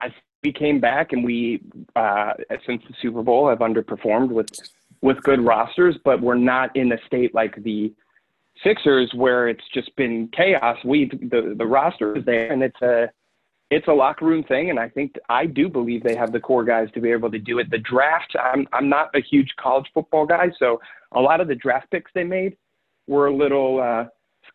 I 0.00 0.14
we 0.42 0.50
came 0.50 0.80
back 0.80 1.12
and 1.12 1.22
we 1.22 1.60
uh, 1.94 2.32
since 2.66 2.82
the 2.88 2.94
Super 3.02 3.22
Bowl 3.22 3.50
have 3.50 3.58
underperformed 3.58 4.30
with 4.30 4.48
with 5.02 5.22
good 5.22 5.44
rosters, 5.44 5.96
but 6.06 6.22
we're 6.22 6.36
not 6.36 6.74
in 6.74 6.90
a 6.92 6.96
state 7.06 7.34
like 7.34 7.62
the 7.62 7.92
Sixers 8.64 9.12
where 9.14 9.48
it's 9.48 9.64
just 9.72 9.94
been 9.96 10.28
chaos. 10.34 10.78
We 10.84 11.06
the 11.06 11.54
the 11.56 11.66
roster 11.66 12.16
is 12.16 12.24
there, 12.24 12.50
and 12.52 12.62
it's 12.62 12.80
a 12.82 13.10
it's 13.70 13.88
a 13.88 13.92
locker 13.92 14.24
room 14.24 14.44
thing, 14.44 14.70
and 14.70 14.78
I 14.78 14.88
think 14.88 15.16
I 15.28 15.46
do 15.46 15.68
believe 15.68 16.02
they 16.02 16.16
have 16.16 16.32
the 16.32 16.40
core 16.40 16.64
guys 16.64 16.88
to 16.94 17.00
be 17.00 17.10
able 17.10 17.30
to 17.30 17.38
do 17.38 17.58
it. 17.58 17.70
The 17.70 17.78
draft, 17.78 18.34
I'm 18.40 18.66
I'm 18.72 18.88
not 18.88 19.10
a 19.14 19.20
huge 19.20 19.52
college 19.60 19.86
football 19.92 20.26
guy, 20.26 20.50
so 20.58 20.80
a 21.12 21.20
lot 21.20 21.40
of 21.40 21.48
the 21.48 21.54
draft 21.54 21.90
picks 21.90 22.10
they 22.14 22.24
made 22.24 22.56
were 23.06 23.26
a 23.26 23.34
little 23.34 23.80
uh, 23.80 24.04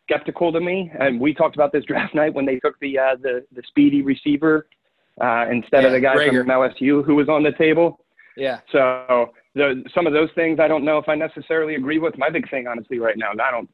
skeptical 0.02 0.52
to 0.52 0.60
me. 0.60 0.90
And 0.98 1.20
we 1.20 1.34
talked 1.34 1.54
about 1.54 1.72
this 1.72 1.84
draft 1.88 2.14
night 2.14 2.34
when 2.34 2.46
they 2.46 2.58
took 2.58 2.78
the 2.80 2.98
uh, 2.98 3.16
the 3.20 3.44
the 3.54 3.62
speedy 3.68 4.02
receiver 4.02 4.66
uh, 5.20 5.46
instead 5.50 5.82
yeah, 5.82 5.88
of 5.88 5.92
the 5.92 6.00
guy 6.00 6.16
Reagor. 6.16 6.40
from 6.40 6.48
LSU 6.48 7.04
who 7.04 7.14
was 7.14 7.28
on 7.28 7.42
the 7.42 7.52
table. 7.52 8.04
Yeah. 8.36 8.60
So 8.72 9.32
the, 9.54 9.84
some 9.94 10.06
of 10.06 10.12
those 10.12 10.30
things 10.34 10.60
I 10.60 10.68
don't 10.68 10.84
know 10.84 10.98
if 10.98 11.08
I 11.08 11.14
necessarily 11.14 11.74
agree 11.74 11.98
with. 11.98 12.16
My 12.16 12.30
big 12.30 12.48
thing, 12.50 12.66
honestly, 12.66 12.98
right 12.98 13.18
now, 13.18 13.32
I 13.32 13.50
don't. 13.50 13.68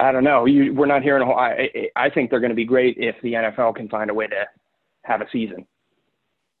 I 0.00 0.12
don't 0.12 0.24
know. 0.24 0.44
You, 0.44 0.72
we're 0.74 0.86
not 0.86 1.02
hearing 1.02 1.22
a 1.22 1.26
whole. 1.26 1.36
I, 1.36 1.90
I 1.96 2.08
think 2.08 2.30
they're 2.30 2.40
going 2.40 2.50
to 2.50 2.56
be 2.56 2.64
great 2.64 2.96
if 2.98 3.16
the 3.22 3.32
NFL 3.32 3.74
can 3.74 3.88
find 3.88 4.10
a 4.10 4.14
way 4.14 4.28
to 4.28 4.46
have 5.04 5.20
a 5.20 5.26
season. 5.30 5.66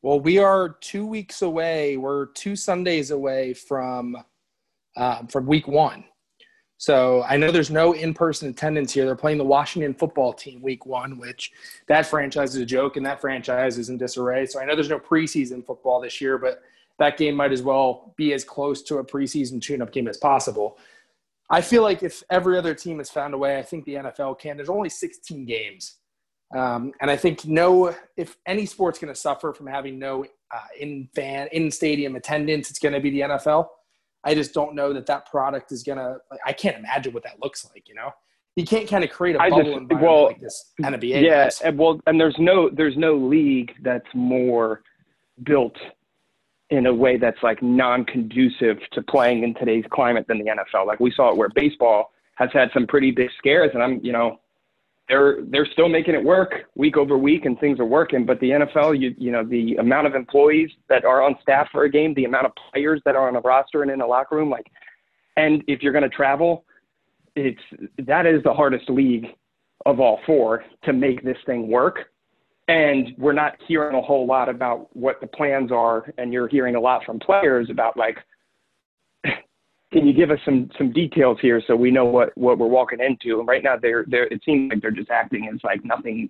Well, 0.02 0.20
we 0.20 0.38
are 0.38 0.76
two 0.80 1.06
weeks 1.06 1.42
away. 1.42 1.96
We're 1.96 2.26
two 2.26 2.56
Sundays 2.56 3.10
away 3.10 3.54
from 3.54 4.16
uh, 4.96 5.26
from 5.26 5.46
week 5.46 5.68
one. 5.68 6.04
So 6.80 7.24
I 7.24 7.36
know 7.36 7.50
there's 7.50 7.72
no 7.72 7.92
in-person 7.92 8.48
attendance 8.48 8.92
here. 8.92 9.04
They're 9.04 9.16
playing 9.16 9.38
the 9.38 9.44
Washington 9.44 9.94
football 9.94 10.32
team 10.32 10.62
week 10.62 10.86
one, 10.86 11.18
which 11.18 11.50
that 11.88 12.06
franchise 12.06 12.54
is 12.54 12.62
a 12.62 12.66
joke 12.66 12.96
and 12.96 13.04
that 13.04 13.20
franchise 13.20 13.78
is 13.78 13.88
in 13.88 13.98
disarray. 13.98 14.46
So 14.46 14.60
I 14.60 14.64
know 14.64 14.76
there's 14.76 14.88
no 14.88 15.00
preseason 15.00 15.66
football 15.66 16.00
this 16.00 16.20
year, 16.20 16.38
but 16.38 16.62
that 17.00 17.16
game 17.16 17.34
might 17.34 17.50
as 17.50 17.62
well 17.62 18.14
be 18.16 18.32
as 18.32 18.44
close 18.44 18.82
to 18.82 18.98
a 18.98 19.04
preseason 19.04 19.60
tune-up 19.60 19.92
game 19.92 20.06
as 20.06 20.18
possible. 20.18 20.78
I 21.50 21.60
feel 21.60 21.82
like 21.82 22.02
if 22.02 22.22
every 22.30 22.58
other 22.58 22.74
team 22.74 22.98
has 22.98 23.10
found 23.10 23.34
a 23.34 23.38
way, 23.38 23.58
I 23.58 23.62
think 23.62 23.84
the 23.84 23.94
NFL 23.94 24.38
can. 24.38 24.56
There's 24.56 24.68
only 24.68 24.90
16 24.90 25.46
games. 25.46 25.96
Um, 26.54 26.92
and 27.00 27.10
I 27.10 27.16
think 27.16 27.46
no, 27.46 27.94
if 28.16 28.36
any 28.46 28.66
sport's 28.66 28.98
going 28.98 29.12
to 29.12 29.18
suffer 29.18 29.52
from 29.52 29.66
having 29.66 29.98
no 29.98 30.24
uh, 30.24 30.58
in 30.78 31.08
fan 31.14 31.48
in 31.52 31.70
stadium 31.70 32.16
attendance, 32.16 32.70
it's 32.70 32.78
going 32.78 32.94
to 32.94 33.00
be 33.00 33.10
the 33.10 33.20
NFL. 33.20 33.66
I 34.24 34.34
just 34.34 34.52
don't 34.52 34.74
know 34.74 34.92
that 34.92 35.06
that 35.06 35.26
product 35.26 35.72
is 35.72 35.82
gonna. 35.82 36.16
Like, 36.30 36.40
I 36.44 36.52
can't 36.52 36.76
imagine 36.76 37.12
what 37.12 37.22
that 37.22 37.40
looks 37.42 37.66
like. 37.72 37.88
You 37.88 37.94
know, 37.94 38.10
you 38.56 38.64
can't 38.64 38.88
kind 38.88 39.04
of 39.04 39.10
create 39.10 39.36
a 39.36 39.38
bubble 39.38 39.58
just, 39.58 39.68
environment 39.68 40.02
well, 40.02 40.24
like 40.24 40.40
this 40.40 40.72
NBA. 40.82 41.22
Yeah, 41.22 41.48
and 41.64 41.78
well, 41.78 42.00
and 42.06 42.20
there's 42.20 42.36
no 42.38 42.68
there's 42.68 42.96
no 42.96 43.14
league 43.14 43.72
that's 43.82 44.08
more 44.14 44.82
built 45.44 45.76
in 46.70 46.86
a 46.86 46.94
way 46.94 47.16
that's 47.16 47.42
like 47.42 47.62
non-conducive 47.62 48.78
to 48.92 49.02
playing 49.02 49.42
in 49.42 49.54
today's 49.54 49.84
climate 49.90 50.26
than 50.28 50.38
the 50.38 50.44
NFL. 50.44 50.86
Like 50.86 51.00
we 51.00 51.12
saw 51.14 51.30
it 51.30 51.36
where 51.36 51.48
baseball 51.54 52.12
has 52.34 52.50
had 52.52 52.68
some 52.74 52.86
pretty 52.86 53.10
big 53.10 53.30
scares, 53.38 53.70
and 53.74 53.82
I'm 53.82 54.00
you 54.02 54.12
know 54.12 54.38
they're 55.08 55.38
they're 55.50 55.66
still 55.72 55.88
making 55.88 56.14
it 56.14 56.22
work 56.22 56.52
week 56.74 56.96
over 56.96 57.16
week 57.16 57.44
and 57.44 57.58
things 57.58 57.80
are 57.80 57.84
working 57.84 58.26
but 58.26 58.38
the 58.40 58.50
NFL 58.50 58.98
you 58.98 59.14
you 59.18 59.32
know 59.32 59.44
the 59.44 59.74
amount 59.76 60.06
of 60.06 60.14
employees 60.14 60.70
that 60.88 61.04
are 61.04 61.22
on 61.22 61.34
staff 61.42 61.68
for 61.72 61.84
a 61.84 61.90
game 61.90 62.14
the 62.14 62.24
amount 62.24 62.46
of 62.46 62.52
players 62.72 63.00
that 63.04 63.16
are 63.16 63.28
on 63.28 63.36
a 63.36 63.40
roster 63.40 63.82
and 63.82 63.90
in 63.90 64.00
a 64.00 64.06
locker 64.06 64.36
room 64.36 64.50
like 64.50 64.66
and 65.36 65.64
if 65.66 65.82
you're 65.82 65.92
going 65.92 66.08
to 66.08 66.14
travel 66.14 66.64
it's 67.34 67.60
that 68.06 68.26
is 68.26 68.42
the 68.44 68.52
hardest 68.52 68.88
league 68.90 69.26
of 69.86 70.00
all 70.00 70.20
four 70.26 70.64
to 70.84 70.92
make 70.92 71.24
this 71.24 71.38
thing 71.46 71.68
work 71.68 72.10
and 72.68 73.14
we're 73.16 73.32
not 73.32 73.54
hearing 73.66 73.96
a 73.96 74.02
whole 74.02 74.26
lot 74.26 74.48
about 74.48 74.94
what 74.94 75.20
the 75.20 75.26
plans 75.26 75.72
are 75.72 76.12
and 76.18 76.32
you're 76.32 76.48
hearing 76.48 76.76
a 76.76 76.80
lot 76.80 77.02
from 77.04 77.18
players 77.18 77.68
about 77.70 77.96
like 77.96 78.18
can 79.92 80.06
you 80.06 80.12
give 80.12 80.30
us 80.30 80.38
some 80.44 80.70
some 80.76 80.92
details 80.92 81.38
here 81.40 81.62
so 81.66 81.74
we 81.74 81.90
know 81.90 82.04
what 82.04 82.36
what 82.36 82.58
we're 82.58 82.66
walking 82.66 83.00
into? 83.00 83.40
And 83.40 83.48
right 83.48 83.64
now, 83.64 83.76
they're 83.80 84.04
they're 84.06 84.26
it 84.26 84.42
seems 84.44 84.70
like 84.70 84.82
they're 84.82 84.90
just 84.90 85.10
acting 85.10 85.50
as 85.52 85.60
like 85.64 85.84
nothing 85.84 86.28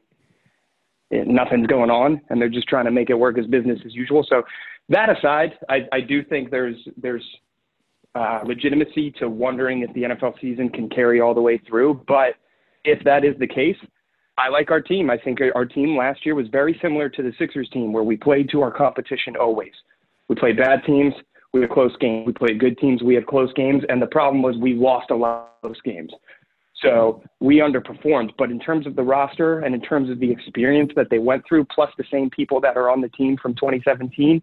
nothing's 1.10 1.66
going 1.66 1.90
on, 1.90 2.20
and 2.30 2.40
they're 2.40 2.48
just 2.48 2.68
trying 2.68 2.84
to 2.84 2.90
make 2.90 3.10
it 3.10 3.14
work 3.14 3.38
as 3.38 3.46
business 3.46 3.80
as 3.84 3.94
usual. 3.94 4.24
So 4.28 4.42
that 4.90 5.08
aside, 5.10 5.52
I, 5.68 5.86
I 5.92 6.00
do 6.00 6.22
think 6.22 6.50
there's 6.50 6.76
there's 6.96 7.24
uh, 8.14 8.40
legitimacy 8.44 9.12
to 9.18 9.28
wondering 9.28 9.82
if 9.82 9.92
the 9.94 10.02
NFL 10.02 10.40
season 10.40 10.68
can 10.68 10.88
carry 10.88 11.20
all 11.20 11.34
the 11.34 11.40
way 11.40 11.58
through. 11.68 12.04
But 12.06 12.34
if 12.84 13.02
that 13.04 13.24
is 13.24 13.34
the 13.38 13.46
case, 13.46 13.76
I 14.38 14.48
like 14.48 14.70
our 14.70 14.80
team. 14.80 15.10
I 15.10 15.18
think 15.18 15.40
our 15.54 15.66
team 15.66 15.96
last 15.96 16.24
year 16.24 16.34
was 16.34 16.46
very 16.48 16.78
similar 16.80 17.08
to 17.08 17.22
the 17.22 17.32
Sixers 17.38 17.68
team, 17.70 17.92
where 17.92 18.04
we 18.04 18.16
played 18.16 18.48
to 18.50 18.62
our 18.62 18.70
competition 18.70 19.36
always. 19.36 19.72
We 20.28 20.36
played 20.36 20.56
bad 20.56 20.84
teams 20.86 21.12
we 21.52 21.62
had 21.62 21.70
close 21.70 21.96
games. 21.98 22.26
We 22.26 22.32
played 22.32 22.60
good 22.60 22.78
teams. 22.78 23.02
We 23.02 23.14
had 23.14 23.26
close 23.26 23.52
games. 23.54 23.82
And 23.88 24.02
the 24.02 24.06
problem 24.06 24.42
was 24.42 24.56
we 24.56 24.74
lost 24.74 25.10
a 25.10 25.16
lot 25.16 25.54
of 25.62 25.70
those 25.70 25.80
games. 25.82 26.12
So 26.82 27.22
we 27.40 27.56
underperformed. 27.56 28.32
But 28.38 28.50
in 28.50 28.60
terms 28.60 28.86
of 28.86 28.96
the 28.96 29.02
roster 29.02 29.60
and 29.60 29.74
in 29.74 29.80
terms 29.80 30.10
of 30.10 30.20
the 30.20 30.30
experience 30.30 30.92
that 30.94 31.08
they 31.10 31.18
went 31.18 31.44
through, 31.48 31.64
plus 31.74 31.90
the 31.96 32.04
same 32.10 32.30
people 32.30 32.60
that 32.60 32.76
are 32.76 32.90
on 32.90 33.00
the 33.00 33.08
team 33.08 33.36
from 33.40 33.54
2017, 33.54 34.42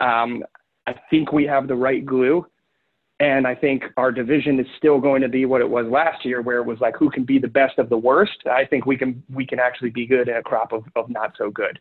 um, 0.00 0.42
I 0.86 0.94
think 1.10 1.32
we 1.32 1.44
have 1.44 1.68
the 1.68 1.74
right 1.74 2.04
glue. 2.04 2.46
And 3.20 3.46
I 3.46 3.54
think 3.54 3.84
our 3.98 4.10
division 4.10 4.58
is 4.58 4.66
still 4.78 4.98
going 4.98 5.20
to 5.20 5.28
be 5.28 5.44
what 5.44 5.60
it 5.60 5.68
was 5.68 5.86
last 5.86 6.24
year, 6.24 6.40
where 6.40 6.56
it 6.56 6.64
was 6.64 6.80
like 6.80 6.96
who 6.96 7.10
can 7.10 7.24
be 7.24 7.38
the 7.38 7.48
best 7.48 7.78
of 7.78 7.90
the 7.90 7.98
worst. 7.98 8.46
I 8.46 8.64
think 8.64 8.86
we 8.86 8.96
can 8.96 9.22
we 9.32 9.46
can 9.46 9.60
actually 9.60 9.90
be 9.90 10.06
good 10.06 10.28
in 10.28 10.36
a 10.36 10.42
crop 10.42 10.72
of, 10.72 10.84
of 10.96 11.10
not 11.10 11.34
so 11.36 11.50
good. 11.50 11.78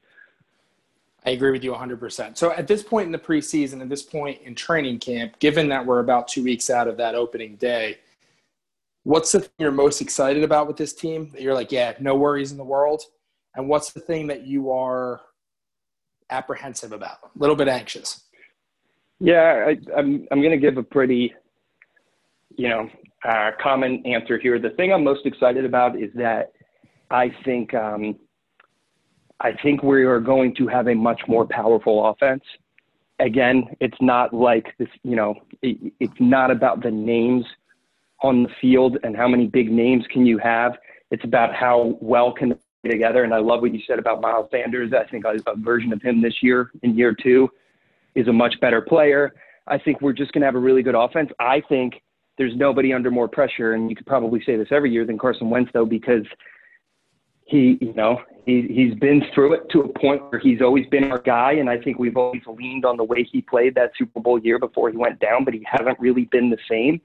I 1.25 1.31
agree 1.31 1.51
with 1.51 1.63
you 1.63 1.73
100%. 1.73 2.37
So 2.37 2.51
at 2.51 2.67
this 2.67 2.81
point 2.83 3.07
in 3.07 3.11
the 3.11 3.19
preseason, 3.19 3.81
at 3.81 3.89
this 3.89 4.03
point 4.03 4.41
in 4.41 4.55
training 4.55 4.99
camp, 4.99 5.37
given 5.39 5.67
that 5.69 5.85
we're 5.85 5.99
about 5.99 6.27
two 6.27 6.43
weeks 6.43 6.69
out 6.69 6.87
of 6.87 6.97
that 6.97 7.13
opening 7.13 7.55
day, 7.55 7.97
what's 9.03 9.33
the 9.33 9.41
thing 9.41 9.51
you're 9.59 9.71
most 9.71 10.01
excited 10.01 10.43
about 10.43 10.67
with 10.67 10.77
this 10.77 10.93
team 10.93 11.29
that 11.31 11.41
you're 11.41 11.53
like, 11.53 11.71
yeah, 11.71 11.93
no 11.99 12.15
worries 12.15 12.51
in 12.51 12.57
the 12.57 12.63
world? 12.63 13.03
And 13.55 13.67
what's 13.67 13.91
the 13.91 13.99
thing 13.99 14.27
that 14.27 14.45
you 14.47 14.71
are 14.71 15.21
apprehensive 16.29 16.93
about, 16.93 17.17
a 17.23 17.39
little 17.39 17.55
bit 17.55 17.67
anxious? 17.67 18.23
Yeah, 19.19 19.67
I, 19.67 19.99
I'm, 19.99 20.27
I'm 20.31 20.41
going 20.41 20.51
to 20.51 20.57
give 20.57 20.77
a 20.77 20.83
pretty, 20.83 21.33
you 22.55 22.69
know, 22.69 22.89
uh, 23.27 23.51
common 23.61 24.05
answer 24.05 24.37
here. 24.37 24.59
The 24.59 24.69
thing 24.71 24.93
I'm 24.93 25.03
most 25.03 25.25
excited 25.25 25.65
about 25.65 25.99
is 25.99 26.11
that 26.15 26.53
I 27.09 27.31
think 27.43 27.73
um,– 27.73 28.15
I 29.41 29.53
think 29.63 29.83
we 29.83 30.03
are 30.03 30.19
going 30.19 30.53
to 30.55 30.67
have 30.67 30.89
a 30.89 30.93
much 30.93 31.21
more 31.27 31.45
powerful 31.47 32.09
offense. 32.09 32.43
Again, 33.19 33.67
it's 33.79 33.95
not 34.01 34.33
like 34.33 34.73
this, 34.77 34.89
you 35.03 35.15
know, 35.15 35.33
it, 35.61 35.93
it's 36.01 36.19
not 36.19 36.51
about 36.51 36.83
the 36.83 36.91
names 36.91 37.45
on 38.21 38.43
the 38.43 38.49
field 38.59 38.97
and 39.03 39.15
how 39.15 39.29
many 39.29 39.47
big 39.47 39.71
names 39.71 40.03
can 40.11 40.25
you 40.25 40.37
have. 40.39 40.73
It's 41.09 41.23
about 41.23 41.55
how 41.55 41.97
well 42.01 42.33
can 42.33 42.53
they 42.83 42.89
together. 42.89 43.23
And 43.23 43.33
I 43.33 43.39
love 43.39 43.61
what 43.61 43.73
you 43.73 43.79
said 43.87 43.97
about 43.97 44.19
Miles 44.19 44.49
Sanders. 44.51 44.91
I 44.91 45.09
think 45.09 45.23
a, 45.23 45.35
a 45.49 45.55
version 45.55 45.93
of 45.93 46.01
him 46.01 46.21
this 46.21 46.43
year 46.43 46.71
in 46.83 46.97
year 46.97 47.13
two 47.13 47.49
is 48.15 48.27
a 48.27 48.33
much 48.33 48.55
better 48.61 48.81
player. 48.81 49.33
I 49.67 49.77
think 49.77 50.01
we're 50.01 50.13
just 50.13 50.31
going 50.31 50.41
to 50.41 50.47
have 50.47 50.55
a 50.55 50.59
really 50.59 50.81
good 50.81 50.95
offense. 50.95 51.29
I 51.39 51.61
think 51.69 52.01
there's 52.37 52.55
nobody 52.55 52.93
under 52.93 53.11
more 53.11 53.27
pressure, 53.27 53.73
and 53.73 53.89
you 53.89 53.95
could 53.95 54.05
probably 54.05 54.41
say 54.45 54.55
this 54.55 54.69
every 54.71 54.91
year 54.91 55.05
than 55.05 55.17
Carson 55.17 55.49
Wentz, 55.49 55.71
though, 55.73 55.85
because 55.85 56.25
he, 57.49 57.77
you 57.81 57.93
know, 57.93 58.21
he, 58.45 58.67
he's 58.69 58.93
been 58.99 59.21
through 59.33 59.53
it 59.53 59.69
to 59.71 59.81
a 59.81 59.99
point 59.99 60.21
where 60.31 60.39
he's 60.39 60.61
always 60.61 60.85
been 60.87 61.11
our 61.11 61.19
guy. 61.19 61.53
And 61.53 61.69
I 61.69 61.77
think 61.77 61.97
we've 61.97 62.15
always 62.15 62.41
leaned 62.47 62.85
on 62.85 62.95
the 62.95 63.03
way 63.03 63.27
he 63.29 63.41
played 63.41 63.75
that 63.75 63.91
Super 63.97 64.19
Bowl 64.19 64.39
year 64.39 64.59
before 64.59 64.89
he 64.89 64.97
went 64.97 65.19
down, 65.19 65.45
but 65.45 65.53
he 65.53 65.65
hasn't 65.65 65.99
really 65.99 66.25
been 66.25 66.49
the 66.49 66.57
same. 66.69 67.01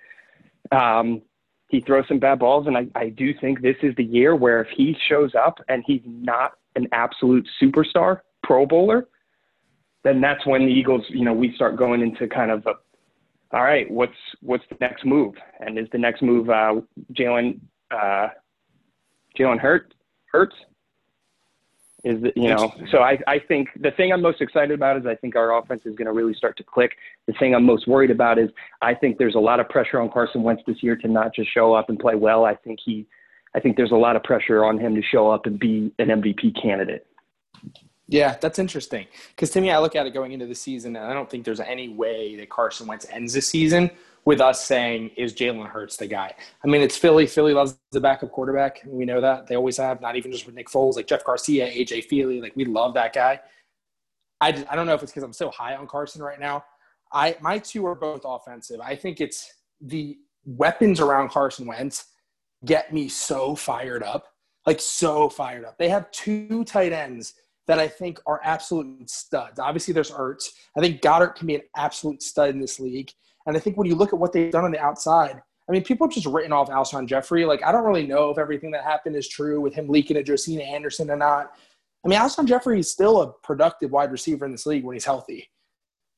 Um, 0.71 1.23
he 1.69 1.81
throws 1.81 2.07
some 2.09 2.19
bad 2.19 2.39
balls. 2.39 2.67
And 2.67 2.77
I, 2.77 2.87
I 2.95 3.09
do 3.09 3.33
think 3.41 3.63
this 3.63 3.77
is 3.83 3.95
the 3.97 4.05
year 4.05 4.37
where 4.37 4.61
if 4.61 4.69
he 4.77 4.97
shows 5.09 5.35
up 5.35 5.59
and 5.69 5.83
he's 5.87 6.03
not 6.05 6.53
an 6.77 6.89
absolute 6.93 7.49
superstar 7.61 8.21
pro 8.43 8.67
bowler, 8.67 9.09
then 10.05 10.21
that's 10.21 10.47
when 10.47 10.67
the 10.67 10.73
Eagles, 10.73 11.03
you 11.09 11.25
know, 11.25 11.33
we 11.33 11.53
start 11.55 11.77
going 11.77 12.03
into 12.03 12.29
kind 12.29 12.51
of 12.51 12.65
a, 12.67 12.75
all 13.57 13.65
right, 13.65 13.91
what's, 13.91 14.13
what's 14.43 14.65
the 14.69 14.77
next 14.81 15.05
move? 15.05 15.35
And 15.61 15.79
is 15.79 15.89
the 15.93 15.99
next 15.99 16.23
move, 16.23 16.51
uh, 16.51 16.81
Jalen, 17.15 17.61
uh, 17.91 18.29
Jalen 19.39 19.59
Hurt 19.59 19.95
Hurts? 20.31 20.55
Is 22.05 22.23
that, 22.23 22.37
you 22.37 22.51
know 22.51 22.71
so 22.91 22.99
I, 22.99 23.19
I 23.27 23.39
think 23.39 23.71
the 23.81 23.91
thing 23.91 24.13
i'm 24.13 24.21
most 24.21 24.43
excited 24.43 24.73
about 24.73 24.99
is 24.99 25.07
i 25.07 25.15
think 25.15 25.37
our 25.37 25.59
offense 25.59 25.81
is 25.87 25.97
going 25.97 26.05
to 26.05 26.13
really 26.13 26.35
start 26.35 26.55
to 26.59 26.63
click. 26.63 26.93
The 27.27 27.33
thing 27.39 27.55
i'm 27.55 27.65
most 27.65 27.89
worried 27.89 28.11
about 28.11 28.39
is 28.39 28.51
i 28.83 28.93
think 28.93 29.17
there's 29.17 29.37
a 29.37 29.39
lot 29.39 29.59
of 29.59 29.71
pressure 29.71 29.99
on 29.99 30.11
carson 30.11 30.43
wentz 30.43 30.63
this 30.67 30.83
year 30.83 30.97
to 30.97 31.09
not 31.09 31.35
just 31.35 31.51
show 31.55 31.73
up 31.73 31.89
and 31.89 31.99
play 31.99 32.15
well. 32.15 32.45
I 32.45 32.57
think 32.57 32.79
he 32.85 33.07
i 33.55 33.61
think 33.61 33.79
there's 33.79 33.93
a 33.93 33.97
lot 33.97 34.17
of 34.17 34.23
pressure 34.23 34.67
on 34.67 34.79
him 34.79 34.95
to 34.95 35.01
show 35.01 35.31
up 35.31 35.47
and 35.47 35.59
be 35.59 35.95
an 35.99 36.09
mvp 36.09 36.61
candidate 36.61 37.07
yeah 38.09 38.37
that's 38.41 38.59
interesting 38.59 39.07
because 39.31 39.51
to 39.51 39.61
me 39.61 39.71
i 39.71 39.79
look 39.79 39.97
at 39.97 40.07
it 40.07 40.11
going 40.11 40.33
into 40.33 40.47
the 40.47 40.55
season 40.55 40.97
and 40.97 41.07
i 41.07 41.13
don't 41.13 41.31
think 41.31 41.45
there's 41.45 41.61
any 41.61 41.89
way 41.89 42.37
that 42.37 42.51
carson 42.51 42.87
wentz 42.87 43.07
ends 43.11 43.33
the 43.33 43.41
season 43.41 43.91
with 44.25 44.41
us 44.41 44.65
saying, 44.65 45.11
is 45.17 45.35
Jalen 45.35 45.69
Hurts 45.69 45.97
the 45.97 46.07
guy? 46.07 46.35
I 46.65 46.67
mean, 46.67 46.81
it's 46.81 46.97
Philly. 46.97 47.27
Philly 47.27 47.53
loves 47.53 47.77
the 47.93 48.01
backup 48.01 48.33
quarterback. 48.33 48.81
We 48.87 49.05
know 49.05 49.21
that. 49.21 49.47
They 49.47 49.57
always 49.57 49.77
have, 49.77 50.01
not 50.01 50.17
even 50.17 50.33
just 50.33 50.47
with 50.47 50.55
Nick 50.55 50.69
Foles, 50.69 50.97
like 50.97 51.07
Jeff 51.07 51.25
Garcia, 51.25 51.71
AJ 51.71 52.09
Feeley. 52.09 52.41
Like, 52.41 52.57
we 52.57 52.65
love 52.65 52.95
that 52.95 53.13
guy. 53.13 53.41
I, 54.41 54.53
just, 54.53 54.67
I 54.71 54.77
don't 54.77 54.87
know 54.87 54.95
if 54.95 55.03
it's 55.03 55.13
because 55.13 55.25
I'm 55.25 55.33
so 55.33 55.51
high 55.51 55.77
on 55.77 55.87
Carson 55.87 56.23
right 56.23 56.41
now. 56.41 56.65
I 57.13 57.37
my 57.41 57.59
two 57.59 57.87
are 57.87 57.95
both 57.95 58.23
offensive. 58.25 58.81
I 58.81 58.97
think 58.97 59.21
it's 59.21 59.53
the 59.81 60.19
weapons 60.45 61.01
around 61.01 61.31
Carson 61.31 61.67
Wentz 61.67 62.07
get 62.65 62.93
me 62.93 63.09
so 63.09 63.55
fired 63.55 64.03
up, 64.03 64.27
like 64.67 64.81
so 64.81 65.29
fired 65.29 65.65
up. 65.65 65.79
They 65.79 65.89
have 65.89 66.11
two 66.11 66.65
tight 66.65 66.93
ends 66.93 67.35
that 67.67 67.79
I 67.79 67.89
think 67.89 68.21
are 68.27 68.41
absolute 68.45 69.09
studs. 69.09 69.59
Obviously, 69.59 69.95
there's 69.95 70.11
Ertz. 70.11 70.51
I 70.77 70.81
think 70.81 71.01
Goedert 71.01 71.37
can 71.37 71.47
be 71.47 71.55
an 71.55 71.63
absolute 71.77 72.23
stud 72.23 72.51
in 72.51 72.61
this 72.61 72.79
league. 72.79 73.11
And 73.47 73.57
I 73.57 73.61
think 73.61 73.77
when 73.77 73.87
you 73.87 73.95
look 73.95 74.13
at 74.13 74.19
what 74.19 74.33
they've 74.33 74.53
done 74.53 74.65
on 74.65 74.73
the 74.73 74.81
outside, 74.81 75.41
I 75.69 75.73
mean, 75.73 75.83
people 75.83 76.07
have 76.07 76.15
just 76.15 76.27
written 76.27 76.53
off 76.53 76.69
Alshon 76.69 77.07
Jeffery. 77.07 77.47
Like, 77.47 77.65
I 77.65 77.73
don't 77.73 77.85
really 77.85 78.07
know 78.07 78.31
if 78.31 78.39
everything 78.39 78.71
that 78.73 78.85
happened 78.85 79.17
is 79.17 79.29
true 79.29 79.61
with 79.61 79.75
him 79.75 79.89
leaking 79.89 80.17
to 80.17 80.23
Josina 80.23 80.63
Anderson 80.63 81.11
or 81.11 81.17
not. 81.17 81.53
I 82.05 82.09
mean, 82.09 82.19
Alshon 82.19 82.47
Jeffery 82.47 82.81
is 82.81 82.91
still 82.91 83.23
a 83.23 83.33
productive 83.33 83.91
wide 83.91 84.13
receiver 84.13 84.45
in 84.45 84.53
this 84.53 84.67
league 84.67 84.85
when 84.85 84.95
he's 84.95 85.07
healthy. 85.07 85.49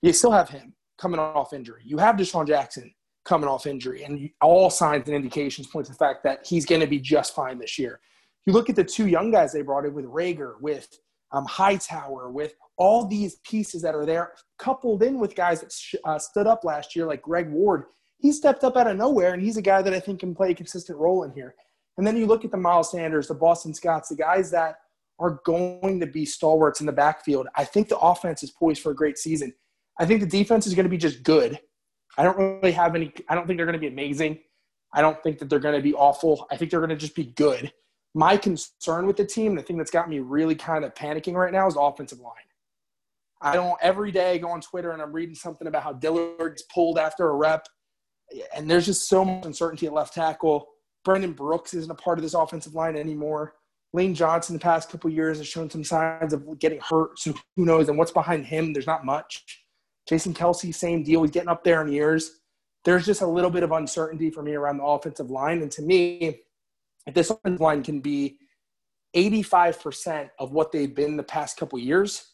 You 0.03 0.13
still 0.13 0.33
have 0.33 0.49
him 0.49 0.75
coming 0.99 1.21
off 1.21 1.53
injury. 1.53 1.83
You 1.85 1.99
have 1.99 2.17
DeSean 2.17 2.47
Jackson 2.47 2.93
coming 3.25 3.49
off 3.49 3.67
injury, 3.67 4.05
and 4.05 4.31
all 4.41 4.71
signs 4.71 5.07
and 5.07 5.17
indications 5.17 5.67
point 5.67 5.87
to 5.87 5.93
the 5.93 5.99
fact 5.99 6.23
that 6.25 6.47
he's 6.47 6.65
going 6.65 6.81
to 6.81 6.87
be 6.87 6.99
just 6.99 7.35
fine 7.35 7.59
this 7.59 7.79
year. 7.79 8.01
You 8.47 8.53
look 8.53 8.71
at 8.71 8.77
the 8.77 8.85
two 8.85 9.07
young 9.09 9.31
guys 9.31 9.53
they 9.53 9.63
brought 9.63 9.85
in 9.85 9.95
with 9.95 10.05
Reagor, 10.05 10.61
with 10.61 10.89
um, 11.37 11.45
Hightower, 11.45 12.31
with 12.31 12.55
all 12.79 13.07
these 13.07 13.37
pieces 13.45 13.83
that 13.83 13.95
are 13.95 14.07
there, 14.07 14.33
coupled 14.59 15.03
in 15.03 15.19
with 15.19 15.37
guys 15.37 15.61
that 15.61 15.71
sh- 15.71 15.95
uh, 16.05 16.19
stood 16.19 16.47
up 16.47 16.65
last 16.65 16.97
year, 16.97 17.07
like 17.07 17.23
Greg 17.23 17.51
Ward. 17.51 17.85
He 18.19 18.33
stepped 18.33 18.65
up 18.65 18.77
out 18.77 18.87
of 18.87 18.97
nowhere, 18.97 19.35
and 19.35 19.43
he's 19.43 19.59
a 19.59 19.63
guy 19.63 19.83
that 19.83 19.93
I 19.93 20.01
think 20.01 20.21
can 20.21 20.35
play 20.35 20.53
a 20.53 20.55
consistent 20.55 20.99
role 20.99 21.25
in 21.25 21.33
here. 21.33 21.55
And 21.99 22.07
then 22.07 22.17
you 22.17 22.27
look 22.27 22.45
at 22.45 22.51
the 22.51 22.57
Miles 22.57 22.91
Sanders, 22.91 23.29
the 23.29 23.35
Boston 23.35 23.75
Scotts, 23.75 24.09
the 24.09 24.17
guys 24.17 24.51
that 24.51 24.77
are 25.19 25.41
going 25.45 26.01
to 26.01 26.07
be 26.07 26.25
stalwarts 26.25 26.81
in 26.81 26.87
the 26.87 26.93
backfield. 26.93 27.49
I 27.55 27.65
think 27.65 27.89
the 27.89 27.99
offense 27.99 28.43
is 28.43 28.51
poised 28.51 28.83
for 28.83 28.93
a 28.93 28.97
great 28.97 29.19
season. 29.19 29.53
I 29.99 30.07
think 30.07 30.21
the 30.21 30.27
defense 30.27 30.67
is 30.67 30.75
going 30.75 30.85
to 30.85 30.91
be 30.91 30.99
just 30.99 31.23
good. 31.23 31.59
I 32.19 32.23
don't 32.23 32.37
really 32.37 32.73
have 32.73 32.95
any, 32.95 33.13
I 33.29 33.35
don't 33.35 33.47
think 33.47 33.59
they're 33.59 33.67
going 33.67 33.79
to 33.79 33.81
be 33.81 33.87
amazing. 33.87 34.39
I 34.93 35.01
don't 35.03 35.23
think 35.23 35.39
that 35.39 35.51
they're 35.51 35.59
going 35.59 35.77
to 35.77 35.83
be 35.83 35.95
awful. 35.95 36.47
I 36.51 36.57
think 36.57 36.71
they're 36.71 36.81
going 36.81 36.91
to 36.91 36.97
just 36.97 37.15
be 37.15 37.25
good. 37.25 37.73
My 38.17 38.39
concern 38.39 39.07
with 39.07 39.19
the 39.19 39.27
team, 39.27 39.55
the 39.55 39.63
thing 39.63 39.77
that's 39.77 39.91
got 39.91 40.09
me 40.09 40.21
really 40.21 40.55
kind 40.55 40.87
of 40.87 40.95
panicking 40.95 41.35
right 41.35 41.53
now 41.53 41.67
is 41.67 41.75
the 41.75 41.81
offensive 41.81 42.19
line. 42.19 42.33
I 43.43 43.53
don't 43.53 43.79
every 43.83 44.11
day 44.11 44.33
I 44.33 44.39
go 44.39 44.49
on 44.49 44.63
Twitter 44.63 44.93
and 44.93 45.03
I'm 45.03 45.13
reading 45.13 45.35
something 45.35 45.69
about 45.69 45.83
how 45.83 45.93
Dillard's 45.93 46.63
pulled 46.73 46.99
after 46.99 47.29
a 47.29 47.35
rep, 47.35 47.67
and 48.57 48.71
there's 48.71 48.87
just 48.87 49.07
so 49.07 49.23
much 49.23 49.45
uncertainty 49.45 49.85
at 49.85 49.93
left 49.93 50.15
tackle. 50.15 50.67
Brandon 51.05 51.35
Brooks 51.35 51.75
isn't 51.75 51.91
a 51.91 51.95
part 51.95 52.19
of 52.19 52.23
this 52.23 52.33
offensive 52.33 52.75
line 52.75 52.97
anymore. 52.97 53.53
Lane 53.93 54.15
Johnson, 54.15 54.55
the 54.55 54.61
past 54.61 54.89
couple 54.89 55.11
years, 55.11 55.37
has 55.37 55.47
shown 55.47 55.69
some 55.69 55.85
signs 55.85 56.33
of 56.33 56.59
getting 56.59 56.81
hurt. 56.81 57.19
So 57.19 57.35
who 57.55 57.67
knows? 57.67 57.91
And 57.91 57.99
what's 57.99 58.13
behind 58.13 58.47
him? 58.47 58.73
There's 58.73 58.87
not 58.87 59.05
much. 59.05 59.45
Jason 60.09 60.33
Kelce, 60.33 60.75
same 60.75 61.03
deal. 61.03 61.21
He's 61.21 61.33
getting 61.33 61.51
up 61.51 61.65
there 61.65 61.83
in 61.83 61.93
years. 61.93 62.41
There's 62.83 63.05
just 63.05 63.21
a 63.21 63.27
little 63.27 63.51
bit 63.51 63.63
of 63.63 63.73
uncertainty 63.73 64.31
for 64.31 64.43
me 64.43 64.55
around 64.55 64.79
the 64.79 64.85
offensive 64.85 65.31
line. 65.31 65.61
And 65.61 65.71
to 65.73 65.83
me, 65.83 66.41
if 67.07 67.15
this 67.15 67.31
offensive 67.31 67.61
line 67.61 67.83
can 67.83 68.01
be 68.01 68.37
85% 69.15 70.31
of 70.39 70.53
what 70.53 70.73
they've 70.73 70.95
been 70.95 71.17
the 71.17 71.23
past 71.23 71.57
couple 71.57 71.79
years, 71.79 72.33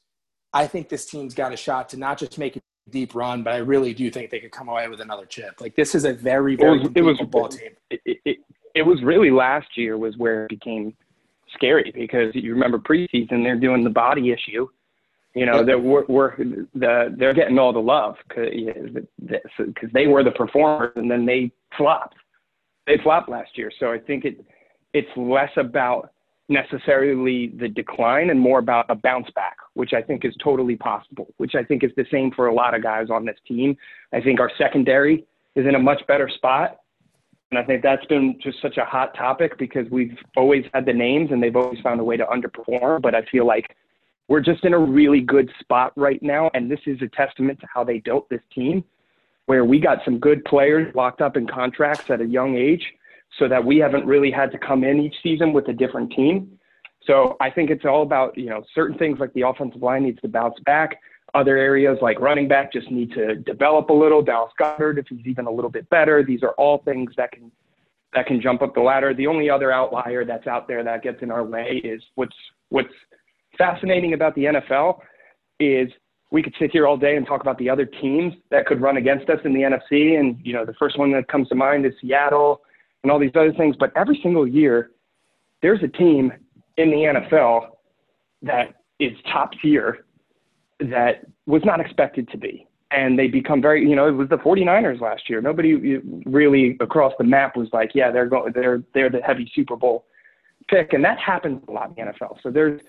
I 0.53 0.66
think 0.66 0.89
this 0.89 1.07
team's 1.07 1.35
got 1.35 1.53
a 1.53 1.57
shot 1.57 1.89
to 1.91 1.97
not 1.97 2.18
just 2.18 2.39
make 2.39 2.57
a 2.57 2.61
deep 2.91 3.14
run, 3.14 3.43
but 3.43 3.53
I 3.55 3.59
really 3.59 3.95
do 3.95 4.11
think 4.11 4.31
they 4.31 4.41
could 4.41 4.53
come 4.53 4.68
away 4.68 4.89
with 4.89 5.01
another 5.01 5.27
chip. 5.27 5.61
Like 5.61 5.77
this 5.77 5.95
is 5.95 6.05
a 6.05 6.12
very, 6.12 6.57
very 6.57 6.79
it 6.79 6.83
was, 6.83 6.91
it 6.95 7.03
was 7.03 7.18
football 7.18 7.49
team. 7.49 7.70
It, 7.91 8.01
it, 8.25 8.39
it 8.75 8.83
was 8.83 9.03
really 9.03 9.31
last 9.31 9.77
year 9.77 9.97
was 9.97 10.16
where 10.16 10.45
it 10.45 10.49
became 10.49 10.95
scary 11.55 11.93
because 11.95 12.35
you 12.35 12.53
remember 12.53 12.79
preseason 12.79 13.43
they're 13.45 13.59
doing 13.59 13.85
the 13.85 13.91
body 13.91 14.33
issue 14.33 14.66
you 15.35 15.47
know, 15.47 15.64
that 15.64 15.83
we're, 15.83 16.05
we're 16.09 16.37
the, 16.75 17.14
they're 17.16 17.33
getting 17.33 17.59
all 17.59 17.73
the 17.73 17.81
love 17.81 18.16
because 18.29 18.51
they 19.93 20.07
were 20.07 20.23
the 20.23 20.31
performers 20.33 20.93
and 20.97 21.11
then 21.11 21.25
they 21.25 21.51
flopped. 21.77 22.16
They 22.87 22.99
flopped 23.03 23.31
last 23.31 23.57
year. 23.57 23.70
So 23.79 23.93
I 23.93 23.99
think 23.99 24.25
it 24.25 24.45
it's 24.93 25.09
less 25.16 25.51
about 25.57 26.11
necessarily 26.49 27.53
the 27.59 27.68
decline 27.68 28.30
and 28.30 28.38
more 28.38 28.59
about 28.59 28.86
a 28.88 28.95
bounce 28.95 29.28
back, 29.34 29.57
which 29.74 29.93
I 29.93 30.03
think 30.03 30.24
is 30.24 30.34
totally 30.43 30.76
possible, 30.76 31.28
which 31.38 31.55
I 31.55 31.62
think 31.62 31.82
is 31.82 31.90
the 31.97 32.05
same 32.11 32.30
for 32.30 32.49
a 32.49 32.55
lot 32.55 32.74
of 32.74 32.82
guys 32.82 33.09
on 33.11 33.24
this 33.24 33.36
team. 33.47 33.76
I 34.12 34.20
think 34.20 34.40
our 34.40 34.51
secondary 34.59 35.24
is 35.55 35.66
in 35.66 35.74
a 35.74 35.78
much 35.78 36.03
better 36.07 36.28
spot. 36.28 36.78
And 37.51 37.59
I 37.59 37.64
think 37.64 37.82
that's 37.82 38.05
been 38.07 38.38
just 38.43 38.62
such 38.62 38.78
a 38.78 38.84
hot 38.84 39.14
topic 39.14 39.59
because 39.59 39.86
we've 39.90 40.16
always 40.36 40.64
had 40.72 40.86
the 40.86 40.93
names 40.93 41.32
and 41.32 41.43
they've 41.43 41.55
always 41.55 41.80
found 41.80 42.01
a 42.01 42.05
way 42.05 42.16
to 42.16 42.24
underperform. 42.24 43.03
But 43.03 43.14
I 43.14 43.22
feel 43.30 43.47
like 43.47 43.76
we're 44.28 44.40
just 44.40 44.64
in 44.64 44.72
a 44.72 44.78
really 44.78 45.20
good 45.20 45.51
spot 45.61 45.93
right 45.97 46.22
now. 46.22 46.51
And 46.55 46.70
this 46.70 46.80
is 46.86 47.01
a 47.03 47.09
testament 47.09 47.61
to 47.61 47.66
how 47.72 47.84
they 47.84 47.99
built 47.99 48.28
this 48.30 48.40
team, 48.55 48.82
where 49.47 49.66
we 49.66 49.80
got 49.80 49.99
some 50.05 50.18
good 50.18 50.43
players 50.47 50.95
locked 50.95 51.20
up 51.20 51.36
in 51.36 51.47
contracts 51.47 52.07
at 52.09 52.22
a 52.22 52.26
young 52.26 52.57
age 52.57 52.84
so 53.39 53.49
that 53.49 53.64
we 53.64 53.78
haven't 53.78 54.07
really 54.07 54.30
had 54.30 54.51
to 54.53 54.59
come 54.59 54.85
in 54.85 55.01
each 55.01 55.16
season 55.22 55.53
with 55.53 55.68
a 55.68 55.72
different 55.72 56.12
team. 56.12 56.59
So 57.05 57.37
I 57.41 57.51
think 57.51 57.70
it's 57.70 57.85
all 57.85 58.03
about, 58.03 58.37
you 58.37 58.49
know, 58.49 58.62
certain 58.74 58.97
things 58.97 59.18
like 59.18 59.33
the 59.33 59.43
offensive 59.43 59.83
line 59.83 60.05
needs 60.05 60.20
to 60.20 60.28
bounce 60.28 60.59
back. 60.64 60.99
Other 61.35 61.57
areas 61.57 61.99
like 62.03 62.20
running 62.20 62.47
back 62.47 62.72
just 62.72 62.91
need 62.91 63.11
to 63.12 63.37
develop 63.37 63.89
a 63.89 63.93
little. 63.93 64.22
Dallas 64.22 64.53
Goedert, 64.61 64.99
if 64.99 65.07
he's 65.09 65.26
even 65.26 65.47
a 65.47 65.51
little 65.51 65.70
bit 65.70 65.89
better, 65.89 66.22
these 66.22 66.43
are 66.43 66.53
all 66.53 66.78
things 66.85 67.12
that 67.16 67.33
can 67.33 67.51
that 68.12 68.26
can 68.26 68.43
jump 68.43 68.61
up 68.61 68.74
the 68.74 68.80
ladder. 68.80 69.14
The 69.14 69.26
only 69.26 69.49
other 69.49 69.72
outlier 69.72 70.26
that's 70.26 70.47
out 70.47 70.68
there 70.68 70.85
that 70.85 71.03
gets 71.03 71.22
in 71.22 71.30
our 71.30 71.43
way 71.43 71.80
is 71.83 72.03
what's 72.14 72.37
what's 72.68 72.93
fascinating 73.57 74.12
about 74.12 74.35
the 74.35 74.45
NFL 74.45 74.99
is 75.59 75.89
we 76.30 76.43
could 76.43 76.55
sit 76.59 76.70
here 76.70 76.87
all 76.87 76.97
day 76.97 77.16
and 77.16 77.26
talk 77.26 77.41
about 77.41 77.59
the 77.59 77.68
other 77.68 77.85
teams 77.85 78.33
that 78.51 78.66
could 78.66 78.80
run 78.80 78.97
against 78.97 79.28
us 79.28 79.39
in 79.45 79.53
the 79.53 79.61
NFC. 79.61 80.18
And, 80.18 80.39
you 80.43 80.55
know, 80.55 80.64
the 80.64 80.72
first 80.74 80.99
one 80.99 81.12
that 81.12 81.28
comes 81.28 81.49
to 81.49 81.55
mind 81.55 81.85
is 81.85 81.93
Seattle 82.01 82.62
and 83.03 83.13
all 83.13 83.19
these 83.19 83.33
other 83.35 83.53
things. 83.53 83.77
But 83.79 83.93
every 83.97 84.19
single 84.23 84.47
year, 84.47 84.91
there's 85.61 85.83
a 85.83 85.89
team 85.89 86.33
in 86.77 86.91
the 86.91 86.97
NFL 86.97 87.69
that 88.43 88.75
is 88.99 89.13
top 89.33 89.53
tier 89.61 90.05
that 90.81 91.27
was 91.47 91.63
not 91.65 91.81
expected 91.81 92.29
to 92.31 92.39
be. 92.39 92.67
And 92.91 93.19
they 93.19 93.27
become 93.27 93.63
very, 93.63 93.89
you 93.89 93.97
know, 93.97 94.07
it 94.07 94.13
was 94.13 94.29
the 94.29 94.37
49ers 94.37 95.01
last 95.01 95.31
year. 95.31 95.41
Nobody 95.41 95.99
really 96.27 96.77
across 96.81 97.13
the 97.19 97.25
map 97.25 97.57
was 97.57 97.69
like, 97.73 97.93
yeah, 97.95 98.11
they're 98.11 98.27
going, 98.27 98.53
they're, 98.53 98.83
they're 98.93 99.09
the 99.09 99.21
heavy 99.21 99.51
Super 99.55 99.77
Bowl 99.77 100.05
pick. 100.69 100.93
And 100.93 101.03
that 101.05 101.19
happens 101.19 101.63
a 101.69 101.73
lot 101.73 101.93
in 101.97 102.05
the 102.05 102.13
NFL. 102.13 102.43
So 102.43 102.51
there's, 102.51 102.81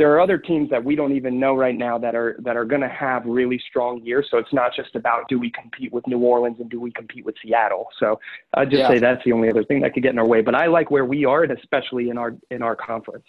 there 0.00 0.10
are 0.14 0.18
other 0.18 0.38
teams 0.38 0.70
that 0.70 0.82
we 0.82 0.96
don't 0.96 1.12
even 1.12 1.38
know 1.38 1.54
right 1.54 1.76
now 1.76 1.98
that 1.98 2.14
are 2.14 2.34
that 2.38 2.56
are 2.56 2.64
going 2.64 2.80
to 2.80 2.88
have 2.88 3.22
really 3.26 3.60
strong 3.68 4.02
years. 4.02 4.26
So 4.30 4.38
it's 4.38 4.50
not 4.50 4.74
just 4.74 4.96
about 4.96 5.28
do 5.28 5.38
we 5.38 5.50
compete 5.50 5.92
with 5.92 6.06
New 6.06 6.20
Orleans 6.20 6.56
and 6.58 6.70
do 6.70 6.80
we 6.80 6.90
compete 6.90 7.22
with 7.26 7.34
Seattle. 7.42 7.86
So 7.98 8.18
I'd 8.54 8.70
just 8.70 8.80
yeah. 8.80 8.88
say 8.88 8.98
that's 8.98 9.22
the 9.26 9.32
only 9.32 9.50
other 9.50 9.62
thing 9.62 9.80
that 9.82 9.92
could 9.92 10.02
get 10.02 10.12
in 10.12 10.18
our 10.18 10.26
way. 10.26 10.40
But 10.40 10.54
I 10.54 10.68
like 10.68 10.90
where 10.90 11.04
we 11.04 11.26
are, 11.26 11.42
and 11.42 11.52
especially 11.52 12.08
in 12.08 12.16
our 12.16 12.34
in 12.50 12.62
our 12.62 12.74
conference. 12.74 13.26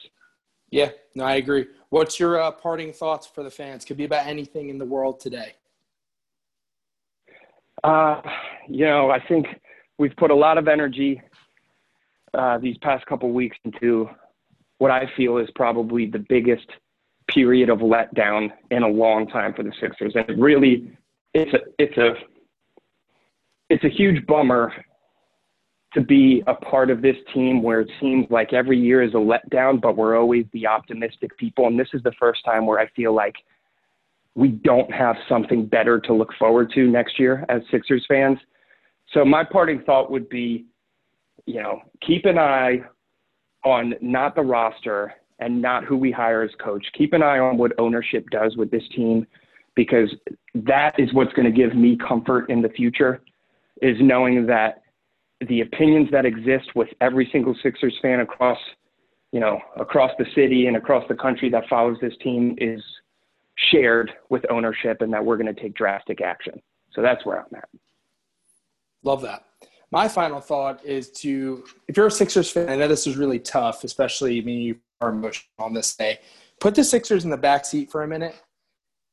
Yeah, 0.69 0.91
no, 1.13 1.25
I 1.25 1.35
agree. 1.35 1.65
What's 1.89 2.21
your 2.21 2.39
uh, 2.39 2.51
parting 2.51 2.93
thoughts 2.93 3.27
for 3.27 3.43
the 3.43 3.51
fans? 3.51 3.83
Could 3.83 3.97
be 3.97 4.05
about 4.05 4.25
anything 4.25 4.69
in 4.69 4.77
the 4.77 4.85
world 4.85 5.19
today. 5.19 5.55
Uh, 7.83 8.21
you 8.69 8.85
know, 8.85 9.11
I 9.11 9.19
think 9.19 9.45
we've 9.97 10.15
put 10.15 10.31
a 10.31 10.35
lot 10.35 10.57
of 10.57 10.69
energy 10.69 11.21
uh, 12.33 12.59
these 12.59 12.77
past 12.77 13.05
couple 13.07 13.29
weeks 13.33 13.57
into 13.65 14.09
what 14.81 14.89
I 14.89 15.07
feel 15.15 15.37
is 15.37 15.47
probably 15.53 16.07
the 16.07 16.25
biggest 16.27 16.65
period 17.29 17.69
of 17.69 17.79
letdown 17.79 18.49
in 18.71 18.81
a 18.81 18.87
long 18.87 19.27
time 19.27 19.53
for 19.53 19.61
the 19.61 19.71
Sixers. 19.79 20.13
And 20.15 20.27
it 20.27 20.39
really, 20.39 20.91
it's 21.35 21.53
a, 21.53 21.59
it's 21.77 21.97
a, 21.97 22.13
it's 23.69 23.83
a 23.83 23.89
huge 23.89 24.25
bummer 24.25 24.73
to 25.93 26.01
be 26.01 26.41
a 26.47 26.55
part 26.55 26.89
of 26.89 27.03
this 27.03 27.15
team 27.31 27.61
where 27.61 27.81
it 27.81 27.91
seems 27.99 28.25
like 28.31 28.53
every 28.53 28.79
year 28.79 29.03
is 29.03 29.13
a 29.13 29.17
letdown, 29.17 29.79
but 29.79 29.95
we're 29.97 30.17
always 30.17 30.45
the 30.51 30.65
optimistic 30.65 31.37
people. 31.37 31.67
And 31.67 31.79
this 31.79 31.89
is 31.93 32.01
the 32.01 32.13
first 32.19 32.43
time 32.43 32.65
where 32.65 32.79
I 32.79 32.87
feel 32.95 33.13
like 33.13 33.35
we 34.33 34.47
don't 34.47 34.91
have 34.91 35.15
something 35.29 35.67
better 35.67 35.99
to 35.99 36.13
look 36.13 36.33
forward 36.39 36.71
to 36.73 36.87
next 36.87 37.19
year 37.19 37.45
as 37.49 37.61
Sixers 37.69 38.03
fans. 38.07 38.39
So 39.13 39.23
my 39.25 39.43
parting 39.43 39.83
thought 39.85 40.09
would 40.09 40.27
be, 40.27 40.65
you 41.45 41.61
know, 41.61 41.81
keep 42.01 42.25
an 42.25 42.39
eye 42.39 42.81
on 43.63 43.95
not 44.01 44.35
the 44.35 44.41
roster 44.41 45.13
and 45.39 45.61
not 45.61 45.83
who 45.83 45.97
we 45.97 46.11
hire 46.11 46.43
as 46.43 46.51
coach. 46.63 46.85
Keep 46.97 47.13
an 47.13 47.23
eye 47.23 47.39
on 47.39 47.57
what 47.57 47.71
ownership 47.79 48.29
does 48.29 48.55
with 48.57 48.71
this 48.71 48.83
team 48.95 49.25
because 49.75 50.13
that 50.53 50.99
is 50.99 51.13
what's 51.13 51.33
going 51.33 51.45
to 51.45 51.51
give 51.51 51.75
me 51.75 51.97
comfort 51.97 52.49
in 52.49 52.61
the 52.61 52.69
future 52.69 53.21
is 53.81 53.97
knowing 53.99 54.45
that 54.45 54.81
the 55.47 55.61
opinions 55.61 56.09
that 56.11 56.25
exist 56.25 56.75
with 56.75 56.89
every 56.99 57.27
single 57.31 57.55
Sixers 57.63 57.97
fan 58.01 58.19
across, 58.19 58.59
you 59.31 59.39
know, 59.39 59.59
across 59.79 60.11
the 60.19 60.25
city 60.35 60.67
and 60.67 60.77
across 60.77 61.03
the 61.09 61.15
country 61.15 61.49
that 61.49 61.63
follows 61.67 61.97
this 62.01 62.13
team 62.21 62.55
is 62.59 62.81
shared 63.71 64.11
with 64.29 64.43
ownership 64.51 65.01
and 65.01 65.11
that 65.11 65.23
we're 65.23 65.37
going 65.37 65.53
to 65.53 65.59
take 65.59 65.73
drastic 65.73 66.21
action. 66.21 66.61
So 66.93 67.01
that's 67.01 67.25
where 67.25 67.39
I'm 67.39 67.55
at. 67.55 67.69
Love 69.03 69.21
that 69.23 69.45
my 69.91 70.07
final 70.07 70.39
thought 70.39 70.83
is 70.85 71.11
to 71.11 71.65
if 71.87 71.97
you're 71.97 72.07
a 72.07 72.11
Sixers 72.11 72.49
fan, 72.49 72.69
I 72.69 72.75
know 72.75 72.87
this 72.87 73.07
is 73.07 73.17
really 73.17 73.39
tough, 73.39 73.83
especially 73.83 74.41
mean 74.41 74.61
you 74.61 74.77
are 75.01 75.09
emotional 75.09 75.47
on 75.59 75.73
this 75.73 75.95
day. 75.95 76.19
Put 76.59 76.75
the 76.75 76.83
Sixers 76.83 77.25
in 77.25 77.29
the 77.29 77.37
back 77.37 77.65
seat 77.65 77.91
for 77.91 78.03
a 78.03 78.07
minute 78.07 78.35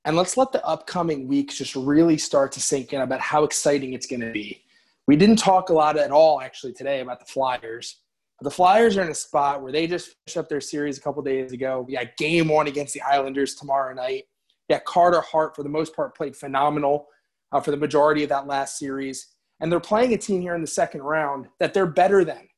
And 0.05 0.17
let's 0.17 0.37
let 0.37 0.53
the 0.53 0.65
upcoming 0.65 1.27
weeks 1.29 1.59
just 1.59 1.75
really 1.77 2.19
start 2.19 2.53
to 2.53 2.61
sink 2.61 2.93
in 2.93 3.01
about 3.01 3.21
how 3.21 3.45
exciting 3.45 3.93
it's 3.95 4.07
going 4.07 4.21
to 4.21 4.33
be. 4.33 4.63
We 5.07 5.17
didn't 5.17 5.37
talk 5.37 5.71
a 5.71 5.75
lot 5.75 5.99
at 5.99 6.11
all 6.11 6.41
actually 6.41 6.75
today 6.75 7.01
about 7.01 7.21
the 7.21 7.27
Flyers. 7.27 8.01
But 8.39 8.45
the 8.45 8.55
Flyers 8.55 8.97
are 8.97 9.03
in 9.03 9.11
a 9.11 9.15
spot 9.15 9.63
where 9.63 9.73
they 9.73 9.87
just 9.87 10.15
finished 10.27 10.37
up 10.39 10.49
their 10.49 10.61
series 10.61 10.99
a 10.99 11.01
couple 11.01 11.23
days 11.23 11.53
ago. 11.53 11.85
We 11.87 11.95
got 11.95 12.17
game 12.17 12.49
one 12.49 12.69
against 12.69 12.95
the 12.95 13.03
Islanders 13.03 13.55
tomorrow 13.55 13.95
night. 13.95 14.25
Yeah, 14.69 14.81
Carter 14.87 15.23
Hart, 15.23 15.57
for 15.57 15.63
the 15.63 15.69
most 15.71 15.97
part, 15.97 16.17
played 16.17 16.37
phenomenal 16.37 17.09
uh, 17.53 17.61
for 17.61 17.71
the 17.73 17.77
majority 17.77 18.23
of 18.23 18.29
that 18.29 18.47
last 18.47 18.79
series. 18.79 19.35
And 19.61 19.71
they're 19.71 19.81
playing 19.81 20.15
a 20.15 20.19
team 20.19 20.41
here 20.41 20.55
in 20.55 20.61
the 20.61 20.67
second 20.67 21.03
round 21.03 21.47
that 21.59 21.75
they're 21.75 21.87
better 21.87 22.25
than. 22.25 22.49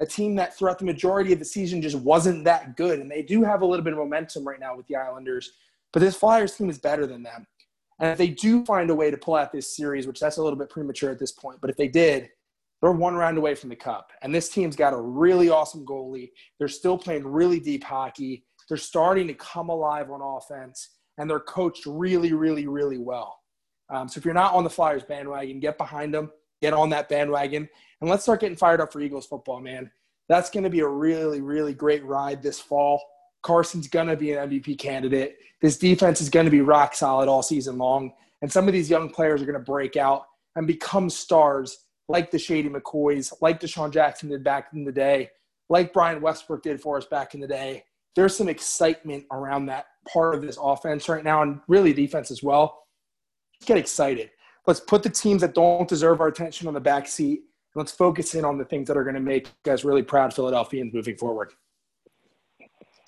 A 0.00 0.06
team 0.06 0.34
that 0.36 0.56
throughout 0.56 0.78
the 0.78 0.84
majority 0.84 1.32
of 1.32 1.38
the 1.38 1.44
season 1.44 1.80
just 1.80 1.96
wasn't 1.96 2.44
that 2.44 2.76
good. 2.76 3.00
And 3.00 3.10
they 3.10 3.22
do 3.22 3.42
have 3.42 3.62
a 3.62 3.66
little 3.66 3.84
bit 3.84 3.92
of 3.92 3.98
momentum 3.98 4.46
right 4.46 4.60
now 4.60 4.76
with 4.76 4.86
the 4.86 4.96
Islanders. 4.96 5.52
But 5.92 6.00
this 6.00 6.16
Flyers 6.16 6.56
team 6.56 6.68
is 6.68 6.78
better 6.78 7.06
than 7.06 7.22
them. 7.22 7.46
And 8.00 8.10
if 8.10 8.18
they 8.18 8.28
do 8.28 8.64
find 8.64 8.90
a 8.90 8.94
way 8.94 9.10
to 9.10 9.16
pull 9.16 9.36
out 9.36 9.52
this 9.52 9.76
series, 9.76 10.06
which 10.06 10.20
that's 10.20 10.36
a 10.36 10.42
little 10.42 10.58
bit 10.58 10.68
premature 10.68 11.10
at 11.10 11.18
this 11.18 11.32
point, 11.32 11.60
but 11.60 11.70
if 11.70 11.76
they 11.76 11.88
did, 11.88 12.28
they're 12.82 12.92
one 12.92 13.14
round 13.14 13.38
away 13.38 13.54
from 13.54 13.70
the 13.70 13.76
cup. 13.76 14.10
And 14.22 14.34
this 14.34 14.48
team's 14.48 14.76
got 14.76 14.92
a 14.92 15.00
really 15.00 15.48
awesome 15.48 15.86
goalie. 15.86 16.32
They're 16.58 16.68
still 16.68 16.98
playing 16.98 17.26
really 17.26 17.60
deep 17.60 17.84
hockey. 17.84 18.44
They're 18.68 18.76
starting 18.76 19.26
to 19.28 19.34
come 19.34 19.68
alive 19.68 20.10
on 20.10 20.20
offense, 20.20 20.90
and 21.16 21.30
they're 21.30 21.40
coached 21.40 21.86
really, 21.86 22.32
really, 22.32 22.66
really 22.66 22.98
well. 22.98 23.38
Um, 23.90 24.08
so 24.08 24.18
if 24.18 24.24
you're 24.24 24.34
not 24.34 24.54
on 24.54 24.64
the 24.64 24.70
Flyers 24.70 25.02
bandwagon, 25.02 25.60
get 25.60 25.78
behind 25.78 26.12
them, 26.12 26.30
get 26.64 26.74
on 26.74 26.90
that 26.90 27.08
bandwagon, 27.08 27.68
and 28.00 28.08
let's 28.08 28.22
start 28.22 28.40
getting 28.40 28.56
fired 28.56 28.80
up 28.80 28.92
for 28.92 29.00
Eagles 29.00 29.26
football, 29.26 29.60
man. 29.60 29.90
That's 30.28 30.50
going 30.50 30.64
to 30.64 30.70
be 30.70 30.80
a 30.80 30.88
really, 30.88 31.40
really 31.40 31.74
great 31.74 32.04
ride 32.04 32.42
this 32.42 32.58
fall. 32.58 33.02
Carson's 33.42 33.88
going 33.88 34.06
to 34.06 34.16
be 34.16 34.32
an 34.32 34.48
MVP 34.48 34.78
candidate. 34.78 35.36
This 35.60 35.76
defense 35.76 36.20
is 36.22 36.30
going 36.30 36.46
to 36.46 36.50
be 36.50 36.62
rock 36.62 36.94
solid 36.94 37.28
all 37.28 37.42
season 37.42 37.76
long. 37.76 38.12
And 38.40 38.50
some 38.50 38.66
of 38.66 38.72
these 38.72 38.88
young 38.88 39.10
players 39.10 39.42
are 39.42 39.46
going 39.46 39.58
to 39.58 39.64
break 39.64 39.96
out 39.96 40.24
and 40.56 40.66
become 40.66 41.10
stars 41.10 41.84
like 42.08 42.30
the 42.30 42.38
Shady 42.38 42.70
McCoys, 42.70 43.32
like 43.42 43.60
DeSean 43.60 43.92
Jackson 43.92 44.30
did 44.30 44.42
back 44.42 44.68
in 44.74 44.84
the 44.84 44.92
day, 44.92 45.30
like 45.68 45.92
Brian 45.92 46.22
Westbrook 46.22 46.62
did 46.62 46.80
for 46.80 46.96
us 46.96 47.06
back 47.06 47.34
in 47.34 47.40
the 47.40 47.46
day. 47.46 47.84
There's 48.16 48.36
some 48.36 48.48
excitement 48.48 49.24
around 49.30 49.66
that 49.66 49.86
part 50.10 50.34
of 50.34 50.42
this 50.42 50.58
offense 50.60 51.08
right 51.08 51.24
now, 51.24 51.42
and 51.42 51.60
really 51.68 51.92
defense 51.92 52.30
as 52.30 52.42
well. 52.42 52.84
Get 53.66 53.78
excited. 53.78 54.30
Let's 54.66 54.80
put 54.80 55.02
the 55.02 55.10
teams 55.10 55.42
that 55.42 55.54
don't 55.54 55.88
deserve 55.88 56.20
our 56.20 56.28
attention 56.28 56.68
on 56.68 56.74
the 56.74 56.80
back 56.80 57.06
seat. 57.06 57.38
And 57.38 57.76
let's 57.76 57.92
focus 57.92 58.34
in 58.34 58.44
on 58.44 58.58
the 58.58 58.64
things 58.64 58.88
that 58.88 58.96
are 58.96 59.04
going 59.04 59.14
to 59.14 59.20
make 59.20 59.48
us 59.70 59.84
really 59.84 60.02
proud 60.02 60.32
Philadelphians 60.32 60.94
moving 60.94 61.16
forward. 61.16 61.52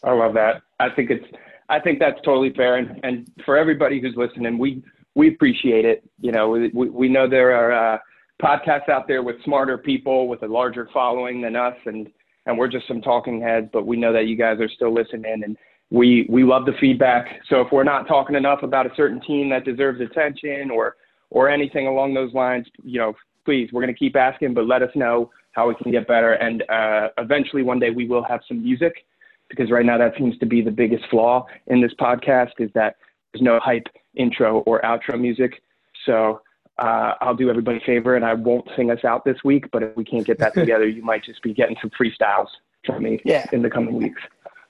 I 0.05 0.13
love 0.13 0.35
that. 0.35 0.63
I 0.79 0.91
think 0.91 1.11
it's 1.11 1.25
I 1.69 1.81
think 1.81 1.99
that's 1.99 2.21
totally 2.25 2.53
fair, 2.53 2.77
and, 2.77 3.01
and 3.03 3.29
for 3.45 3.57
everybody 3.57 4.01
who's 4.01 4.15
listening, 4.17 4.57
we 4.57 4.85
we 5.15 5.29
appreciate 5.29 5.85
it. 5.85 6.09
You 6.21 6.33
know, 6.33 6.51
we 6.51 6.71
we 6.71 7.09
know 7.09 7.29
there 7.29 7.53
are 7.53 7.95
uh, 7.95 7.99
podcasts 8.41 8.89
out 8.89 9.09
there 9.09 9.23
with 9.23 9.43
smarter 9.45 9.77
people 9.79 10.29
with 10.29 10.43
a 10.43 10.47
larger 10.47 10.89
following 10.93 11.41
than 11.41 11.57
us, 11.57 11.75
and 11.87 12.09
and 12.47 12.57
we're 12.57 12.69
just 12.69 12.87
some 12.87 13.01
talking 13.01 13.41
heads. 13.41 13.69
But 13.73 13.87
we 13.87 13.97
know 13.97 14.13
that 14.13 14.27
you 14.27 14.37
guys 14.37 14.61
are 14.61 14.69
still 14.69 14.95
listening, 14.95 15.43
and 15.43 15.57
we 15.91 16.27
we 16.29 16.45
love 16.45 16.67
the 16.67 16.75
feedback. 16.81 17.41
So 17.49 17.61
if 17.61 17.73
we're 17.73 17.85
not 17.85 18.07
talking 18.07 18.37
enough 18.37 18.63
about 18.63 18.87
a 18.87 18.95
certain 18.95 19.21
team 19.23 19.49
that 19.51 19.65
deserves 19.65 20.01
attention 20.01 20.71
or 20.71 20.97
or 21.31 21.49
anything 21.49 21.87
along 21.87 22.15
those 22.15 22.33
lines, 22.35 22.67
you 22.83 22.99
know, 22.99 23.15
please, 23.45 23.71
we're 23.73 23.83
going 23.83 23.93
to 23.93 23.99
keep 23.99 24.17
asking, 24.17 24.55
but 24.55 24.67
let 24.67 24.83
us 24.83 24.91
know 24.95 25.31
how 25.53 25.69
we 25.69 25.75
can 25.77 25.91
get 25.91 26.07
better. 26.07 26.35
And 26.35 26.63
uh, 26.69 27.09
eventually, 27.19 27.63
one 27.63 27.79
day, 27.79 27.91
we 27.91 28.07
will 28.07 28.25
have 28.25 28.41
some 28.47 28.63
music 28.63 29.07
because 29.49 29.71
right 29.71 29.87
now 29.87 29.97
that 29.99 30.13
seems 30.19 30.37
to 30.39 30.47
be 30.47 30.61
the 30.61 30.71
biggest 30.71 31.05
flaw 31.11 31.47
in 31.69 31.81
this 31.81 31.93
podcast 31.99 32.53
is 32.59 32.71
that 32.75 32.97
there's 33.33 33.43
no 33.43 33.59
hype 33.61 33.87
intro 34.15 34.61
or 34.61 34.81
outro 34.83 35.19
music. 35.21 35.63
So 36.05 36.43
uh, 36.79 37.15
I'll 37.21 37.35
do 37.35 37.49
everybody 37.49 37.79
a 37.79 37.81
favor 37.81 38.17
and 38.17 38.25
I 38.25 38.35
won't 38.35 38.69
sing 38.77 38.91
us 38.91 39.05
out 39.05 39.25
this 39.25 39.37
week. 39.45 39.71
But 39.73 39.83
if 39.83 39.97
we 39.97 40.05
can't 40.05 40.27
get 40.27 40.39
that 40.41 40.55
together, 40.55 40.87
you 40.87 41.03
might 41.03 41.25
just 41.25 41.43
be 41.43 41.55
getting 41.55 41.77
some 41.81 41.91
freestyles 41.91 42.49
from 42.85 43.03
me 43.03 43.21
yeah. 43.25 43.47
in 43.53 43.63
the 43.63 43.71
coming 43.71 43.95
weeks. 43.95 44.21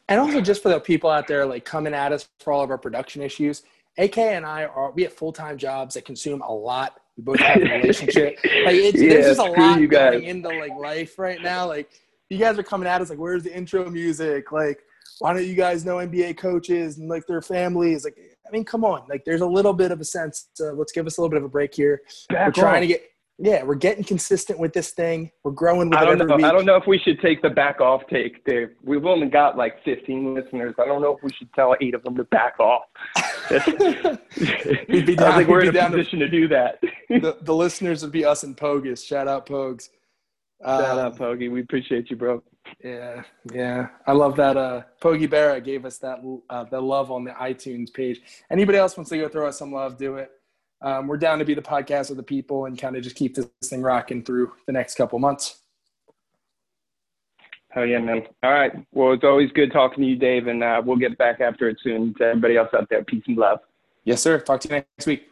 And 0.09 0.20
also, 0.20 0.40
just 0.40 0.62
for 0.62 0.68
the 0.68 0.78
people 0.78 1.11
out 1.11 1.26
there 1.26 1.44
like 1.44 1.64
coming 1.64 1.92
at 1.92 2.12
us 2.12 2.28
for 2.38 2.52
all 2.52 2.62
of 2.62 2.70
our 2.70 2.78
production 2.78 3.22
issues, 3.22 3.64
AK 3.99 4.18
and 4.18 4.44
I 4.44 4.64
are 4.64 4.90
we 4.92 5.03
have 5.03 5.12
full 5.12 5.32
time 5.32 5.57
jobs 5.57 5.94
that 5.94 6.05
consume 6.05 6.42
a 6.42 6.53
lot. 6.53 7.01
We 7.16 7.22
both 7.22 7.40
have 7.40 7.62
a 7.62 7.64
relationship. 7.80 8.38
like 8.44 8.74
it's, 8.74 9.01
yeah, 9.01 9.09
there's 9.09 9.36
just 9.36 9.40
a 9.40 9.51
lot 9.51 9.88
going 9.88 10.24
into 10.24 10.49
like 10.49 10.72
life 10.76 11.18
right 11.18 11.40
now. 11.40 11.66
Like 11.66 11.90
you 12.28 12.38
guys 12.38 12.59
are 12.59 12.62
coming 12.62 12.88
at 12.88 13.01
us 13.01 13.11
like, 13.11 13.18
where's 13.18 13.42
the 13.42 13.57
intro 13.57 13.88
music? 13.90 14.53
Like, 14.53 14.80
why 15.20 15.32
don't 15.32 15.47
you 15.47 15.55
guys 15.55 15.84
know 15.84 15.97
NBA 15.97 16.36
coaches 16.36 16.99
and 16.99 17.09
like 17.09 17.26
their 17.26 17.42
families? 17.42 18.05
Like, 18.05 18.18
I 18.47 18.51
mean, 18.51 18.64
come 18.64 18.84
on. 18.84 19.05
Like, 19.09 19.24
there's 19.24 19.40
a 19.40 19.47
little 19.47 19.72
bit 19.72 19.90
of 19.90 20.01
a 20.01 20.05
sense. 20.05 20.49
To, 20.57 20.72
let's 20.72 20.92
give 20.92 21.07
us 21.07 21.18
a 21.18 21.20
little 21.20 21.30
bit 21.30 21.38
of 21.38 21.44
a 21.44 21.49
break 21.49 21.74
here. 21.74 22.03
Back 22.28 22.49
we're 22.49 22.62
trying 22.62 22.80
to 22.82 22.86
get. 22.86 23.05
Yeah, 23.39 23.64
we're 23.64 23.74
getting 23.74 24.03
consistent 24.03 24.59
with 24.59 24.72
this 24.72 24.93
thing. 24.93 25.30
We're 25.45 25.51
growing 25.51 25.91
with 25.91 25.99
I 25.99 26.07
don't 26.07 26.26
know. 26.26 26.37
Week. 26.37 26.45
I 26.45 26.53
don't 26.53 26.64
know 26.64 26.76
if 26.76 26.87
we 26.87 26.99
should 26.99 27.20
take 27.20 27.43
the 27.43 27.51
back 27.51 27.82
off 27.82 28.03
take, 28.09 28.43
Dave. 28.47 28.70
We've 28.82 29.05
only 29.05 29.26
got 29.26 29.59
like 29.59 29.84
15 29.84 30.34
listeners. 30.34 30.74
I 30.78 30.87
don't 30.87 31.03
know 31.03 31.14
if 31.14 31.22
we 31.22 31.30
should 31.32 31.53
tell 31.53 31.76
eight 31.82 31.95
of 31.95 32.03
them 32.03 32.16
to 32.16 32.24
back 32.24 32.59
off. 32.59 32.84
we'd 34.89 35.05
be 35.05 35.14
down, 35.16 35.32
I 35.32 35.37
think 35.37 35.49
we're 35.51 35.64
in 35.64 35.76
a 35.76 35.91
position 35.91 36.20
to, 36.20 36.26
to, 36.26 36.30
do 36.30 36.49
that. 36.49 36.80
the, 37.11 37.37
the 37.43 37.55
listeners 37.55 38.03
would 38.03 38.12
be 38.12 38.24
us 38.24 38.43
and 38.43 38.57
Pogus. 38.57 39.07
Shout 39.07 39.28
out 39.28 39.47
Pogues. 39.47 39.91
Shout 40.62 40.99
um, 40.99 40.99
out 40.99 41.18
Pogi. 41.18 41.51
We 41.51 41.61
appreciate 41.61 42.09
you, 42.09 42.16
bro. 42.16 42.43
Yeah, 42.82 43.22
yeah. 43.53 43.89
I 44.07 44.12
love 44.12 44.37
that. 44.37 44.57
Uh, 44.57 44.82
Pogi 45.03 45.28
Barra 45.28 45.61
gave 45.61 45.84
us 45.84 45.99
that 45.99 46.20
uh, 46.49 46.64
the 46.64 46.80
love 46.80 47.11
on 47.11 47.24
the 47.24 47.32
iTunes 47.32 47.93
page. 47.93 48.20
Anybody 48.51 48.78
else 48.78 48.97
wants 48.97 49.11
to 49.11 49.18
go 49.18 49.28
throw 49.28 49.47
us 49.47 49.59
some 49.59 49.72
love, 49.72 49.99
do 49.99 50.16
it. 50.16 50.30
Um, 50.87 51.09
we're 51.09 51.16
down 51.16 51.41
to 51.41 51.45
be 51.45 51.55
the 51.55 51.61
podcast 51.62 52.11
of 52.11 52.16
the 52.16 52.22
people 52.22 52.66
and 52.66 52.78
kind 52.78 52.97
of 52.97 53.03
just 53.03 53.16
keep 53.16 53.34
this 53.34 53.49
thing 53.64 53.82
rocking 53.82 54.22
through 54.22 54.53
the 54.66 54.72
next 54.72 54.95
couple 54.95 55.18
months. 55.18 55.62
Hell 57.70 57.84
yeah, 57.84 57.99
man. 57.99 58.22
All 58.45 58.53
right. 58.53 58.72
Well, 58.93 59.12
it's 59.12 59.24
always 59.24 59.51
good 59.51 59.72
talking 59.72 60.05
to 60.05 60.09
you, 60.09 60.14
Dave, 60.14 60.47
and 60.47 60.62
uh, 60.62 60.80
we'll 60.84 60.97
get 60.97 61.18
back 61.18 61.41
after 61.41 61.68
it 61.68 61.78
soon. 61.82 62.14
To 62.18 62.26
everybody 62.26 62.57
else 62.57 62.68
out 62.72 62.89
there, 62.89 63.03
peace 63.03 63.24
and 63.26 63.37
love. 63.37 63.59
Yes, 64.05 64.22
sir. 64.22 64.39
Talk 64.39 64.61
to 64.61 64.68
you 64.68 64.74
next 64.76 65.07
week. 65.09 65.24